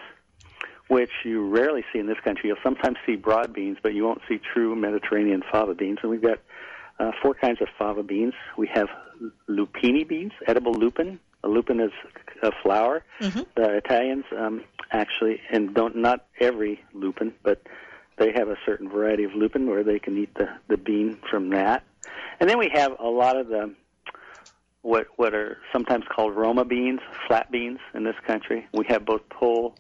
which 0.94 1.10
you 1.26 1.44
rarely 1.48 1.84
see 1.92 1.98
in 1.98 2.06
this 2.06 2.20
country. 2.24 2.50
You'll 2.50 2.58
sometimes 2.62 2.98
see 3.04 3.16
broad 3.16 3.52
beans, 3.52 3.80
but 3.82 3.96
you 3.96 4.04
won't 4.04 4.22
see 4.30 4.40
true 4.54 4.76
Mediterranean 4.76 5.42
fava 5.52 5.74
beans. 5.74 5.98
And 6.04 6.12
we've 6.12 6.22
got 6.22 6.38
uh, 7.00 7.12
four 7.20 7.34
kinds 7.34 7.64
of 7.64 7.68
fava 7.80 8.04
beans. 8.04 8.36
We 8.60 8.70
have 8.76 8.90
lupini 9.50 10.08
beans, 10.08 10.34
edible 10.46 10.74
lupin. 10.74 11.20
A 11.44 11.48
lupin 11.48 11.80
is 11.80 11.92
a 12.44 12.52
flower. 12.62 13.04
The 13.56 13.76
Italians 13.78 14.26
um, 14.38 14.64
actually, 14.92 15.42
and 15.52 15.74
don't 15.74 15.96
not 15.96 16.28
every 16.40 16.80
lupin, 16.94 17.34
but 17.42 17.64
they 18.18 18.32
have 18.32 18.50
a 18.50 18.58
certain 18.64 18.88
variety 18.88 19.24
of 19.24 19.34
lupin 19.34 19.68
where 19.68 19.84
they 19.84 19.98
can 19.98 20.16
eat 20.16 20.36
the 20.36 20.48
the 20.68 20.78
bean 20.78 21.18
from 21.28 21.50
that. 21.50 21.84
And 22.40 22.48
then 22.48 22.60
we 22.60 22.70
have 22.72 22.92
a 23.00 23.10
lot 23.10 23.36
of 23.36 23.48
the 23.48 23.74
what 24.84 25.08
what 25.16 25.34
are 25.34 25.58
sometimes 25.72 26.06
called 26.16 26.36
Roma 26.36 26.66
beans, 26.66 27.00
flat 27.28 27.50
beans 27.52 27.80
in 27.96 28.04
this 28.04 28.20
country. 28.28 28.68
We 28.74 28.86
have 28.90 29.06
both 29.06 29.28
pole 29.30 29.76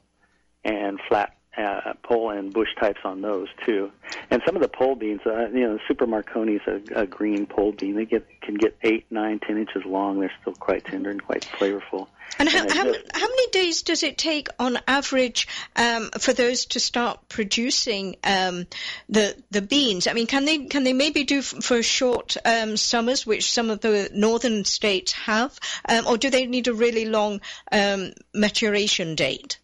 and 0.63 0.99
flat 1.07 1.35
uh, 1.55 1.93
pole 2.01 2.31
and 2.31 2.51
bush 2.51 2.69
types 2.79 2.99
on 3.05 3.21
those 3.21 3.47
too. 3.65 3.91
And 4.31 4.41
some 4.45 4.55
of 4.55 4.61
the 4.63 4.67
pole 4.67 4.95
beans, 4.95 5.21
uh, 5.25 5.49
you 5.49 5.67
know, 5.67 5.77
Super 5.87 6.07
Marconi 6.07 6.53
is 6.55 6.61
a, 6.67 7.01
a 7.01 7.05
green 7.05 7.45
pole 7.45 7.71
bean. 7.71 7.95
They 7.95 8.05
get 8.05 8.25
can 8.41 8.55
get 8.55 8.75
eight, 8.81 9.05
nine, 9.11 9.39
ten 9.39 9.57
inches 9.57 9.83
long. 9.85 10.19
They're 10.19 10.31
still 10.41 10.53
quite 10.53 10.85
tender 10.85 11.11
and 11.11 11.23
quite 11.23 11.43
flavorful. 11.43 12.07
And 12.39 12.49
how, 12.49 12.61
And 12.61 12.69
they 12.69 12.75
how, 12.75 12.83
really- 12.85 13.03
how 13.13 13.27
many 13.27 13.47
days 13.51 13.83
does 13.83 14.01
it 14.01 14.17
take 14.17 14.47
on 14.57 14.79
average 14.87 15.47
um, 15.75 16.09
for 16.19 16.33
those 16.33 16.65
to 16.67 16.79
start 16.79 17.19
producing 17.29 18.15
um, 18.23 18.65
the 19.07 19.35
the 19.51 19.61
beans? 19.61 20.07
I 20.07 20.13
mean, 20.13 20.25
can 20.25 20.45
they 20.45 20.65
can 20.65 20.83
they 20.83 20.93
maybe 20.93 21.23
do 21.23 21.39
f- 21.39 21.53
for 21.61 21.83
short 21.83 22.35
um, 22.45 22.77
summers, 22.77 23.27
which 23.27 23.51
some 23.51 23.69
of 23.69 23.79
the 23.81 24.09
northern 24.11 24.65
states 24.65 25.11
have, 25.11 25.59
um, 25.87 26.07
or 26.07 26.17
do 26.17 26.31
they 26.31 26.47
need 26.47 26.67
a 26.67 26.73
really 26.73 27.05
long 27.05 27.41
um, 27.71 28.13
maturation 28.33 29.13
date? 29.13 29.59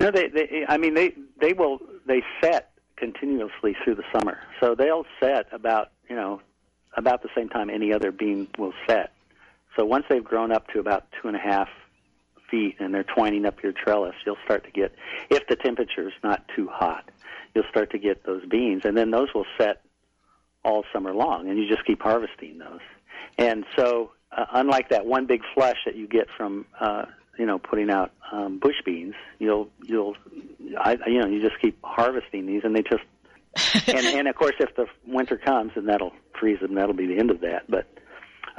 No, 0.00 0.10
they, 0.10 0.28
they. 0.28 0.64
I 0.66 0.78
mean, 0.78 0.94
they 0.94 1.14
they 1.40 1.52
will 1.52 1.78
they 2.06 2.22
set 2.42 2.72
continuously 2.96 3.76
through 3.84 3.96
the 3.96 4.04
summer. 4.12 4.38
So 4.60 4.74
they'll 4.74 5.06
set 5.20 5.46
about 5.52 5.90
you 6.08 6.16
know 6.16 6.40
about 6.96 7.22
the 7.22 7.28
same 7.36 7.48
time 7.48 7.70
any 7.70 7.92
other 7.92 8.10
bean 8.10 8.48
will 8.58 8.72
set. 8.88 9.12
So 9.76 9.84
once 9.84 10.06
they've 10.08 10.24
grown 10.24 10.52
up 10.52 10.68
to 10.68 10.80
about 10.80 11.06
two 11.20 11.28
and 11.28 11.36
a 11.36 11.40
half 11.40 11.68
feet 12.50 12.76
and 12.80 12.92
they're 12.92 13.04
twining 13.04 13.46
up 13.46 13.62
your 13.62 13.72
trellis, 13.72 14.14
you'll 14.26 14.38
start 14.44 14.64
to 14.64 14.70
get 14.70 14.92
if 15.30 15.46
the 15.48 15.56
temperature's 15.56 16.12
not 16.24 16.44
too 16.56 16.68
hot, 16.68 17.08
you'll 17.54 17.68
start 17.70 17.90
to 17.92 17.98
get 17.98 18.24
those 18.24 18.44
beans, 18.46 18.82
and 18.84 18.96
then 18.96 19.10
those 19.10 19.28
will 19.34 19.46
set 19.58 19.82
all 20.64 20.84
summer 20.92 21.14
long, 21.14 21.48
and 21.48 21.58
you 21.58 21.68
just 21.68 21.84
keep 21.86 22.02
harvesting 22.02 22.58
those. 22.58 22.80
And 23.38 23.64
so, 23.76 24.10
uh, 24.36 24.46
unlike 24.52 24.90
that 24.90 25.06
one 25.06 25.26
big 25.26 25.42
flush 25.54 25.78
that 25.86 25.96
you 25.96 26.06
get 26.06 26.26
from 26.36 26.66
uh, 26.78 27.04
you 27.40 27.46
know 27.46 27.58
putting 27.58 27.90
out 27.90 28.12
um, 28.30 28.58
bush 28.58 28.76
beans, 28.84 29.14
you'll 29.38 29.70
you'll 29.82 30.14
I, 30.78 30.98
you 31.06 31.20
know 31.20 31.26
you 31.26 31.40
just 31.40 31.58
keep 31.60 31.78
harvesting 31.82 32.44
these, 32.44 32.62
and 32.64 32.76
they 32.76 32.82
just 32.82 33.88
and 33.88 34.06
and 34.06 34.28
of 34.28 34.36
course 34.36 34.56
if 34.60 34.76
the 34.76 34.86
winter 35.06 35.38
comes, 35.38 35.72
and 35.74 35.88
that'll 35.88 36.12
freeze 36.38 36.60
them. 36.60 36.74
That'll 36.74 36.94
be 36.94 37.06
the 37.06 37.18
end 37.18 37.30
of 37.30 37.40
that. 37.40 37.62
But 37.66 37.86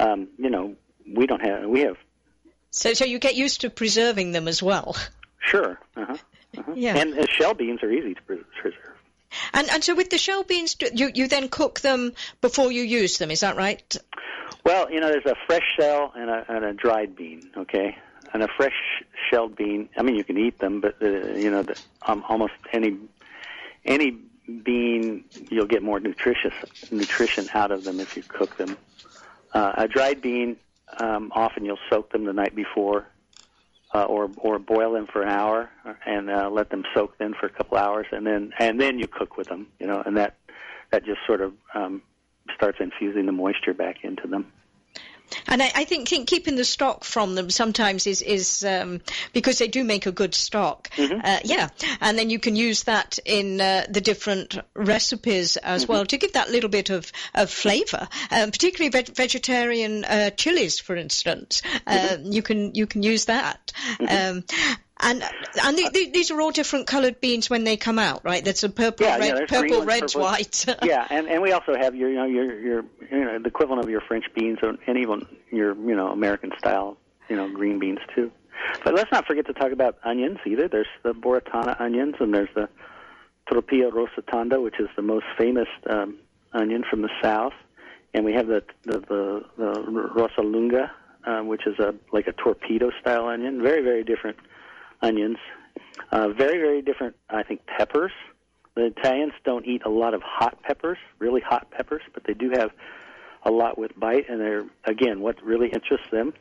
um, 0.00 0.28
you 0.36 0.50
know 0.50 0.74
we 1.06 1.28
don't 1.28 1.40
have 1.46 1.64
we 1.68 1.82
have 1.82 1.96
So 2.70 2.92
so 2.92 3.04
you 3.04 3.20
get 3.20 3.36
used 3.36 3.60
to 3.60 3.70
preserving 3.70 4.32
them 4.32 4.48
as 4.48 4.60
well. 4.62 4.96
sure. 5.38 5.78
Uh-huh. 5.96 6.16
Uh-huh. 6.58 6.72
Yeah. 6.74 6.96
And 6.98 7.16
uh, 7.16 7.26
shell 7.30 7.54
beans 7.54 7.82
are 7.84 7.90
easy 7.90 8.14
to 8.14 8.22
pre- 8.22 8.44
preserve. 8.60 8.96
And 9.54 9.70
and 9.70 9.84
so 9.84 9.94
with 9.94 10.10
the 10.10 10.18
shell 10.18 10.42
beans, 10.42 10.76
you 10.92 11.10
you 11.14 11.28
then 11.28 11.48
cook 11.48 11.78
them 11.80 12.14
before 12.40 12.72
you 12.72 12.82
use 12.82 13.18
them. 13.18 13.30
Is 13.30 13.40
that 13.40 13.56
right? 13.56 13.96
Well, 14.64 14.90
you 14.90 15.00
know, 15.00 15.08
there's 15.08 15.24
a 15.26 15.36
fresh 15.46 15.62
shell 15.78 16.12
and 16.14 16.28
a, 16.28 16.44
and 16.48 16.64
a 16.64 16.72
dried 16.72 17.16
bean. 17.16 17.50
Okay, 17.56 17.96
and 18.32 18.42
a 18.42 18.48
fresh 18.48 19.02
shelled 19.30 19.56
bean. 19.56 19.88
I 19.96 20.02
mean, 20.02 20.16
you 20.16 20.24
can 20.24 20.38
eat 20.38 20.58
them, 20.58 20.80
but 20.80 20.96
uh, 21.02 21.06
you 21.06 21.50
know, 21.50 21.62
the, 21.62 21.76
um, 22.06 22.24
almost 22.28 22.54
any 22.72 22.96
any 23.84 24.18
bean 24.64 25.24
you'll 25.50 25.66
get 25.66 25.82
more 25.82 26.00
nutritious 26.00 26.54
nutrition 26.90 27.48
out 27.54 27.70
of 27.70 27.84
them 27.84 28.00
if 28.00 28.16
you 28.16 28.22
cook 28.26 28.56
them. 28.58 28.76
Uh, 29.54 29.72
a 29.76 29.88
dried 29.88 30.20
bean, 30.20 30.56
um, 30.98 31.30
often 31.34 31.64
you'll 31.64 31.78
soak 31.90 32.10
them 32.12 32.24
the 32.24 32.32
night 32.32 32.54
before, 32.54 33.06
uh, 33.94 34.04
or 34.04 34.30
or 34.36 34.58
boil 34.58 34.92
them 34.92 35.06
for 35.06 35.22
an 35.22 35.28
hour 35.28 35.70
and 36.06 36.30
uh, 36.30 36.48
let 36.50 36.70
them 36.70 36.84
soak 36.94 37.18
then 37.18 37.34
for 37.38 37.46
a 37.46 37.50
couple 37.50 37.76
hours, 37.78 38.06
and 38.12 38.26
then 38.26 38.52
and 38.58 38.80
then 38.80 38.98
you 38.98 39.06
cook 39.06 39.36
with 39.36 39.48
them. 39.48 39.66
You 39.78 39.86
know, 39.86 40.02
and 40.04 40.16
that 40.16 40.36
that 40.90 41.04
just 41.04 41.20
sort 41.26 41.40
of 41.40 41.52
um, 41.74 42.02
starts 42.54 42.78
infusing 42.80 43.26
the 43.26 43.32
moisture 43.32 43.74
back 43.74 44.04
into 44.04 44.26
them. 44.26 44.52
And 45.46 45.62
I, 45.62 45.70
I 45.74 45.84
think, 45.84 46.08
think, 46.08 46.28
keeping 46.28 46.56
the 46.56 46.64
stock 46.64 47.04
from 47.04 47.34
them 47.34 47.50
sometimes 47.50 48.06
is, 48.06 48.22
is 48.22 48.64
um, 48.64 49.00
because 49.32 49.58
they 49.58 49.68
do 49.68 49.84
make 49.84 50.06
a 50.06 50.12
good 50.12 50.34
stock. 50.34 50.90
Mm-hmm. 50.96 51.20
Uh, 51.24 51.38
yeah, 51.44 51.68
and 52.00 52.18
then 52.18 52.30
you 52.30 52.38
can 52.38 52.56
use 52.56 52.84
that 52.84 53.18
in 53.24 53.60
uh, 53.60 53.86
the 53.88 54.00
different 54.00 54.58
recipes 54.74 55.56
as 55.56 55.82
Mm-hmm. 55.82 55.92
well 55.92 56.06
to 56.06 56.18
give 56.18 56.32
that 56.34 56.50
little 56.50 56.70
bit 56.70 56.90
of, 56.90 57.10
of 57.34 57.50
flavour. 57.50 58.08
Um, 58.30 58.50
particularly 58.50 58.90
veg- 58.90 59.14
vegetarian 59.16 60.04
uh, 60.04 60.30
chilies, 60.30 60.78
for 60.80 60.96
instance, 60.96 61.62
Mm-hmm. 61.86 62.26
um, 62.26 62.32
you 62.32 62.42
can 62.42 62.74
you 62.74 62.86
can 62.86 63.02
use 63.02 63.26
that. 63.26 63.72
Um, 64.08 64.44
and 65.00 65.22
and 65.62 65.78
the, 65.78 66.10
these 66.12 66.30
are 66.30 66.40
all 66.40 66.50
different 66.50 66.86
coloured 66.86 67.20
beans 67.20 67.50
when 67.50 67.64
they 67.64 67.76
come 67.76 67.98
out, 67.98 68.24
right? 68.24 68.44
That's 68.44 68.62
a 68.62 68.68
purple, 68.68 69.06
Yeah, 69.06 69.16
yeah, 69.18 69.32
red, 69.32 69.48
green 69.48 69.70
purple, 69.70 69.84
red, 69.84 70.00
purple- 70.02 70.20
white. 70.22 70.66
yeah, 70.82 71.06
and 71.10 71.26
and 71.28 71.42
we 71.42 71.52
also 71.52 71.74
have 71.74 71.94
your 71.94 72.08
you 72.10 72.16
know 72.16 72.26
your 72.26 72.60
your 72.60 72.84
you 73.10 73.24
know 73.24 73.38
the 73.38 73.48
equivalent 73.48 73.82
of 73.82 73.90
your 73.90 74.00
French 74.00 74.24
beans 74.34 74.58
or 74.62 74.74
and 74.86 74.98
even 74.98 75.26
your 75.50 75.74
you 75.74 75.96
know 75.96 76.08
American 76.08 76.52
style 76.58 76.96
you 77.28 77.36
know 77.36 77.48
green 77.48 77.78
beans 77.78 77.98
too. 78.14 78.30
But 78.84 78.94
let's 78.94 79.10
not 79.10 79.26
forget 79.26 79.46
to 79.46 79.52
talk 79.52 79.72
about 79.72 79.98
onions 80.04 80.38
either. 80.46 80.68
There's 80.68 80.86
the 81.02 81.12
Borettana 81.12 81.80
onions 81.80 82.14
and 82.20 82.32
there's 82.32 82.48
the 82.54 82.68
Tropea 83.50 83.90
rosatanda, 83.90 84.62
which 84.62 84.78
is 84.78 84.88
the 84.94 85.02
most 85.02 85.26
famous 85.36 85.68
um, 85.90 86.16
onion 86.52 86.84
from 86.88 87.02
the 87.02 87.10
south, 87.20 87.54
and 88.14 88.24
we 88.24 88.32
have 88.34 88.46
the 88.46 88.62
the 88.84 89.00
the, 89.00 89.44
the 89.56 89.72
Rosalunga, 90.14 90.90
um, 91.24 91.48
which 91.48 91.66
is 91.66 91.78
a 91.80 91.94
like 92.12 92.28
a 92.28 92.32
torpedo 92.32 92.90
style 93.00 93.26
onion. 93.26 93.62
Very 93.62 93.82
very 93.82 94.04
different 94.04 94.36
onions. 95.02 95.38
Uh, 96.10 96.28
very 96.28 96.58
very 96.58 96.82
different, 96.82 97.16
I 97.28 97.42
think, 97.42 97.66
peppers. 97.66 98.12
The 98.74 98.86
Italians 98.86 99.34
don't 99.44 99.66
eat 99.66 99.82
a 99.84 99.90
lot 99.90 100.14
of 100.14 100.22
hot 100.22 100.62
peppers, 100.62 100.98
really 101.18 101.42
hot 101.42 101.70
peppers, 101.70 102.02
but 102.14 102.24
they 102.24 102.32
do 102.32 102.50
have 102.50 102.70
a 103.44 103.50
lot 103.50 103.76
with 103.76 103.98
bite, 103.98 104.28
and 104.28 104.40
they're 104.40 104.64
again 104.84 105.20
what 105.20 105.42
really 105.42 105.68
interests 105.68 106.06
them 106.10 106.32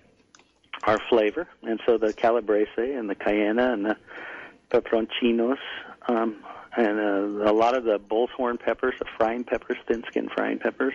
are 0.84 1.00
flavor, 1.10 1.48
and 1.64 1.80
so 1.86 1.98
the 1.98 2.14
calabrese 2.14 2.68
and 2.78 3.10
the 3.10 3.16
cayenne 3.16 3.60
and 3.60 3.86
the 3.86 3.98
peperoncinos, 4.70 5.58
um, 6.08 6.38
and 6.76 7.00
uh, 7.00 7.52
a 7.52 7.54
lot 7.54 7.76
of 7.76 7.84
the 7.84 8.00
bull's 8.00 8.30
horn 8.32 8.58
peppers, 8.58 8.96
the 9.00 9.06
frying 9.18 9.44
peppers, 9.44 9.78
thin-skinned 9.88 10.32
frying 10.32 10.58
peppers. 10.58 10.94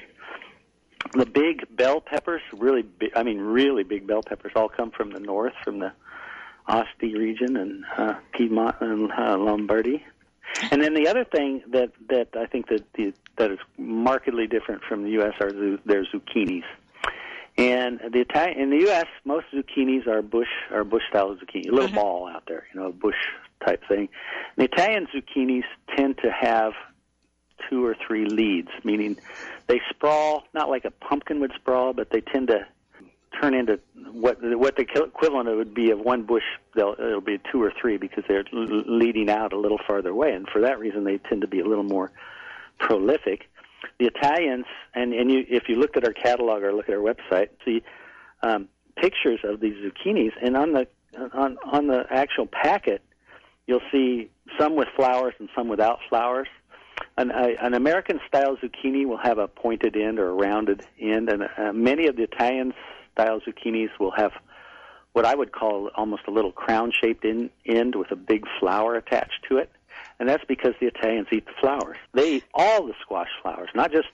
The 1.13 1.27
big 1.27 1.65
bell 1.77 2.01
peppers, 2.01 2.43
really 2.53 2.83
big, 2.83 3.13
I 3.15 3.23
mean 3.23 3.39
really 3.39 3.85
big 3.85 4.07
bell 4.07 4.23
peppers, 4.23 4.53
all 4.57 4.69
come 4.69 4.91
from 4.91 5.11
the 5.11 5.21
north, 5.21 5.53
from 5.63 5.79
the 5.79 5.93
Asti 6.69 7.15
region 7.15 7.57
and 7.57 7.85
uh, 7.97 8.15
Piedmont 8.33 8.77
and 8.81 9.13
uh, 9.13 9.37
Lombardy. 9.39 10.05
And 10.71 10.83
then 10.83 10.95
the 10.95 11.09
other 11.09 11.25
thing 11.25 11.63
that 11.73 11.91
that 12.09 12.29
I 12.37 12.47
think 12.47 12.69
that 12.69 12.85
the, 12.95 13.13
that 13.37 13.51
is 13.51 13.59
markedly 13.79 14.47
different 14.47 14.83
from 14.85 15.05
the 15.05 15.11
U.S. 15.11 15.35
are 15.41 15.53
their 15.53 16.05
zucchinis. 16.05 16.65
And 17.59 18.01
the 18.13 18.21
Italian 18.21 18.61
in 18.61 18.71
the 18.71 18.81
U.S. 18.87 19.07
most 19.25 19.47
zucchinis 19.53 20.07
are 20.07 20.23
bush 20.23 20.49
are 20.71 20.85
bush 20.85 21.03
style 21.09 21.37
zucchini, 21.37 21.69
a 21.69 21.73
little 21.73 21.95
ball 21.95 22.29
out 22.29 22.45
there, 22.47 22.67
you 22.73 22.81
know, 22.81 22.89
a 22.89 22.93
bush 22.93 23.17
type 23.65 23.83
thing. 23.89 24.09
The 24.57 24.65
Italian 24.65 25.07
zucchinis 25.15 25.65
tend 25.97 26.19
to 26.19 26.31
have 26.31 26.73
two 27.69 27.85
or 27.85 27.97
three 28.07 28.27
leads, 28.27 28.69
meaning 28.85 29.19
they 29.67 29.81
sprawl 29.91 30.45
not 30.53 30.69
like 30.69 30.85
a 30.85 30.91
pumpkin 30.91 31.41
would 31.41 31.53
sprawl, 31.55 31.93
but 31.93 32.11
they 32.11 32.21
tend 32.21 32.49
to 32.49 32.67
turn 33.41 33.55
into 33.55 33.79
what 34.13 34.39
what 34.41 34.77
the 34.77 34.83
equivalent 34.83 35.49
would 35.57 35.75
be 35.75 35.91
of 35.91 36.01
one 36.01 36.23
bush. 36.23 36.45
They'll, 36.75 36.95
it'll 36.99 37.21
be 37.21 37.39
two 37.51 37.63
or 37.63 37.73
three 37.81 37.97
because 37.97 38.25
they're 38.29 38.45
leading 38.53 39.29
out 39.31 39.53
a 39.53 39.59
little 39.59 39.81
farther 39.87 40.11
away, 40.11 40.33
and 40.33 40.49
for 40.49 40.61
that 40.63 40.79
reason, 40.79 41.05
they 41.05 41.19
tend 41.19 41.43
to 41.43 41.47
be 41.47 41.61
a 41.61 41.65
little 41.67 41.85
more 41.85 42.11
prolific. 42.79 43.49
The 43.99 44.07
Italians, 44.07 44.67
and 44.95 45.13
and 45.13 45.31
you, 45.31 45.45
if 45.49 45.69
you 45.69 45.77
looked 45.77 45.97
at 45.97 46.05
our 46.05 46.13
catalog 46.13 46.63
or 46.63 46.73
look 46.73 46.89
at 46.89 46.95
our 46.95 47.01
website, 47.01 47.49
see 47.65 47.83
um, 48.43 48.69
pictures 48.97 49.41
of 49.45 49.61
these 49.61 49.75
zucchinis, 49.75 50.33
and 50.43 50.57
on 50.57 50.73
the 50.73 50.87
on 51.33 51.59
on 51.65 51.87
the 51.87 52.05
actual 52.11 52.47
packet, 52.47 53.03
you'll 53.67 53.81
see 53.93 54.31
some 54.59 54.77
with 54.77 54.89
flowers 54.97 55.35
and 55.39 55.49
some 55.55 55.69
without 55.69 55.99
flowers. 56.09 56.49
An, 57.19 57.31
a, 57.31 57.57
an 57.63 57.75
American 57.75 58.21
style 58.27 58.57
zucchini 58.57 59.07
will 59.07 59.19
have 59.19 59.39
a 59.39 59.49
pointed 59.49 59.97
end 59.97 60.19
or 60.19 60.29
a 60.31 60.35
rounded 60.35 60.87
end, 61.01 61.31
and 61.31 61.43
uh, 61.43 61.73
many 61.73 62.07
of 62.07 62.17
the 62.17 62.23
Italian 62.23 62.73
style 63.17 63.41
zucchinis 63.41 63.91
will 63.99 64.13
have 64.13 64.33
what 65.13 65.25
I 65.25 65.35
would 65.35 65.53
call 65.53 65.91
almost 65.95 66.23
a 66.29 66.31
little 66.31 66.53
crown 66.53 66.93
shaped 66.93 67.25
in, 67.25 67.49
end 67.65 67.95
with 67.95 68.11
a 68.11 68.17
big 68.17 68.45
flower 68.61 68.97
attached 68.97 69.47
to 69.49 69.57
it. 69.57 69.71
And 70.21 70.29
that's 70.29 70.45
because 70.45 70.75
the 70.79 70.87
Italians 70.87 71.29
eat 71.33 71.47
the 71.47 71.53
flowers. 71.59 71.97
They 72.13 72.35
eat 72.37 72.45
all 72.53 72.87
the 72.87 72.93
squash 73.01 73.31
flowers, 73.41 73.71
not 73.75 73.93
just 73.93 74.09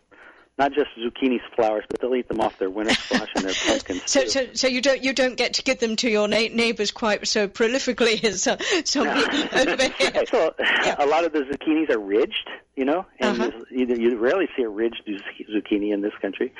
not 0.62 0.72
just 0.72 0.90
zucchini 0.96 1.40
flowers, 1.56 1.84
but 1.88 2.00
they'll 2.00 2.14
eat 2.14 2.28
them 2.28 2.40
off 2.40 2.56
their 2.58 2.70
winter 2.70 2.94
squash 2.94 3.28
and 3.34 3.44
their 3.44 3.54
pumpkins. 3.66 4.02
So, 4.06 4.22
too. 4.22 4.28
so, 4.28 4.46
so 4.54 4.66
you 4.68 4.80
don't 4.80 5.02
you 5.02 5.12
don't 5.12 5.36
get 5.36 5.54
to 5.54 5.62
give 5.64 5.80
them 5.80 5.96
to 5.96 6.08
your 6.08 6.28
na- 6.28 6.52
neighbours 6.52 6.92
quite 6.92 7.26
so 7.26 7.48
prolifically 7.48 8.22
as 8.30 8.46
uh, 8.46 8.56
some 8.84 9.08
people 9.12 9.40
over 9.58 9.88
here. 9.98 10.24
So 10.30 10.54
a 10.98 11.06
lot 11.06 11.24
of 11.24 11.32
the 11.32 11.40
zucchinis 11.40 11.90
are 11.90 11.98
ridged, 11.98 12.48
you 12.76 12.84
know, 12.84 13.04
and 13.18 13.40
Uh-huh. 13.40 13.50
you, 13.70 13.86
you 13.86 14.18
rarely 14.18 14.48
see 14.56 14.62
a 14.62 14.68
ridged 14.68 15.02
zucchini 15.50 15.92
in 15.92 16.00
this 16.00 16.14
country. 16.22 16.52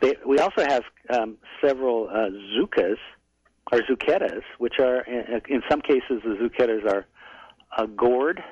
They, 0.00 0.14
we 0.24 0.38
also 0.38 0.62
have 0.62 0.84
um, 1.10 1.36
several 1.60 2.08
uh, 2.08 2.30
zuccas 2.56 2.98
or 3.72 3.80
zucchettas, 3.80 4.42
which 4.58 4.78
are 4.78 5.00
in, 5.00 5.40
in 5.48 5.62
some 5.68 5.80
cases 5.80 6.22
the 6.24 6.36
zucchettas 6.40 6.86
are 6.86 7.06
a 7.76 7.86
gourd, 7.88 8.42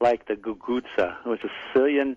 like 0.00 0.26
the 0.28 0.34
guguzza, 0.34 1.16
which 1.24 1.42
is 1.42 1.50
a 1.50 1.72
Sicilian 1.72 2.16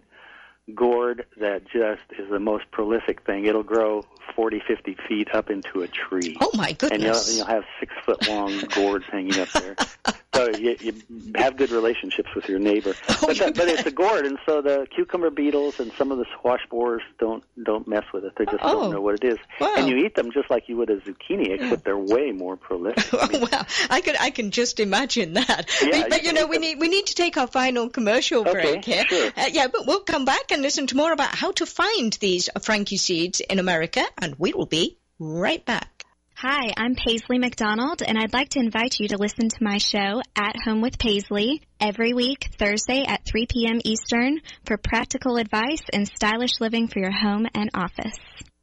gourd 0.76 1.26
that 1.38 1.66
just 1.66 2.02
is 2.18 2.30
the 2.30 2.40
most 2.40 2.70
prolific 2.72 3.26
thing. 3.26 3.46
It'll 3.46 3.64
grow 3.64 4.06
40, 4.36 4.62
50 4.68 4.98
feet 5.08 5.34
up 5.34 5.50
into 5.50 5.82
a 5.82 5.88
tree. 5.88 6.38
Oh 6.40 6.52
my 6.54 6.72
goodness! 6.74 6.92
And 6.92 7.04
you'll, 7.04 7.38
you'll 7.38 7.54
have 7.54 7.64
six 7.80 7.94
foot 8.06 8.28
long 8.28 8.60
gourds 8.76 9.06
hanging 9.12 9.40
up 9.40 9.50
there. 9.52 9.76
So 10.36 10.48
you, 10.52 10.76
you 10.80 10.94
have 11.36 11.58
good 11.58 11.72
relationships 11.72 12.30
with 12.36 12.48
your 12.48 12.60
neighbor. 12.60 12.94
Oh, 13.22 13.28
but, 13.28 13.38
you 13.40 13.52
but 13.52 13.68
it's 13.68 13.86
a 13.86 13.92
gourd, 13.92 14.26
and 14.26 14.38
so 14.46 14.62
the 14.62 14.88
cucumber 14.96 15.30
beetles 15.30 15.80
and 15.82 15.92
some 15.94 16.12
of 16.12 16.18
the 16.20 16.26
squash 16.38 16.62
borers 16.72 17.02
don't 17.20 17.44
don't 17.62 17.86
mess 17.88 18.06
with 18.14 18.24
it. 18.24 18.32
They 18.38 18.46
just 18.46 18.60
Oh. 18.62 18.84
don't 18.84 18.92
know 18.94 19.02
what 19.02 19.16
it 19.16 19.24
is. 19.26 19.38
Wow. 19.60 19.74
And 19.78 19.90
you 19.90 19.98
eat 19.98 20.16
them 20.16 20.32
just 20.32 20.50
like 20.50 20.70
you 20.70 20.78
would 20.78 20.90
a 20.90 20.98
zucchini, 21.02 21.50
except 21.60 21.84
they're 21.84 21.98
way 21.98 22.32
more 22.32 22.56
prolific. 22.56 23.04
Oh, 23.14 23.48
well, 23.52 23.66
I 23.90 24.00
can 24.02 24.16
I 24.20 24.30
can 24.30 24.52
just 24.52 24.80
imagine 24.80 25.34
that. 25.34 25.70
Yeah, 25.82 26.06
but, 26.10 26.22
you 26.24 26.30
you 26.30 26.34
know, 26.34 26.48
we 26.48 26.58
need 26.60 26.80
we 26.80 26.88
need 26.88 27.08
to 27.08 27.16
take 27.16 27.36
our 27.36 27.48
final 27.48 27.90
commercial 27.90 28.42
Okay, 28.48 28.52
break 28.54 28.86
here. 28.86 29.06
sure. 29.08 29.32
Uh, 29.36 29.48
yeah, 29.52 29.68
but 29.68 29.86
we'll 29.86 30.00
come 30.02 30.24
back 30.26 30.52
and 30.52 30.62
listen 30.62 30.88
to 30.88 30.96
more 30.96 31.12
about 31.12 31.36
how 31.36 31.52
to 31.54 31.66
find 31.66 32.14
these 32.22 32.50
Franchi 32.62 32.98
seeds 32.98 33.42
in 33.42 33.60
America, 33.60 34.04
and 34.20 34.36
we 34.38 34.54
will 34.54 34.66
be 34.68 34.98
right 35.20 35.66
back. 35.66 35.99
Hi, 36.42 36.74
I'm 36.78 36.96
Paisley 36.96 37.38
McDonald, 37.38 38.02
and 38.02 38.18
I'd 38.18 38.32
like 38.32 38.48
to 38.52 38.60
invite 38.60 38.98
you 38.98 39.10
to 39.10 39.18
listen 39.18 39.50
to 39.50 39.58
my 39.62 39.78
show, 39.78 40.22
At 40.38 40.56
Home 40.64 40.80
with 40.80 40.98
Paisley, 40.98 41.62
every 41.82 42.14
week, 42.14 42.48
Thursday 42.58 43.04
at 43.06 43.26
3 43.26 43.46
p.m. 43.46 43.82
Eastern, 43.84 44.40
for 44.66 44.78
practical 44.78 45.36
advice 45.36 45.84
and 45.92 46.08
stylish 46.08 46.62
living 46.62 46.88
for 46.88 47.00
your 47.00 47.12
home 47.12 47.46
and 47.54 47.70
office. 47.74 48.18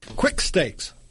Quik 0.06 0.40
Stakes, 0.40 0.94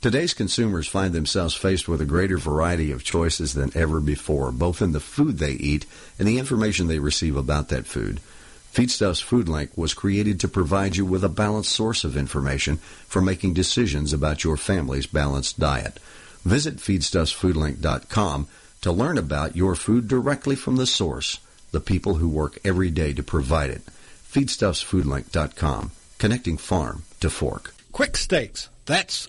Today's 0.00 0.32
consumers 0.32 0.88
find 0.88 1.12
themselves 1.12 1.54
faced 1.54 1.86
with 1.86 2.00
a 2.00 2.06
greater 2.06 2.38
variety 2.38 2.90
of 2.90 3.04
choices 3.04 3.52
than 3.52 3.70
ever 3.76 4.00
before, 4.00 4.50
both 4.50 4.80
in 4.80 4.92
the 4.92 5.00
food 5.00 5.36
they 5.36 5.52
eat 5.52 5.84
and 6.18 6.26
the 6.26 6.38
information 6.38 6.88
they 6.88 6.98
receive 6.98 7.36
about 7.36 7.68
that 7.68 7.84
food. 7.84 8.18
Feedstuffs 8.72 9.22
Food 9.22 9.46
Link 9.46 9.76
was 9.76 9.92
created 9.92 10.40
to 10.40 10.48
provide 10.48 10.96
you 10.96 11.04
with 11.04 11.22
a 11.22 11.28
balanced 11.28 11.72
source 11.72 12.02
of 12.02 12.16
information 12.16 12.78
for 13.08 13.20
making 13.20 13.52
decisions 13.52 14.14
about 14.14 14.42
your 14.42 14.56
family's 14.56 15.06
balanced 15.06 15.60
diet. 15.60 15.98
Visit 16.46 16.76
feedstuffsfoodlink.com 16.76 18.48
to 18.80 18.92
learn 18.92 19.18
about 19.18 19.54
your 19.54 19.74
food 19.74 20.08
directly 20.08 20.56
from 20.56 20.76
the 20.76 20.86
source, 20.86 21.40
the 21.72 21.80
people 21.80 22.14
who 22.14 22.28
work 22.30 22.58
every 22.64 22.88
day 22.88 23.12
to 23.12 23.22
provide 23.22 23.68
it. 23.68 23.82
feedstuffsfoodlink.com, 24.32 25.90
connecting 26.16 26.56
farm 26.56 27.02
to 27.20 27.28
fork. 27.28 27.74
Quik 27.92 28.16
Stakes. 28.16 28.70
That's 28.86 29.28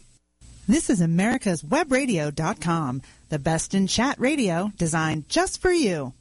This 0.71 0.89
is 0.89 1.01
America's 1.01 1.61
Webradio.com, 1.63 3.01
the 3.27 3.39
best 3.39 3.73
in 3.73 3.87
chat 3.87 4.17
radio 4.21 4.71
designed 4.77 5.27
just 5.27 5.61
for 5.61 5.69
you. 5.69 6.13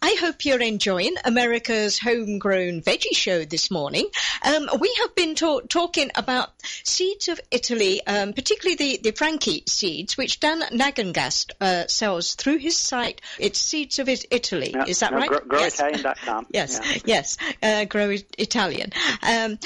I 0.00 0.16
hope 0.18 0.46
you're 0.46 0.62
enjoying 0.62 1.16
America's 1.26 1.98
homegrown 1.98 2.80
veggie 2.80 3.14
show 3.14 3.44
this 3.44 3.70
morning. 3.70 4.08
Um, 4.42 4.70
we 4.80 4.96
have 5.00 5.14
been 5.14 5.34
ta- 5.34 5.60
talking 5.68 6.10
about 6.14 6.52
seeds 6.62 7.28
of 7.28 7.38
Italy, 7.50 8.00
um, 8.06 8.32
particularly 8.32 8.76
the, 8.76 9.00
the 9.02 9.10
Franchi 9.14 9.62
seeds, 9.68 10.16
which 10.16 10.40
Dan 10.40 10.62
Nagengast 10.72 11.50
uh, 11.60 11.86
sells 11.86 12.36
through 12.36 12.56
his 12.56 12.78
site. 12.78 13.20
It's 13.38 13.58
Seeds 13.60 13.98
of 13.98 14.08
Italy. 14.08 14.72
No, 14.74 14.84
Is 14.86 15.00
that 15.00 15.12
no, 15.12 15.18
right? 15.18 15.28
Grow, 15.28 15.60
yes. 15.60 15.78
growitalian.com. 15.82 16.46
yes, 16.50 16.80
Yeah. 16.82 17.02
yes, 17.04 17.36
uh, 17.62 17.84
Grow 17.84 18.16
Italian. 18.38 18.90
Um, 19.22 19.58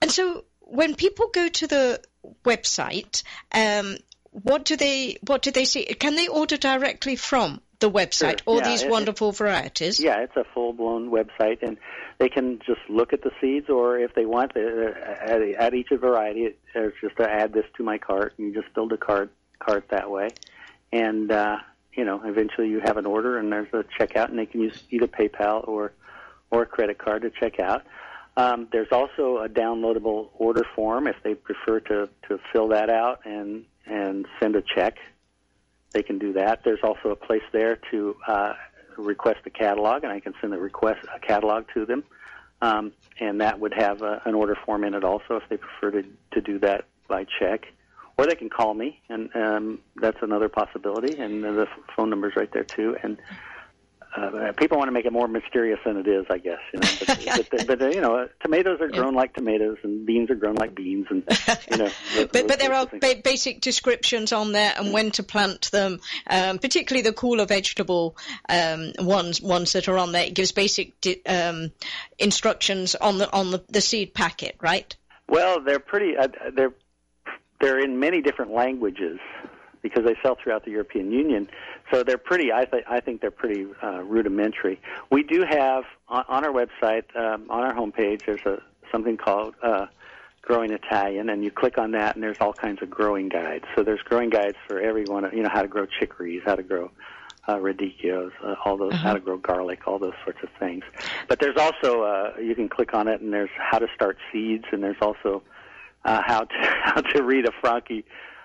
and 0.00 0.10
so 0.10 0.44
when 0.60 0.94
people 0.94 1.28
go 1.34 1.48
to 1.48 1.66
the 1.66 2.00
website, 2.44 3.22
um, 3.52 3.96
what 4.30 4.64
do 4.64 4.76
they 4.76 5.18
what 5.26 5.42
do 5.42 5.50
they 5.50 5.64
see? 5.64 5.84
Can 5.84 6.14
they 6.16 6.28
order 6.28 6.56
directly 6.56 7.16
from 7.16 7.60
the 7.78 7.90
website 7.90 8.40
Sure, 8.40 8.46
all 8.46 8.58
yeah, 8.58 8.68
these 8.70 8.82
it- 8.82 8.90
wonderful 8.90 9.32
varieties? 9.32 10.00
Yeah, 10.00 10.20
it's 10.20 10.36
a 10.36 10.44
full 10.54 10.72
blown 10.72 11.10
website, 11.10 11.62
and 11.62 11.76
they 12.18 12.28
can 12.28 12.58
just 12.66 12.80
look 12.88 13.12
at 13.12 13.22
the 13.22 13.30
seeds, 13.40 13.68
or 13.68 13.98
if 13.98 14.14
they 14.14 14.24
want, 14.26 14.56
uh, 14.56 14.60
add, 14.60 15.42
add 15.58 15.74
each 15.74 15.88
variety. 15.90 16.46
It- 16.46 16.58
There's 16.74 16.94
just 17.00 17.16
to 17.16 17.30
add 17.30 17.52
this 17.52 17.66
to 17.76 17.82
my 17.82 17.98
cart, 17.98 18.34
and 18.38 18.48
you 18.48 18.60
just 18.62 18.72
build 18.74 18.92
a 18.92 18.96
cart 18.98 19.30
cart 19.58 19.88
that 19.90 20.10
way, 20.10 20.28
and 20.92 21.30
uh, 21.30 21.58
you 21.94 22.04
know, 22.04 22.20
eventually 22.24 22.68
you 22.68 22.80
have 22.80 22.98
an 22.98 23.06
order, 23.06 23.38
and 23.38 23.50
there's 23.50 23.72
a 23.72 23.84
checkout, 23.98 24.28
and 24.28 24.38
they 24.38 24.44
can 24.46 24.60
use 24.60 24.82
either 24.90 25.06
PayPal 25.06 25.66
or 25.66 25.92
or 26.50 26.62
a 26.62 26.66
credit 26.66 26.98
card 26.98 27.22
to 27.22 27.30
check 27.30 27.58
out. 27.58 27.84
Um, 28.36 28.68
there's 28.70 28.92
also 28.92 29.38
a 29.38 29.48
downloadable 29.48 30.28
order 30.34 30.64
form 30.74 31.06
if 31.06 31.16
they 31.22 31.34
prefer 31.34 31.80
to 31.80 32.08
to 32.28 32.38
fill 32.52 32.68
that 32.68 32.90
out 32.90 33.24
and 33.24 33.64
and 33.86 34.26
send 34.40 34.56
a 34.56 34.62
check 34.62 34.98
they 35.96 36.02
can 36.02 36.18
do 36.18 36.34
that. 36.34 36.62
There's 36.62 36.82
also 36.82 37.08
a 37.08 37.16
place 37.16 37.42
there 37.52 37.78
to 37.90 38.16
uh, 38.26 38.52
request 38.98 39.40
a 39.46 39.50
catalog, 39.50 40.04
and 40.04 40.12
I 40.12 40.20
can 40.20 40.34
send 40.42 40.52
a 40.52 40.58
request 40.58 41.06
a 41.14 41.18
catalog 41.18 41.64
to 41.72 41.86
them, 41.86 42.04
um, 42.60 42.92
and 43.18 43.40
that 43.40 43.58
would 43.60 43.72
have 43.72 44.02
a, 44.02 44.20
an 44.26 44.34
order 44.34 44.56
form 44.66 44.84
in 44.84 44.92
it 44.92 45.04
also 45.04 45.36
if 45.36 45.44
they 45.48 45.56
prefer 45.56 46.02
to 46.02 46.08
to 46.32 46.40
do 46.42 46.58
that 46.58 46.84
by 47.08 47.24
check, 47.38 47.66
or 48.18 48.26
they 48.26 48.34
can 48.34 48.50
call 48.50 48.74
me, 48.74 49.00
and 49.08 49.34
um, 49.34 49.78
that's 49.96 50.18
another 50.20 50.50
possibility. 50.50 51.18
And 51.18 51.42
the 51.42 51.66
phone 51.96 52.10
number's 52.10 52.36
right 52.36 52.52
there 52.52 52.64
too. 52.64 52.96
And 53.02 53.16
uh, 54.16 54.52
people 54.56 54.78
want 54.78 54.88
to 54.88 54.92
make 54.92 55.04
it 55.04 55.12
more 55.12 55.28
mysterious 55.28 55.78
than 55.84 55.96
it 55.96 56.06
is, 56.08 56.24
I 56.30 56.38
guess. 56.38 56.58
You 56.72 56.80
know, 56.80 56.88
but, 57.00 57.50
but, 57.50 57.66
but 57.66 57.82
uh, 57.82 57.88
you 57.88 58.00
know, 58.00 58.28
tomatoes 58.42 58.80
are 58.80 58.88
grown 58.88 59.14
like 59.14 59.34
tomatoes, 59.34 59.78
and 59.82 60.06
beans 60.06 60.30
are 60.30 60.34
grown 60.34 60.54
like 60.54 60.74
beans, 60.74 61.06
and 61.10 61.22
you 61.70 61.76
know. 61.76 61.90
those- 62.14 62.28
But, 62.32 62.48
but 62.48 62.58
there 62.58 62.72
are 62.72 62.86
ba- 62.86 63.20
basic 63.22 63.60
descriptions 63.60 64.32
on 64.32 64.52
there 64.52 64.72
and 64.76 64.92
when 64.92 65.10
to 65.12 65.22
plant 65.22 65.70
them, 65.70 66.00
um, 66.28 66.58
particularly 66.58 67.02
the 67.02 67.12
cooler 67.12 67.46
vegetable 67.46 68.16
um, 68.48 68.92
ones 68.98 69.40
ones 69.40 69.72
that 69.72 69.88
are 69.88 69.98
on 69.98 70.12
there. 70.12 70.24
It 70.24 70.34
gives 70.34 70.52
basic 70.52 71.00
di- 71.00 71.22
um, 71.26 71.72
instructions 72.18 72.94
on 72.94 73.18
the 73.18 73.32
on 73.32 73.50
the, 73.50 73.62
the 73.68 73.80
seed 73.80 74.14
packet, 74.14 74.56
right? 74.60 74.94
Well, 75.28 75.60
they're 75.60 75.78
pretty. 75.80 76.16
Uh, 76.16 76.28
they're 76.54 76.74
they're 77.60 77.80
in 77.80 77.98
many 77.98 78.20
different 78.22 78.52
languages 78.52 79.18
because 79.88 80.04
they 80.04 80.16
sell 80.22 80.36
throughout 80.42 80.64
the 80.64 80.70
European 80.70 81.12
Union. 81.12 81.48
So 81.92 82.02
they're 82.02 82.18
pretty. 82.18 82.52
I 82.52 82.64
think 82.64 82.84
I 82.88 83.00
think 83.00 83.20
they're 83.20 83.30
pretty 83.30 83.66
uh, 83.82 84.02
rudimentary. 84.02 84.80
We 85.10 85.22
do 85.22 85.44
have 85.48 85.84
on, 86.08 86.24
on 86.28 86.44
our 86.44 86.52
website, 86.52 87.04
um, 87.16 87.50
on 87.50 87.62
our 87.62 87.74
homepage, 87.74 88.26
there's 88.26 88.44
a 88.46 88.62
something 88.90 89.16
called 89.16 89.54
uh, 89.62 89.86
Growing 90.42 90.72
Italian, 90.72 91.28
and 91.28 91.44
you 91.44 91.50
click 91.50 91.78
on 91.78 91.92
that, 91.92 92.14
and 92.14 92.22
there's 92.22 92.38
all 92.40 92.52
kinds 92.52 92.82
of 92.82 92.90
growing 92.90 93.28
guides. 93.28 93.64
So 93.74 93.82
there's 93.82 94.02
growing 94.02 94.30
guides 94.30 94.56
for 94.66 94.80
everyone. 94.80 95.28
You 95.32 95.42
know 95.42 95.50
how 95.52 95.62
to 95.62 95.68
grow 95.68 95.86
chicories, 95.86 96.42
how 96.44 96.56
to 96.56 96.62
grow 96.62 96.90
uh, 97.48 97.56
radicchios, 97.56 98.32
uh, 98.42 98.54
all 98.64 98.76
those, 98.76 98.94
how 98.94 99.12
to 99.12 99.20
grow 99.20 99.38
garlic, 99.38 99.86
all 99.86 99.98
those 99.98 100.14
sorts 100.24 100.40
of 100.42 100.48
things. 100.58 100.84
But 101.28 101.40
there's 101.40 101.56
also 101.56 102.02
uh, 102.02 102.32
you 102.40 102.54
can 102.54 102.68
click 102.68 102.94
on 102.94 103.08
it, 103.08 103.20
and 103.20 103.32
there's 103.32 103.50
how 103.56 103.78
to 103.78 103.88
start 103.94 104.18
seeds, 104.32 104.64
and 104.72 104.82
there's 104.82 105.00
also 105.00 105.42
uh, 106.04 106.22
how 106.24 106.40
to 106.44 106.54
how 106.84 107.00
to 107.00 107.22
read 107.22 107.46
a 107.46 107.52
Franchi 107.60 108.04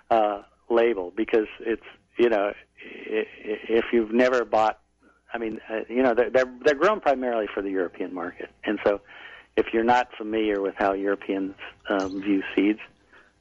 uh, 0.10 0.42
label 0.72 1.12
because 1.16 1.48
it's 1.60 1.84
you 2.18 2.30
know 2.30 2.54
if 2.84 3.86
you've 3.94 4.12
never 4.12 4.46
bought, 4.46 4.80
I 5.34 5.38
mean 5.38 5.60
uh, 5.70 5.82
you 5.90 6.04
know 6.04 6.14
they're, 6.14 6.46
they're 6.64 6.76
grown 6.76 7.00
primarily 7.00 7.48
for 7.54 7.62
the 7.62 7.70
European 7.70 8.14
market, 8.14 8.50
and 8.64 8.80
so 8.84 9.02
if 9.58 9.68
you're 9.74 9.84
not 9.84 10.10
familiar 10.18 10.62
with 10.62 10.76
how 10.78 10.94
Europeans 10.94 11.56
um, 11.90 12.22
view 12.22 12.42
seeds, 12.56 12.80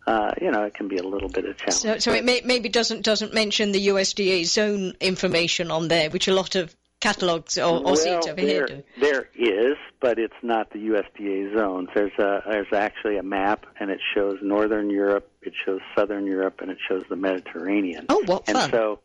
uh, 0.06 0.32
you 0.40 0.50
know 0.50 0.64
it 0.64 0.74
can 0.74 0.88
be 0.88 0.96
a 0.96 1.02
little 1.02 1.28
bit 1.28 1.44
of 1.44 1.52
a 1.52 1.54
challenge. 1.54 1.74
So, 1.74 1.98
so 1.98 2.12
it 2.12 2.24
may, 2.24 2.42
maybe 2.44 2.68
doesn't 2.68 3.02
doesn't 3.02 3.32
mention 3.34 3.72
the 3.72 3.88
USDA 3.88 4.44
zone 4.46 4.94
information 5.00 5.70
on 5.70 5.88
there, 5.88 6.10
which 6.10 6.28
a 6.28 6.34
lot 6.34 6.56
of 6.56 6.74
catalogs 7.00 7.58
or, 7.58 7.78
or 7.78 7.82
well, 7.82 7.96
seeds 7.96 8.26
over 8.26 8.40
there, 8.40 8.66
do. 8.66 8.82
there 9.00 9.28
is, 9.34 9.76
but 10.00 10.18
it's 10.18 10.34
not 10.42 10.70
the 10.70 10.78
USDA 10.78 11.56
zones. 11.56 11.88
There's 11.94 12.16
a 12.18 12.42
there's 12.48 12.72
actually 12.72 13.16
a 13.16 13.22
map, 13.22 13.66
and 13.78 13.90
it 13.90 14.00
shows 14.14 14.38
northern 14.42 14.90
Europe, 14.90 15.30
it 15.42 15.54
shows 15.64 15.80
southern 15.96 16.26
Europe, 16.26 16.60
and 16.60 16.70
it 16.70 16.78
shows 16.86 17.02
the 17.08 17.16
Mediterranean. 17.16 18.06
Oh, 18.08 18.22
what 18.26 18.48
and 18.48 18.56
fun! 18.58 18.70
so, 18.70 19.00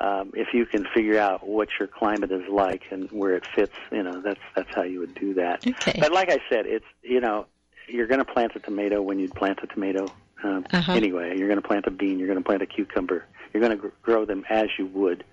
um, 0.00 0.30
if 0.34 0.48
you 0.54 0.64
can 0.64 0.86
figure 0.94 1.18
out 1.18 1.46
what 1.46 1.68
your 1.78 1.88
climate 1.88 2.30
is 2.30 2.48
like 2.48 2.84
and 2.90 3.10
where 3.10 3.34
it 3.34 3.44
fits, 3.54 3.74
you 3.90 4.02
know 4.02 4.20
that's 4.20 4.40
that's 4.54 4.74
how 4.74 4.82
you 4.82 5.00
would 5.00 5.14
do 5.14 5.34
that. 5.34 5.66
Okay. 5.66 5.98
But 5.98 6.12
like 6.12 6.30
I 6.30 6.38
said, 6.48 6.66
it's 6.66 6.86
you 7.02 7.20
know 7.20 7.46
you're 7.88 8.06
going 8.06 8.24
to 8.24 8.32
plant 8.32 8.52
a 8.54 8.60
tomato 8.60 9.02
when 9.02 9.18
you'd 9.18 9.34
plant 9.34 9.58
a 9.62 9.66
tomato 9.66 10.06
um, 10.44 10.64
Uh-huh. 10.72 10.92
anyway. 10.92 11.36
You're 11.36 11.48
going 11.48 11.60
to 11.60 11.66
plant 11.66 11.86
a 11.86 11.90
bean. 11.90 12.18
You're 12.18 12.28
going 12.28 12.38
to 12.38 12.44
plant 12.44 12.62
a 12.62 12.66
cucumber. 12.66 13.24
You're 13.52 13.60
going 13.60 13.72
to 13.72 13.76
gr- 13.76 13.94
grow 14.02 14.24
them 14.24 14.44
as 14.48 14.68
you 14.78 14.86
would 14.86 15.24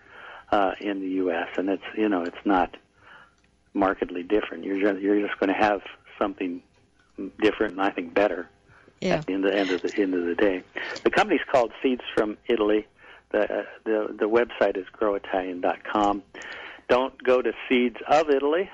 uh, 0.52 0.72
in 0.80 1.02
the 1.02 1.10
U.S. 1.24 1.48
And 1.58 1.70
it's 1.70 1.84
you 1.96 2.10
know 2.10 2.24
it's 2.24 2.46
not 2.46 2.76
markedly 3.74 4.24
different. 4.24 4.64
You're 4.64 4.80
just, 4.80 5.02
you're 5.02 5.26
just 5.26 5.40
going 5.40 5.50
to 5.54 5.60
have 5.60 5.82
something 6.18 6.62
different, 7.42 7.74
and 7.74 7.82
I 7.82 7.92
think 7.92 8.14
better 8.14 8.48
Yeah. 9.02 9.16
at 9.16 9.26
the 9.28 9.34
end, 9.34 9.46
of 9.46 9.52
the 9.82 9.94
end 10.02 10.14
of 10.14 10.26
the 10.26 10.36
day. 10.36 10.64
The 11.04 11.12
company's 11.12 11.42
called 11.52 11.72
Seeds 11.82 12.02
from 12.16 12.38
Italy. 12.48 12.88
The 13.32 13.42
uh, 13.44 13.64
the 13.84 14.16
the 14.18 14.30
website 14.30 14.78
is 14.78 14.86
growitalian.com. 15.00 16.24
Don't 16.88 17.22
go 17.24 17.42
to 17.42 17.52
Seeds 17.68 17.98
of 18.08 18.30
Italy. 18.30 18.70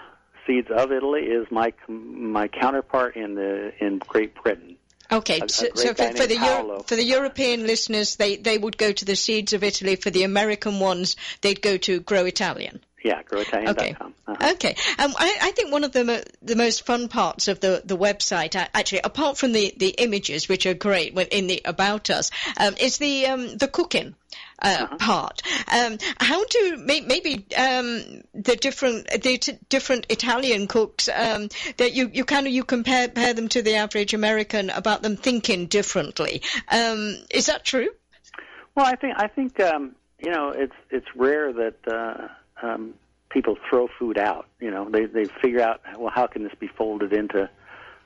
Seeds 0.46 0.70
of 0.70 0.92
Italy 0.92 1.22
is 1.24 1.48
my 1.52 1.74
my 1.88 2.48
counterpart 2.48 3.16
in 3.16 3.36
the 3.36 3.74
in 3.80 3.98
Great 3.98 4.36
Britain. 4.36 4.76
Okay, 5.18 5.42
a 5.42 5.50
so, 5.50 5.70
great 5.70 5.78
so 5.78 5.94
for, 5.94 6.18
for 6.18 6.28
the. 6.28 6.36
Euro- 6.36 6.84
for 6.84 6.96
the 6.96 7.04
European 7.04 7.66
listeners, 7.66 8.16
they, 8.16 8.36
they 8.36 8.58
would 8.58 8.78
go 8.78 8.92
to 8.92 9.06
the 9.06 9.16
Seeds 9.16 9.54
of 9.54 9.64
Italy. 9.64 9.96
For 9.96 10.10
the 10.10 10.24
American 10.24 10.80
ones, 10.80 11.16
they'd 11.42 11.62
go 11.62 11.78
to 11.78 12.00
Grow 12.02 12.26
Italian. 12.26 12.82
Yeah, 13.04 13.22
growitalian.com. 13.24 14.14
Uh-huh. 14.28 14.52
Okay. 14.54 14.76
Um, 14.98 15.14
I, 15.18 15.38
I 15.42 15.52
think 15.52 15.74
one 15.74 15.84
of 15.84 15.92
the 15.92 16.06
mo- 16.06 16.24
the 16.42 16.56
most 16.56 16.86
fun 16.86 17.10
parts 17.10 17.50
of 17.50 17.60
the, 17.60 17.82
the 17.84 17.98
website, 17.98 18.56
uh, 18.56 18.66
actually, 18.74 19.02
apart 19.04 19.38
from 19.38 19.52
the, 19.52 19.74
the 19.76 19.90
images, 19.90 20.48
which 20.48 20.66
are 20.66 20.74
great 20.74 21.18
in 21.32 21.48
the 21.48 21.62
about 21.66 22.10
us, 22.10 22.32
um, 22.58 22.76
is 22.80 22.98
the 22.98 23.28
um, 23.28 23.58
the 23.58 23.68
cooking. 23.68 24.16
Uh, 24.60 24.88
part. 24.98 25.42
Um, 25.72 25.98
how 26.20 26.46
do 26.46 26.78
may, 26.78 27.02
maybe 27.02 27.46
um, 27.58 28.22
the 28.34 28.56
different 28.56 29.10
the 29.10 29.38
t- 29.38 29.58
different 29.68 30.06
Italian 30.10 30.68
cooks 30.68 31.10
um, 31.14 31.50
that 31.78 31.94
you, 31.94 32.10
you 32.14 32.24
kind 32.24 32.48
of 32.48 32.54
you 32.54 32.64
compare, 32.64 33.08
compare 33.08 33.34
them 33.34 33.50
to 33.50 33.62
the 33.62 33.76
average 33.76 34.14
American 34.14 34.70
about 34.70 35.02
them 35.02 35.18
thinking 35.18 35.66
differently? 35.66 36.44
Um, 36.70 37.18
is 37.30 37.48
that 37.48 37.66
true? 37.66 37.90
Well, 38.76 38.86
I 38.86 38.96
think 38.96 39.16
I 39.18 39.28
think 39.28 39.60
um, 39.60 39.96
you 40.20 40.32
know 40.32 40.50
it's 40.50 40.76
it's 40.90 41.08
rare 41.16 41.52
that 41.52 41.88
uh, 41.88 42.28
um, 42.64 42.94
people 43.30 43.58
throw 43.70 43.88
food 44.00 44.18
out. 44.18 44.48
You 44.60 44.72
know, 44.72 44.90
they 44.90 45.06
they 45.06 45.26
figure 45.26 45.62
out 45.62 45.82
well 45.98 46.12
how 46.14 46.28
can 46.28 46.44
this 46.44 46.54
be 46.60 46.68
folded 46.68 47.14
into 47.14 47.50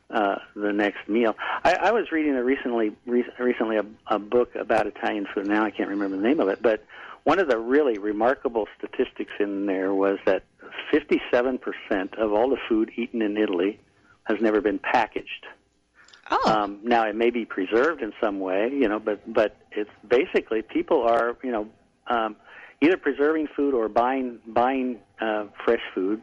uh, 0.09 0.35
the 0.55 0.73
next 0.73 1.07
meal. 1.07 1.35
I, 1.63 1.75
I 1.75 1.91
was 1.91 2.11
reading 2.11 2.35
a 2.35 2.43
recently 2.43 2.95
re- 3.05 3.25
recently 3.39 3.77
a, 3.77 3.85
a 4.07 4.19
book 4.19 4.55
about 4.55 4.87
Italian 4.87 5.27
food. 5.33 5.47
Now 5.47 5.63
I 5.63 5.71
can't 5.71 5.89
remember 5.89 6.17
the 6.17 6.23
name 6.23 6.39
of 6.39 6.49
it, 6.49 6.61
but 6.61 6.83
one 7.23 7.39
of 7.39 7.49
the 7.49 7.57
really 7.57 7.97
remarkable 7.97 8.67
statistics 8.77 9.33
in 9.39 9.65
there 9.65 9.93
was 9.93 10.17
that 10.25 10.43
57% 10.93 11.59
of 12.17 12.31
all 12.31 12.49
the 12.49 12.57
food 12.69 12.91
eaten 12.95 13.21
in 13.21 13.35
Italy 13.35 13.81
has 14.23 14.39
never 14.39 14.61
been 14.61 14.79
packaged. 14.79 15.45
Oh. 16.31 16.51
Um, 16.51 16.79
now 16.83 17.05
it 17.07 17.15
may 17.15 17.29
be 17.29 17.43
preserved 17.43 18.01
in 18.01 18.13
some 18.21 18.39
way, 18.39 18.69
you 18.71 18.87
know, 18.87 18.99
but 18.99 19.21
but 19.31 19.57
it's 19.71 19.89
basically 20.07 20.61
people 20.61 21.03
are, 21.03 21.37
you 21.43 21.51
know, 21.51 21.67
um, 22.07 22.35
either 22.81 22.97
preserving 22.97 23.47
food 23.55 23.73
or 23.73 23.89
buying 23.89 24.39
buying 24.47 24.99
uh, 25.19 25.45
fresh 25.63 25.81
food 25.93 26.21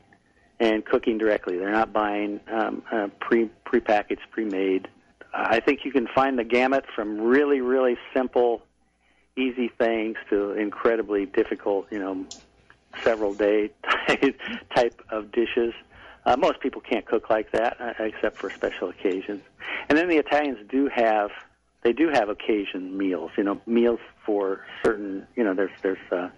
and 0.60 0.84
cooking 0.84 1.18
directly. 1.18 1.58
They're 1.58 1.72
not 1.72 1.92
buying 1.92 2.40
um, 2.50 2.82
uh, 2.92 3.08
pre 3.20 3.50
prepackaged, 3.66 4.20
pre-made. 4.30 4.88
I 5.32 5.58
think 5.60 5.80
you 5.84 5.90
can 5.90 6.06
find 6.14 6.38
the 6.38 6.44
gamut 6.44 6.84
from 6.94 7.20
really 7.20 7.60
really 7.60 7.96
simple, 8.14 8.62
easy 9.36 9.68
things 9.78 10.16
to 10.30 10.52
incredibly 10.52 11.26
difficult, 11.26 11.86
you 11.90 11.98
know, 11.98 12.24
several 13.02 13.34
day 13.34 13.70
type 14.74 15.00
of 15.10 15.32
dishes. 15.32 15.74
Uh, 16.26 16.36
most 16.36 16.60
people 16.60 16.80
can't 16.80 17.04
cook 17.04 17.28
like 17.28 17.52
that 17.52 17.76
uh, 17.80 17.92
except 17.98 18.38
for 18.38 18.48
special 18.48 18.88
occasions. 18.88 19.42
And 19.88 19.98
then 19.98 20.08
the 20.08 20.16
Italians 20.16 20.58
do 20.70 20.88
have 20.94 21.30
they 21.82 21.92
do 21.92 22.08
have 22.08 22.28
occasion 22.30 22.96
meals. 22.96 23.30
You 23.36 23.44
know, 23.44 23.60
meals 23.66 24.00
for 24.24 24.64
certain. 24.82 25.26
You 25.36 25.44
know, 25.44 25.54
there's 25.54 25.70
there's 25.82 25.98
uh, 26.10 26.30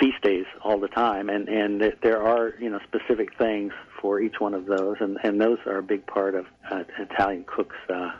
feast 0.00 0.20
days 0.22 0.46
all 0.62 0.78
the 0.78 0.88
time, 0.88 1.28
and 1.28 1.48
and 1.48 1.94
there 2.02 2.22
are 2.22 2.54
you 2.58 2.70
know 2.70 2.80
specific 2.86 3.36
things 3.38 3.72
for 4.00 4.20
each 4.20 4.40
one 4.40 4.54
of 4.54 4.66
those, 4.66 4.96
and 5.00 5.18
and 5.22 5.40
those 5.40 5.58
are 5.66 5.78
a 5.78 5.82
big 5.82 6.06
part 6.06 6.34
of 6.34 6.46
uh, 6.70 6.84
Italian 6.98 7.44
cooks' 7.46 7.76
uh, 7.88 8.10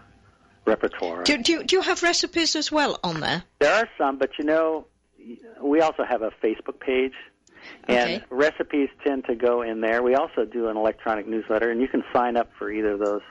repertoire. 0.64 1.22
Do, 1.24 1.38
do, 1.38 1.52
you, 1.52 1.64
do 1.64 1.76
you 1.76 1.82
have 1.82 2.02
recipes 2.02 2.56
as 2.56 2.72
well 2.72 2.98
on 3.04 3.20
there? 3.20 3.44
There 3.58 3.72
are 3.74 3.88
some, 3.98 4.18
but 4.18 4.30
you 4.38 4.44
know, 4.44 4.86
we 5.62 5.80
also 5.80 6.04
have 6.04 6.22
a 6.22 6.30
Facebook 6.42 6.80
page 6.80 7.12
and 7.88 8.16
Okay. 8.16 8.24
recipes 8.30 8.88
tend 9.04 9.24
to 9.26 9.34
go 9.34 9.62
in 9.62 9.80
there. 9.80 10.02
We 10.02 10.14
also 10.14 10.44
do 10.44 10.68
an 10.68 10.76
electronic 10.76 11.26
newsletter, 11.26 11.70
and 11.70 11.80
you 11.80 11.88
can 11.88 12.04
sign 12.12 12.36
up 12.36 12.50
for 12.58 12.70
either 12.70 12.92
of 12.92 13.00
those 13.00 13.22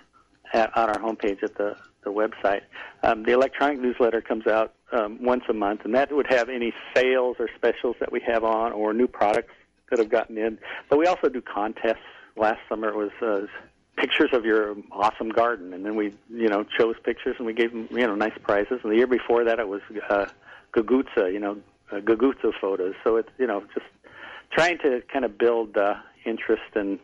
at, 0.53 0.75
on 0.77 0.89
our 0.89 0.99
homepage 0.99 1.43
at 1.43 1.55
the, 1.55 1.75
the 2.03 2.11
website. 2.11 2.61
Um, 3.03 3.23
the 3.23 3.31
electronic 3.31 3.79
newsletter 3.79 4.21
comes 4.21 4.47
out 4.47 4.73
um, 4.93 5.17
once 5.21 5.43
a 5.49 5.53
month, 5.53 5.81
and 5.85 5.93
that 5.95 6.11
would 6.11 6.27
have 6.27 6.49
any 6.49 6.73
sales 6.95 7.37
or 7.39 7.49
specials 7.55 7.95
that 7.99 8.11
we 8.11 8.21
have 8.21 8.43
on 8.43 8.71
or 8.71 8.93
new 8.93 9.07
products 9.07 9.53
that 9.89 9.99
have 9.99 10.09
gotten 10.09 10.37
in. 10.37 10.57
But 10.89 10.99
we 10.99 11.05
also 11.05 11.29
do 11.29 11.41
contests. 11.41 11.97
Last 12.35 12.59
summer 12.67 12.89
it 12.89 12.95
was 12.95 13.11
uh, 13.21 13.47
pictures 13.97 14.29
of 14.33 14.45
your 14.45 14.75
awesome 14.91 15.29
garden, 15.29 15.73
and 15.73 15.85
then 15.85 15.95
we, 15.95 16.13
you 16.29 16.47
know, 16.47 16.63
chose 16.63 16.95
pictures 17.03 17.35
and 17.37 17.45
we 17.45 17.53
gave 17.53 17.71
them, 17.71 17.87
you 17.91 18.07
know, 18.07 18.15
nice 18.15 18.37
prizes. 18.41 18.79
And 18.83 18.91
the 18.91 18.95
year 18.95 19.07
before 19.07 19.43
that 19.43 19.59
it 19.59 19.67
was 19.67 19.81
uh, 20.09 20.25
Gugutza, 20.73 21.31
you 21.31 21.39
know, 21.39 21.57
uh, 21.91 21.99
photos. 22.59 22.95
So 23.03 23.17
it's, 23.17 23.29
you 23.37 23.45
know, 23.45 23.63
just 23.73 23.85
trying 24.51 24.79
to 24.79 25.01
kind 25.11 25.25
of 25.25 25.37
build 25.37 25.77
uh, 25.77 25.95
interest 26.25 26.75
and 26.75 26.99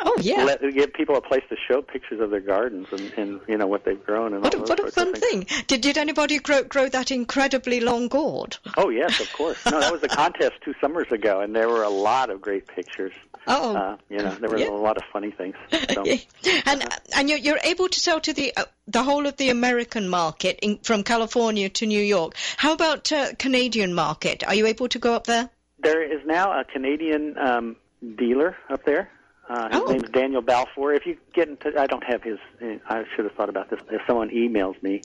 Oh 0.00 0.16
yeah. 0.20 0.44
let, 0.44 0.60
give 0.74 0.92
people 0.92 1.16
a 1.16 1.20
place 1.20 1.42
to 1.48 1.56
show 1.68 1.82
pictures 1.82 2.20
of 2.20 2.30
their 2.30 2.40
gardens 2.40 2.86
and, 2.92 3.12
and 3.16 3.40
you 3.48 3.56
know 3.56 3.66
what 3.66 3.84
they've 3.84 4.02
grown 4.04 4.32
and 4.34 4.42
what 4.42 4.54
a, 4.54 4.58
all 4.58 4.64
those 4.64 4.78
what 4.78 4.88
a 4.88 4.92
fun 4.92 5.14
thing. 5.14 5.46
Did, 5.66 5.80
did 5.80 5.98
anybody 5.98 6.38
grow, 6.38 6.62
grow 6.62 6.88
that 6.88 7.10
incredibly 7.10 7.80
long 7.80 8.08
gourd? 8.08 8.56
Oh 8.76 8.90
yes, 8.90 9.20
of 9.20 9.32
course. 9.32 9.64
No, 9.66 9.80
that 9.80 9.92
was 9.92 10.02
a 10.02 10.08
contest 10.22 10.54
two 10.64 10.74
summers 10.80 11.10
ago, 11.10 11.40
and 11.40 11.54
there 11.54 11.68
were 11.68 11.82
a 11.82 11.88
lot 11.90 12.30
of 12.30 12.40
great 12.40 12.66
pictures. 12.66 13.12
Oh. 13.46 13.74
Uh, 13.76 13.96
you 14.10 14.18
know, 14.18 14.34
there 14.34 14.50
were 14.50 14.58
Yeah. 14.58 14.68
a 14.68 14.72
lot 14.72 14.96
of 14.98 15.04
funny 15.12 15.30
things. 15.30 15.56
So. 15.94 16.04
and 16.66 16.84
and 17.16 17.28
you're, 17.30 17.38
you're 17.38 17.60
able 17.64 17.88
to 17.88 18.00
sell 18.00 18.20
to 18.20 18.32
the 18.32 18.54
uh, 18.56 18.64
the 18.86 19.02
whole 19.02 19.26
of 19.26 19.36
the 19.36 19.50
American 19.50 20.08
market 20.08 20.58
in, 20.62 20.78
from 20.78 21.02
California 21.02 21.68
to 21.70 21.86
New 21.86 22.02
York. 22.02 22.34
How 22.56 22.74
about 22.74 23.10
uh, 23.10 23.34
Canadian 23.38 23.94
market? 23.94 24.44
Are 24.46 24.54
you 24.54 24.66
able 24.66 24.88
to 24.88 24.98
go 24.98 25.14
up 25.14 25.26
there? 25.26 25.48
There 25.80 26.02
is 26.02 26.26
now 26.26 26.58
a 26.60 26.64
Canadian 26.64 27.38
um, 27.38 27.76
dealer 28.16 28.56
up 28.68 28.84
there. 28.84 29.10
Uh, 29.48 29.68
his 29.70 29.80
Oh. 29.80 29.90
name's 29.92 30.10
Daniel 30.10 30.42
Balfour. 30.42 30.92
If 30.92 31.06
you 31.06 31.16
get 31.32 31.48
into, 31.48 31.78
I 31.80 31.86
don't 31.86 32.04
have 32.04 32.22
his. 32.22 32.38
I 32.60 33.04
should 33.14 33.24
have 33.24 33.34
thought 33.34 33.48
about 33.48 33.70
this. 33.70 33.80
If 33.90 34.02
someone 34.06 34.28
emails 34.30 34.80
me, 34.82 35.02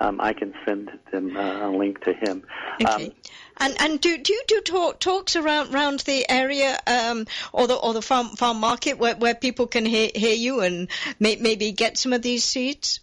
um, 0.00 0.20
I 0.20 0.32
can 0.32 0.52
send 0.64 0.90
them 1.12 1.36
uh, 1.36 1.68
a 1.68 1.70
link 1.70 2.00
to 2.04 2.12
him. 2.12 2.42
Okay. 2.82 3.06
Um, 3.06 3.12
and 3.58 3.76
and 3.80 4.00
do 4.00 4.18
do 4.18 4.32
you 4.32 4.42
do 4.48 4.60
talk, 4.62 4.98
talks 5.00 5.36
around 5.36 5.74
around 5.74 6.00
the 6.00 6.28
area 6.28 6.78
um, 6.86 7.26
or 7.52 7.66
the 7.66 7.74
or 7.76 7.94
the 7.94 8.02
farm 8.02 8.28
farm 8.30 8.58
market 8.58 8.98
where, 8.98 9.16
where 9.16 9.34
people 9.34 9.66
can 9.66 9.86
hear, 9.86 10.10
hear 10.14 10.34
you 10.34 10.60
and 10.60 10.88
may, 11.20 11.36
maybe 11.36 11.72
get 11.72 11.98
some 11.98 12.12
of 12.12 12.22
these 12.22 12.44
seeds? 12.44 13.00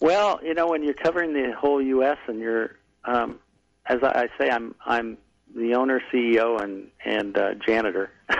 Well, 0.00 0.38
you 0.44 0.54
know, 0.54 0.68
when 0.68 0.84
you're 0.84 0.94
covering 0.94 1.32
the 1.32 1.52
whole 1.52 1.82
U.S. 1.82 2.18
and 2.28 2.38
you're, 2.38 2.76
um, 3.04 3.40
as 3.84 3.98
I, 4.02 4.22
I 4.22 4.28
say, 4.38 4.48
I'm 4.48 4.74
I'm 4.86 5.18
the 5.54 5.74
owner, 5.74 6.00
CEO, 6.12 6.60
and 6.62 6.88
and 7.04 7.36
uh, 7.36 7.54
janitor. 7.66 8.10
you 8.30 8.34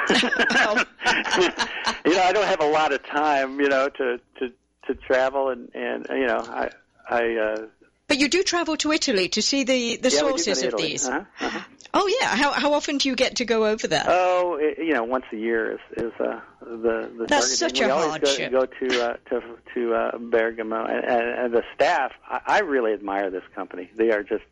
know, 2.14 2.22
I 2.22 2.32
don't 2.32 2.46
have 2.46 2.60
a 2.60 2.68
lot 2.68 2.92
of 2.92 3.04
time, 3.04 3.60
you 3.60 3.68
know, 3.68 3.88
to 3.88 4.20
to 4.38 4.52
to 4.86 4.94
travel 4.94 5.50
and 5.50 5.70
and 5.74 6.06
you 6.10 6.26
know, 6.26 6.38
I 6.38 6.70
I. 7.08 7.36
Uh, 7.36 7.66
But 8.06 8.18
you 8.18 8.28
do 8.28 8.42
travel 8.42 8.76
to 8.78 8.92
Italy 8.92 9.28
to 9.30 9.42
see 9.42 9.64
the, 9.64 9.96
the 9.96 10.10
yeah, 10.10 10.22
we 10.22 10.30
sources 10.30 10.62
of 10.62 10.76
these. 10.76 11.06
Uh-huh, 11.08 11.24
uh-huh. 11.40 11.60
Oh 11.94 12.06
yeah. 12.20 12.28
How 12.36 12.52
how 12.52 12.72
often 12.74 12.98
do 12.98 13.08
you 13.08 13.16
get 13.16 13.36
to 13.36 13.44
go 13.44 13.66
over 13.66 13.86
there? 13.86 14.04
Oh, 14.06 14.58
it, 14.60 14.78
you 14.78 14.92
know, 14.92 15.04
once 15.04 15.24
a 15.32 15.36
year 15.36 15.72
is 15.72 15.80
is 16.04 16.12
uh, 16.20 16.40
the 16.60 17.10
the 17.18 17.26
That's 17.28 17.58
target. 17.58 17.76
such 17.76 17.80
we 17.80 17.86
a 17.86 17.94
always 17.94 18.08
hardship. 18.10 18.52
Go, 18.52 18.66
go 18.66 18.88
to 18.88 19.04
uh, 19.04 19.16
to 19.30 19.42
to 19.74 19.94
uh, 19.94 20.18
Bergamo, 20.18 20.84
and, 20.84 21.04
and, 21.04 21.38
and 21.38 21.54
the 21.54 21.62
staff. 21.74 22.12
I, 22.28 22.40
I 22.46 22.58
really 22.60 22.92
admire 22.92 23.30
this 23.30 23.44
company. 23.54 23.90
They 23.96 24.10
are 24.10 24.22
just, 24.22 24.44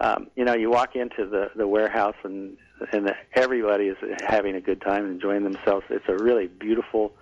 um, 0.00 0.28
you 0.36 0.44
know, 0.44 0.54
you 0.54 0.70
walk 0.70 0.94
into 0.96 1.26
the 1.26 1.50
the 1.56 1.66
warehouse 1.66 2.16
and 2.22 2.56
and 2.92 3.06
the, 3.06 3.14
everybody 3.34 3.88
is 3.88 3.96
having 4.26 4.54
a 4.54 4.60
good 4.60 4.80
time, 4.80 5.06
enjoying 5.06 5.44
themselves. 5.44 5.84
It's 5.90 6.08
a 6.08 6.16
really 6.16 6.46
beautiful, 6.46 7.12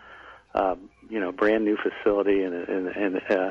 um, 0.55 0.91
you 1.09 1.19
know, 1.19 1.33
brand 1.33 1.65
new 1.65 1.77
facility, 1.77 2.43
and 2.43 2.55
and 2.55 2.89
and 2.89 3.21
uh, 3.31 3.51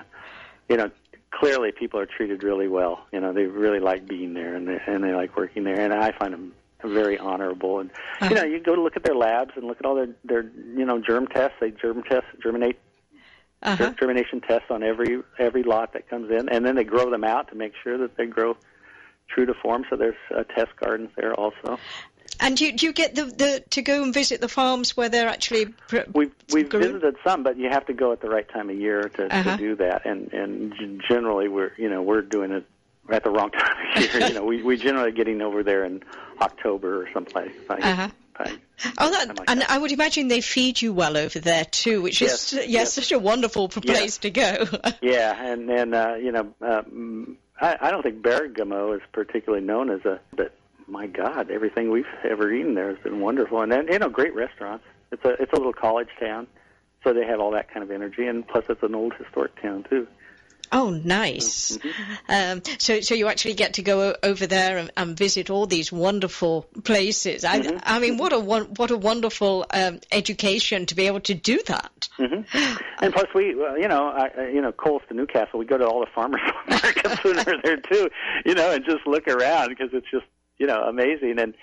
you 0.69 0.77
know. 0.77 0.91
Clearly, 1.31 1.73
people 1.73 1.99
are 1.99 2.05
treated 2.05 2.43
really 2.43 2.69
well. 2.69 3.05
You 3.11 3.19
know, 3.19 3.33
they 3.33 3.43
really 3.43 3.81
like 3.81 4.07
being 4.07 4.33
there, 4.33 4.55
and 4.55 4.65
they, 4.69 4.79
and 4.87 5.03
they 5.03 5.13
like 5.13 5.35
working 5.35 5.65
there. 5.65 5.81
And 5.81 5.93
I 5.93 6.13
find 6.17 6.31
them 6.31 6.53
very 6.81 7.17
honorable. 7.17 7.79
And 7.81 7.91
you 8.21 8.35
know, 8.35 8.43
you 8.45 8.61
go 8.61 8.73
to 8.73 8.81
look 8.81 8.95
at 8.95 9.03
their 9.03 9.15
labs 9.15 9.51
and 9.57 9.65
look 9.65 9.77
at 9.79 9.85
all 9.85 9.95
their 9.95 10.07
their 10.23 10.43
you 10.43 10.85
know 10.85 11.01
germ 11.01 11.27
tests. 11.27 11.57
They 11.59 11.71
germ 11.71 12.03
test, 12.03 12.25
germinate, 12.41 12.77
Uh-huh. 13.63 13.93
germination 13.99 14.39
tests 14.41 14.67
on 14.69 14.81
every 14.81 15.21
every 15.37 15.63
lot 15.63 15.91
that 15.91 16.07
comes 16.09 16.31
in, 16.31 16.47
and 16.47 16.65
then 16.65 16.75
they 16.75 16.85
grow 16.85 17.09
them 17.09 17.25
out 17.25 17.49
to 17.49 17.55
make 17.55 17.73
sure 17.83 17.97
that 17.97 18.15
they 18.15 18.27
grow 18.27 18.55
true 19.27 19.45
to 19.45 19.53
form. 19.53 19.85
So 19.89 19.95
there's 19.95 20.15
uh, 20.35 20.43
test 20.43 20.75
gardens 20.79 21.09
there 21.15 21.33
also. 21.33 21.79
And 22.39 22.57
do 22.57 22.65
you, 22.65 22.73
do 22.73 22.85
you 22.87 22.93
get 22.93 23.15
the, 23.15 23.25
the 23.25 23.63
to 23.71 23.81
go 23.81 24.03
and 24.03 24.13
visit 24.13 24.41
the 24.41 24.49
farms 24.49 24.97
where 24.97 25.07
they're 25.07 25.29
actually 25.29 25.67
pr- 25.67 25.99
We've 26.13 26.33
we've 26.51 26.67
growing? 26.67 26.87
visited 26.87 27.15
some, 27.23 27.43
but 27.43 27.57
you 27.57 27.69
have 27.69 27.85
to 27.85 27.93
go 27.93 28.11
at 28.11 28.19
the 28.21 28.29
right 28.29 28.47
time 28.49 28.69
of 28.69 28.75
year 28.77 29.03
to, 29.09 29.25
Uh-huh. 29.33 29.51
to 29.51 29.57
do 29.57 29.75
that. 29.77 30.05
And 30.05 30.33
and 30.33 31.01
generally 31.07 31.47
we're 31.47 31.71
you 31.77 31.89
know 31.89 32.01
we're 32.01 32.21
doing 32.21 32.51
it 32.51 32.65
at 33.09 33.23
the 33.23 33.29
wrong 33.29 33.51
time 33.59 33.75
of 33.95 34.01
year. 34.15 34.27
you 34.27 34.33
know, 34.33 34.43
we 34.43 34.61
we 34.63 34.75
generally 34.77 35.13
getting 35.13 35.41
over 35.41 35.63
there 35.63 35.85
in 35.85 36.03
October 36.41 37.03
or 37.03 37.09
someplace. 37.13 37.53
Like, 37.69 37.85
Uh-huh. 37.85 38.09
like- 38.39 38.59
Oh, 38.97 39.09
that, 39.09 39.39
and 39.47 39.63
I 39.63 39.77
would 39.77 39.93
imagine 39.93 40.27
they 40.27 40.41
feed 40.41 40.81
you 40.81 40.93
well 40.93 41.15
over 41.15 41.39
there 41.39 41.63
too, 41.63 42.01
which 42.01 42.19
Yes, 42.19 42.51
is 42.51 42.59
yes, 42.59 42.67
yes. 42.67 42.93
such 42.93 43.13
a 43.13 43.19
wonderful 43.19 43.69
p- 43.69 43.79
Yes. 43.85 43.97
place 43.97 44.17
to 44.17 44.29
go. 44.31 44.65
Yeah, 45.01 45.33
and 45.41 45.69
and 45.69 45.95
uh, 45.95 46.15
you 46.19 46.33
know, 46.33 46.53
um, 46.59 47.37
I, 47.59 47.77
I 47.79 47.91
don't 47.91 48.03
think 48.03 48.21
Bergamo 48.21 48.93
is 48.93 49.01
particularly 49.11 49.65
known 49.65 49.89
as 49.89 50.03
a. 50.05 50.19
But 50.35 50.55
my 50.87 51.07
God, 51.07 51.49
everything 51.49 51.89
we've 51.89 52.05
ever 52.23 52.51
eaten 52.53 52.75
there 52.75 52.89
has 52.89 52.99
been 52.99 53.19
wonderful, 53.19 53.61
and 53.61 53.71
then 53.71 53.87
you 53.89 53.99
know, 53.99 54.09
great 54.09 54.35
restaurants. 54.35 54.85
It's 55.11 55.23
a 55.23 55.41
it's 55.41 55.53
a 55.53 55.57
little 55.57 55.73
college 55.73 56.09
town, 56.19 56.47
so 57.03 57.13
they 57.13 57.25
have 57.25 57.39
all 57.39 57.51
that 57.51 57.71
kind 57.71 57.83
of 57.83 57.91
energy, 57.91 58.27
and 58.27 58.47
plus 58.47 58.65
it's 58.69 58.83
an 58.83 58.95
old 58.95 59.13
historic 59.13 59.61
town 59.61 59.85
too. 59.89 60.07
Oh, 60.71 60.89
nice. 60.89 61.77
Um, 62.29 62.61
so 62.79 63.01
so 63.01 63.15
you 63.15 63.27
actually 63.27 63.53
get 63.55 63.75
to 63.75 63.81
go 63.81 64.15
over 64.23 64.47
there 64.47 64.77
and, 64.77 64.91
and 64.97 65.17
visit 65.17 65.49
all 65.49 65.65
these 65.67 65.91
wonderful 65.91 66.63
places. 66.83 67.43
I, 67.43 67.59
Mm-hmm. 67.59 67.77
I 67.83 67.99
mean, 67.99 68.17
what 68.17 68.33
a 68.33 68.39
what 68.39 68.91
a 68.91 68.97
wonderful 68.97 69.65
um, 69.71 69.99
education 70.11 70.85
to 70.87 70.95
be 70.95 71.07
able 71.07 71.21
to 71.21 71.33
do 71.33 71.61
that. 71.67 72.09
hmm 72.17 72.41
And 73.01 73.13
plus, 73.13 73.27
we, 73.35 73.47
you 73.49 73.87
know, 73.87 74.07
I, 74.07 74.29
I- 74.37 74.47
you 74.49 74.61
know, 74.61 74.71
Coals 74.71 75.01
to 75.09 75.13
Newcastle, 75.13 75.59
we 75.59 75.65
go 75.65 75.77
to 75.77 75.85
all 75.87 75.99
the 76.01 76.11
farmers 76.13 76.41
markets 76.69 77.23
when 77.23 77.35
we're 77.37 77.61
there 77.63 77.77
too, 77.77 78.09
you 78.45 78.55
know, 78.55 78.71
and 78.71 78.83
just 78.85 79.05
look 79.07 79.27
around 79.27 79.69
because 79.69 79.89
it's 79.93 80.09
just, 80.11 80.25
you 80.57 80.67
know, 80.67 80.81
amazing. 80.83 81.39
And 81.39 81.53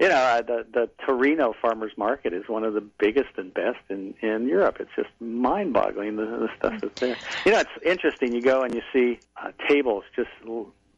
you 0.00 0.08
know, 0.08 0.16
uh, 0.16 0.40
the 0.40 0.66
the 0.72 0.90
Torino 1.04 1.54
farmers 1.60 1.92
market 1.96 2.32
is 2.32 2.48
one 2.48 2.64
of 2.64 2.72
the 2.72 2.80
biggest 2.80 3.30
and 3.36 3.52
best 3.52 3.78
in 3.90 4.14
in 4.22 4.48
Europe. 4.48 4.78
It's 4.80 4.90
just 4.96 5.10
mind-boggling 5.20 6.16
the, 6.16 6.24
the 6.24 6.48
stuff 6.56 6.80
that's 6.80 7.00
there. 7.00 7.16
You 7.44 7.52
know, 7.52 7.60
it's 7.60 7.84
interesting. 7.84 8.32
You 8.32 8.40
go 8.40 8.62
and 8.62 8.74
you 8.74 8.80
see 8.92 9.20
uh, 9.36 9.52
tables 9.68 10.04
just 10.16 10.30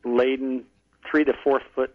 laden 0.05 0.64
three 1.11 1.24
to 1.24 1.32
four 1.42 1.61
foot 1.74 1.92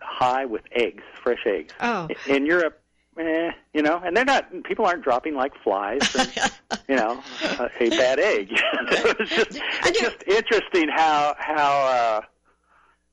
high 0.00 0.44
with 0.44 0.62
eggs, 0.72 1.04
fresh 1.22 1.46
eggs. 1.46 1.74
Oh. 1.80 2.08
In 2.26 2.44
Europe, 2.44 2.80
eh, 3.18 3.52
you 3.72 3.82
know, 3.82 4.02
and 4.04 4.16
they're 4.16 4.24
not. 4.24 4.50
People 4.64 4.84
aren't 4.84 5.04
dropping 5.04 5.34
like 5.34 5.52
flies. 5.62 6.12
And, 6.16 6.52
you 6.88 6.96
know, 6.96 7.22
a, 7.60 7.70
a 7.80 7.90
bad 7.90 8.18
egg. 8.18 8.48
it 8.52 9.18
was 9.18 9.28
just, 9.28 9.60
it's 9.84 10.00
just 10.00 10.24
interesting 10.26 10.88
how 10.88 11.36
how 11.38 11.86
uh, 11.86 12.20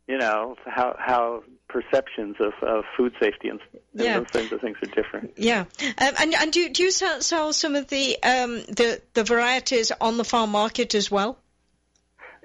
you 0.07 0.17
know 0.17 0.55
how 0.65 0.95
how 0.99 1.43
perceptions 1.67 2.35
of, 2.39 2.53
of 2.61 2.83
food 2.95 3.13
safety 3.19 3.49
and, 3.49 3.59
and 3.73 3.81
Yeah. 3.93 4.19
those 4.19 4.27
kinds 4.27 4.51
of 4.53 4.61
things 4.61 4.77
are 4.83 5.01
different. 5.01 5.33
Yeah, 5.37 5.61
um, 5.81 6.13
and 6.19 6.33
and 6.35 6.53
do 6.53 6.69
do 6.69 6.83
you 6.83 6.91
sell, 6.91 7.21
sell 7.21 7.53
some 7.53 7.75
of 7.75 7.87
the 7.87 8.21
um 8.23 8.57
the 8.67 9.01
the 9.13 9.23
varieties 9.23 9.91
on 9.99 10.17
the 10.17 10.23
farm 10.23 10.51
market 10.51 10.95
as 10.95 11.09
well? 11.09 11.37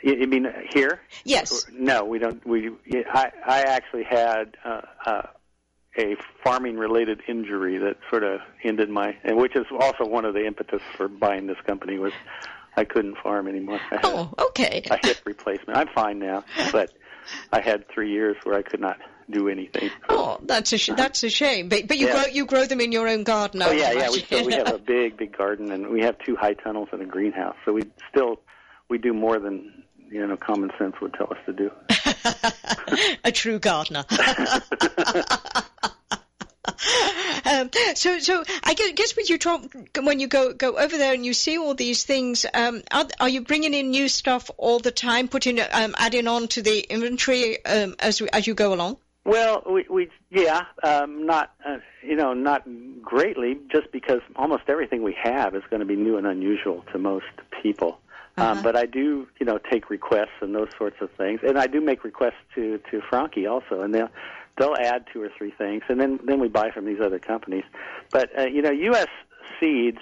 You, 0.03 0.15
you 0.17 0.27
mean 0.27 0.47
here? 0.73 1.01
Yes. 1.25 1.67
No, 1.73 2.05
we 2.05 2.19
don't. 2.19 2.45
We 2.47 2.71
I 3.13 3.31
I 3.47 3.61
actually 3.63 4.05
had 4.05 4.57
uh, 4.65 4.81
uh, 5.05 5.23
a 5.99 6.17
farming 6.43 6.79
related 6.79 7.21
injury 7.29 7.77
that 7.79 7.99
sort 8.09 8.25
of 8.25 8.41
ended 8.65 8.89
my, 8.89 9.17
and 9.25 9.37
which 9.37 9.55
is 9.55 9.67
also 9.79 10.07
one 10.07 10.25
of 10.25 10.33
the 10.33 10.47
impetus 10.47 10.81
for 10.97 11.09
buying 11.09 11.47
this 11.47 11.59
company 11.67 11.99
was 11.99 12.15
I 12.77 12.85
couldn't 12.85 13.19
farm 13.19 13.47
anymore. 13.49 13.81
I 13.91 13.97
had 13.97 14.05
Oh, 14.05 14.33
okay. 14.39 14.83
a 14.91 15.07
hip 15.07 15.19
replacement. 15.27 15.77
I'm 15.77 15.89
fine 15.95 16.19
now, 16.19 16.45
but 16.73 16.93
I 17.53 17.61
had 17.61 17.89
three 17.89 18.11
years 18.11 18.37
where 18.45 18.57
I 18.57 18.63
could 18.63 18.81
not 18.81 18.99
do 19.31 19.49
anything. 19.49 19.91
Oh, 20.09 20.39
that's 20.43 20.73
a 20.73 20.79
sh- 20.79 20.91
that's 20.97 21.23
a 21.23 21.31
shame. 21.31 21.69
But 21.69 21.87
but 21.89 21.99
you 21.99 22.07
Yeah. 22.07 22.13
grow 22.13 22.25
you 22.33 22.47
grow 22.47 22.67
them 22.67 22.81
in 22.81 22.91
your 22.93 23.09
own 23.09 23.23
garden. 23.25 23.63
Oh 23.63 23.71
yeah, 23.71 23.93
yeah. 23.93 24.11
We 24.11 24.21
still 24.21 24.45
we 24.45 24.53
have 24.55 24.73
a 24.73 24.79
big, 24.87 25.17
big 25.17 25.37
garden, 25.37 25.71
and 25.71 25.89
we 25.89 26.03
have 26.03 26.19
two 26.19 26.37
high 26.37 26.55
tunnels 26.55 26.89
and 26.93 27.01
a 27.03 27.07
greenhouse. 27.07 27.57
So 27.65 27.73
we 27.73 27.83
still 28.09 28.41
we 28.89 28.99
do 28.99 29.13
more 29.13 29.39
than 29.39 29.85
you 30.11 30.27
know 30.27 30.37
common 30.37 30.71
sense 30.79 30.97
would 31.01 31.15
tell 31.15 31.29
us 31.31 31.39
to 31.47 31.53
do. 31.53 31.71
a 33.25 33.31
true 33.33 33.59
gardener. 33.59 34.05
um, 37.45 37.71
so, 37.95 38.19
so 38.19 38.45
I 38.65 38.75
guess, 38.75 38.93
guess 38.93 39.17
when 39.17 39.27
you 39.27 39.39
talk, 39.39 39.63
when 40.01 40.21
you 40.21 40.29
go 40.29 40.53
go 40.53 40.79
over 40.79 40.97
there 40.97 41.13
and 41.13 41.25
you 41.27 41.35
see 41.35 41.59
all 41.59 41.75
these 41.75 42.05
things, 42.05 42.47
um, 42.55 42.83
are, 42.91 43.07
are 43.19 43.29
you 43.29 43.43
bringing 43.43 43.75
in 43.75 43.91
new 43.91 44.09
stuff 44.09 44.51
all 44.57 44.79
the 44.79 44.91
time, 44.91 45.29
putting 45.29 45.61
um, 45.61 45.95
adding 45.99 46.27
on 46.27 46.49
to 46.49 46.63
the 46.63 46.81
inventory 46.81 47.65
um, 47.65 47.97
as 47.99 48.21
we, 48.21 48.29
as 48.33 48.47
you 48.47 48.55
go 48.55 48.73
along? 48.73 48.97
Well, 49.25 49.63
we, 49.71 49.85
we 49.91 50.11
yeah, 50.31 50.63
um, 50.83 51.27
not 51.27 51.53
uh, 51.67 51.79
you 52.03 52.17
know 52.17 52.33
not 52.33 52.67
greatly, 53.03 53.59
just 53.71 53.93
because 53.93 54.21
almost 54.37 54.63
everything 54.69 55.03
we 55.03 55.17
have 55.23 55.55
is 55.55 55.63
going 55.69 55.81
to 55.81 55.87
be 55.87 55.97
new 55.97 56.17
and 56.17 56.27
unusual 56.27 56.85
to 56.93 56.99
most 56.99 57.27
people. 57.63 58.01
Uh-huh. 58.37 58.53
Um, 58.53 58.63
but 58.63 58.77
I 58.77 58.87
do 58.87 59.29
you 59.39 59.45
know 59.45 59.59
take 59.71 59.91
requests 59.91 60.41
and 60.41 60.55
those 60.55 60.71
sorts 60.79 60.97
of 61.03 61.11
things, 61.13 61.41
and 61.43 61.59
I 61.59 61.67
do 61.67 61.83
make 61.83 62.05
requests 62.05 62.41
to 62.55 62.81
to 62.91 63.03
Franchi 63.11 63.47
also, 63.47 63.83
and 63.83 63.95
they'll 63.95 64.11
they'll 64.59 64.77
add 64.79 65.07
two 65.13 65.23
or 65.23 65.29
three 65.37 65.53
things, 65.57 65.83
and 65.89 66.01
then 66.01 66.21
then 66.25 66.41
we 66.41 66.49
buy 66.49 66.71
from 66.71 66.87
these 66.87 67.01
other 67.01 67.19
companies. 67.19 67.65
But 68.11 68.31
uh, 68.39 68.47
you 68.47 68.63
know, 68.63 68.71
U.S. 68.71 69.09
seeds. 69.59 69.99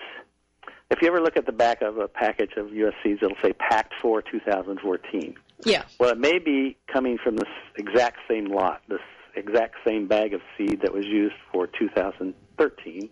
If 0.91 1.03
you 1.03 1.09
ever 1.09 1.21
look 1.21 1.37
at 1.37 1.45
the 1.45 1.53
back 1.53 1.83
of 1.83 1.99
a 1.99 2.09
package 2.09 2.53
of 2.57 2.73
U.S. 2.73 2.95
seeds, 3.03 3.21
it'll 3.23 3.37
say 3.43 3.53
packed 3.53 3.93
for 4.01 4.23
2014. 4.23 5.37
Yeah. 5.65 5.83
Well, 6.01 6.11
it 6.11 6.19
may 6.19 6.39
be 6.39 6.79
coming 6.91 7.19
from 7.23 7.37
this 7.37 7.49
exact 7.77 8.21
same 8.27 8.47
lot, 8.47 8.81
this 8.89 9.01
exact 9.35 9.77
same 9.87 10.07
bag 10.07 10.33
of 10.33 10.41
seed 10.57 10.81
that 10.83 10.93
was 10.95 11.05
used 11.05 11.35
for 11.53 11.67
2013. 11.67 13.11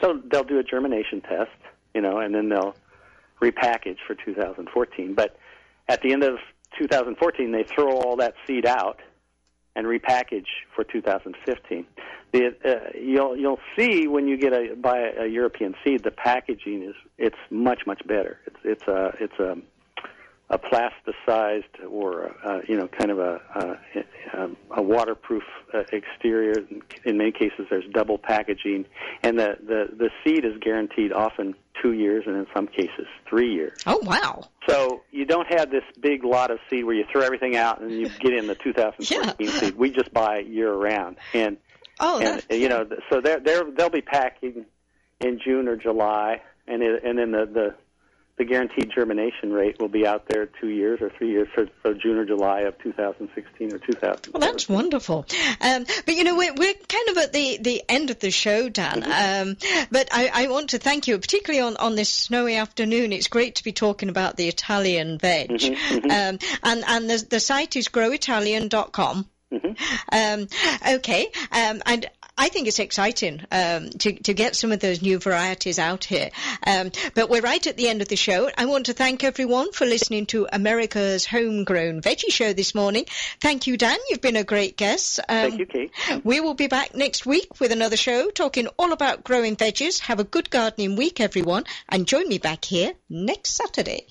So 0.00 0.22
they'll 0.30 0.44
do 0.44 0.58
a 0.58 0.62
germination 0.62 1.20
test, 1.20 1.50
you 1.94 2.00
know, 2.00 2.18
and 2.18 2.34
then 2.34 2.48
they'll 2.48 2.74
repackage 3.40 3.98
for 4.06 4.14
2014. 4.14 5.14
But 5.14 5.36
at 5.88 6.00
the 6.02 6.12
end 6.12 6.22
of 6.22 6.38
2014, 6.78 7.52
they 7.52 7.64
throw 7.64 7.92
all 7.92 8.16
that 8.16 8.34
seed 8.46 8.66
out 8.66 9.00
and 9.76 9.86
repackage 9.86 10.46
for 10.74 10.84
2015. 10.84 11.86
The, 12.32 12.46
uh, 12.64 12.98
you'll 12.98 13.36
you'll 13.36 13.60
see 13.76 14.06
when 14.06 14.28
you 14.28 14.36
get 14.36 14.52
a 14.52 14.74
buy 14.76 15.10
a 15.18 15.26
European 15.26 15.74
seed, 15.84 16.04
the 16.04 16.10
packaging 16.10 16.82
is 16.82 16.94
it's 17.18 17.36
much 17.50 17.82
much 17.86 18.06
better. 18.06 18.38
It's 18.46 18.56
it's 18.64 18.88
a 18.88 19.14
it's 19.20 19.38
a 19.38 19.56
a 20.50 20.58
plasticized 20.58 21.88
or 21.88 22.34
uh, 22.44 22.60
you 22.68 22.76
know 22.76 22.88
kind 22.88 23.10
of 23.10 23.18
a 23.18 23.78
a, 24.34 24.48
a 24.76 24.82
waterproof 24.82 25.44
uh, 25.72 25.82
exterior. 25.92 26.54
In 27.04 27.18
many 27.18 27.32
cases, 27.32 27.66
there's 27.70 27.84
double 27.92 28.18
packaging, 28.18 28.86
and 29.22 29.38
the, 29.38 29.56
the 29.60 29.88
the 29.96 30.10
seed 30.24 30.44
is 30.44 30.56
guaranteed 30.60 31.12
often 31.12 31.54
two 31.80 31.92
years, 31.92 32.24
and 32.26 32.36
in 32.36 32.46
some 32.54 32.66
cases 32.66 33.06
three 33.28 33.52
years. 33.52 33.78
Oh 33.86 34.00
wow! 34.02 34.44
So 34.68 35.02
you 35.10 35.24
don't 35.24 35.46
have 35.52 35.70
this 35.70 35.84
big 36.00 36.24
lot 36.24 36.50
of 36.50 36.58
seed 36.68 36.84
where 36.84 36.94
you 36.94 37.04
throw 37.10 37.22
everything 37.22 37.56
out 37.56 37.80
and 37.80 37.90
you 37.90 38.08
get 38.08 38.32
in 38.34 38.46
the 38.46 38.54
2014 38.62 39.48
seed. 39.48 39.76
We 39.76 39.90
just 39.90 40.12
buy 40.12 40.38
year 40.40 40.72
round, 40.72 41.16
and 41.34 41.56
Oh, 42.00 42.18
and 42.18 42.42
you 42.50 42.68
know 42.68 42.88
so 43.10 43.20
they're 43.20 43.40
they're 43.40 43.70
they'll 43.70 43.90
be 43.90 44.00
packing 44.00 44.64
in 45.20 45.38
June 45.38 45.68
or 45.68 45.76
July, 45.76 46.40
and 46.66 46.82
it, 46.82 47.04
and 47.04 47.18
then 47.18 47.30
the 47.30 47.46
the 47.46 47.74
the 48.40 48.46
guaranteed 48.46 48.90
germination 48.90 49.52
rate 49.52 49.78
will 49.78 49.90
be 49.90 50.06
out 50.06 50.26
there 50.26 50.46
two 50.46 50.70
years 50.70 51.02
or 51.02 51.10
three 51.10 51.30
years, 51.30 51.46
for, 51.54 51.68
so 51.82 51.92
June 51.92 52.16
or 52.16 52.24
July 52.24 52.60
of 52.60 52.76
2016 52.78 53.74
or 53.74 53.78
2000. 53.78 54.32
Well, 54.32 54.40
that's 54.40 54.66
wonderful. 54.66 55.26
Um, 55.60 55.84
but 56.06 56.14
you 56.14 56.24
know, 56.24 56.34
we're, 56.34 56.54
we're 56.54 56.72
kind 56.72 57.08
of 57.10 57.18
at 57.18 57.34
the, 57.34 57.58
the 57.60 57.82
end 57.86 58.08
of 58.08 58.18
the 58.18 58.30
show, 58.30 58.70
Dan. 58.70 59.04
Um, 59.04 59.58
but 59.90 60.08
I, 60.10 60.30
I 60.32 60.46
want 60.48 60.70
to 60.70 60.78
thank 60.78 61.06
you, 61.06 61.18
particularly 61.18 61.62
on, 61.62 61.76
on 61.76 61.96
this 61.96 62.08
snowy 62.08 62.56
afternoon. 62.56 63.12
It's 63.12 63.28
great 63.28 63.56
to 63.56 63.64
be 63.64 63.72
talking 63.72 64.08
about 64.08 64.38
the 64.38 64.48
Italian 64.48 65.18
veg. 65.18 65.62
Um, 66.10 66.38
and 66.62 66.84
and 66.88 67.10
the, 67.10 67.26
the 67.28 67.40
site 67.40 67.76
is 67.76 67.88
growitalian.com. 67.88 69.26
Um, 70.12 70.46
okay, 70.88 71.30
um, 71.52 71.82
and 71.84 72.06
I 72.40 72.48
think 72.48 72.68
it's 72.68 72.78
exciting 72.78 73.42
um, 73.52 73.90
to 73.90 74.14
to 74.22 74.32
get 74.32 74.56
some 74.56 74.72
of 74.72 74.80
those 74.80 75.02
new 75.02 75.18
varieties 75.18 75.78
out 75.78 76.04
here. 76.04 76.30
Um, 76.66 76.90
but 77.14 77.28
we're 77.28 77.42
right 77.42 77.64
at 77.66 77.76
the 77.76 77.86
end 77.86 78.00
of 78.00 78.08
the 78.08 78.16
show. 78.16 78.48
I 78.56 78.64
want 78.64 78.86
to 78.86 78.94
thank 78.94 79.22
everyone 79.22 79.72
for 79.72 79.84
listening 79.84 80.24
to 80.26 80.48
America's 80.50 81.26
Homegrown 81.26 82.00
Veggie 82.00 82.32
Show 82.32 82.54
this 82.54 82.74
morning. 82.74 83.04
Thank 83.42 83.66
you, 83.66 83.76
Dan. 83.76 83.98
You've 84.08 84.22
been 84.22 84.36
a 84.36 84.44
great 84.44 84.78
guest. 84.78 85.20
Um, 85.28 85.50
Thank 85.50 85.58
you, 85.58 85.66
Kate. 85.66 86.24
We 86.24 86.40
will 86.40 86.54
be 86.54 86.66
back 86.66 86.94
next 86.94 87.26
week 87.26 87.60
with 87.60 87.72
another 87.72 87.98
show 87.98 88.30
talking 88.30 88.68
all 88.78 88.94
about 88.94 89.22
growing 89.22 89.54
veggies. 89.54 90.00
Have 90.00 90.18
a 90.18 90.24
good 90.24 90.48
gardening 90.48 90.96
week, 90.96 91.20
everyone, 91.20 91.64
and 91.90 92.06
join 92.06 92.26
me 92.26 92.38
back 92.38 92.64
here 92.64 92.94
next 93.10 93.50
Saturday. 93.50 94.06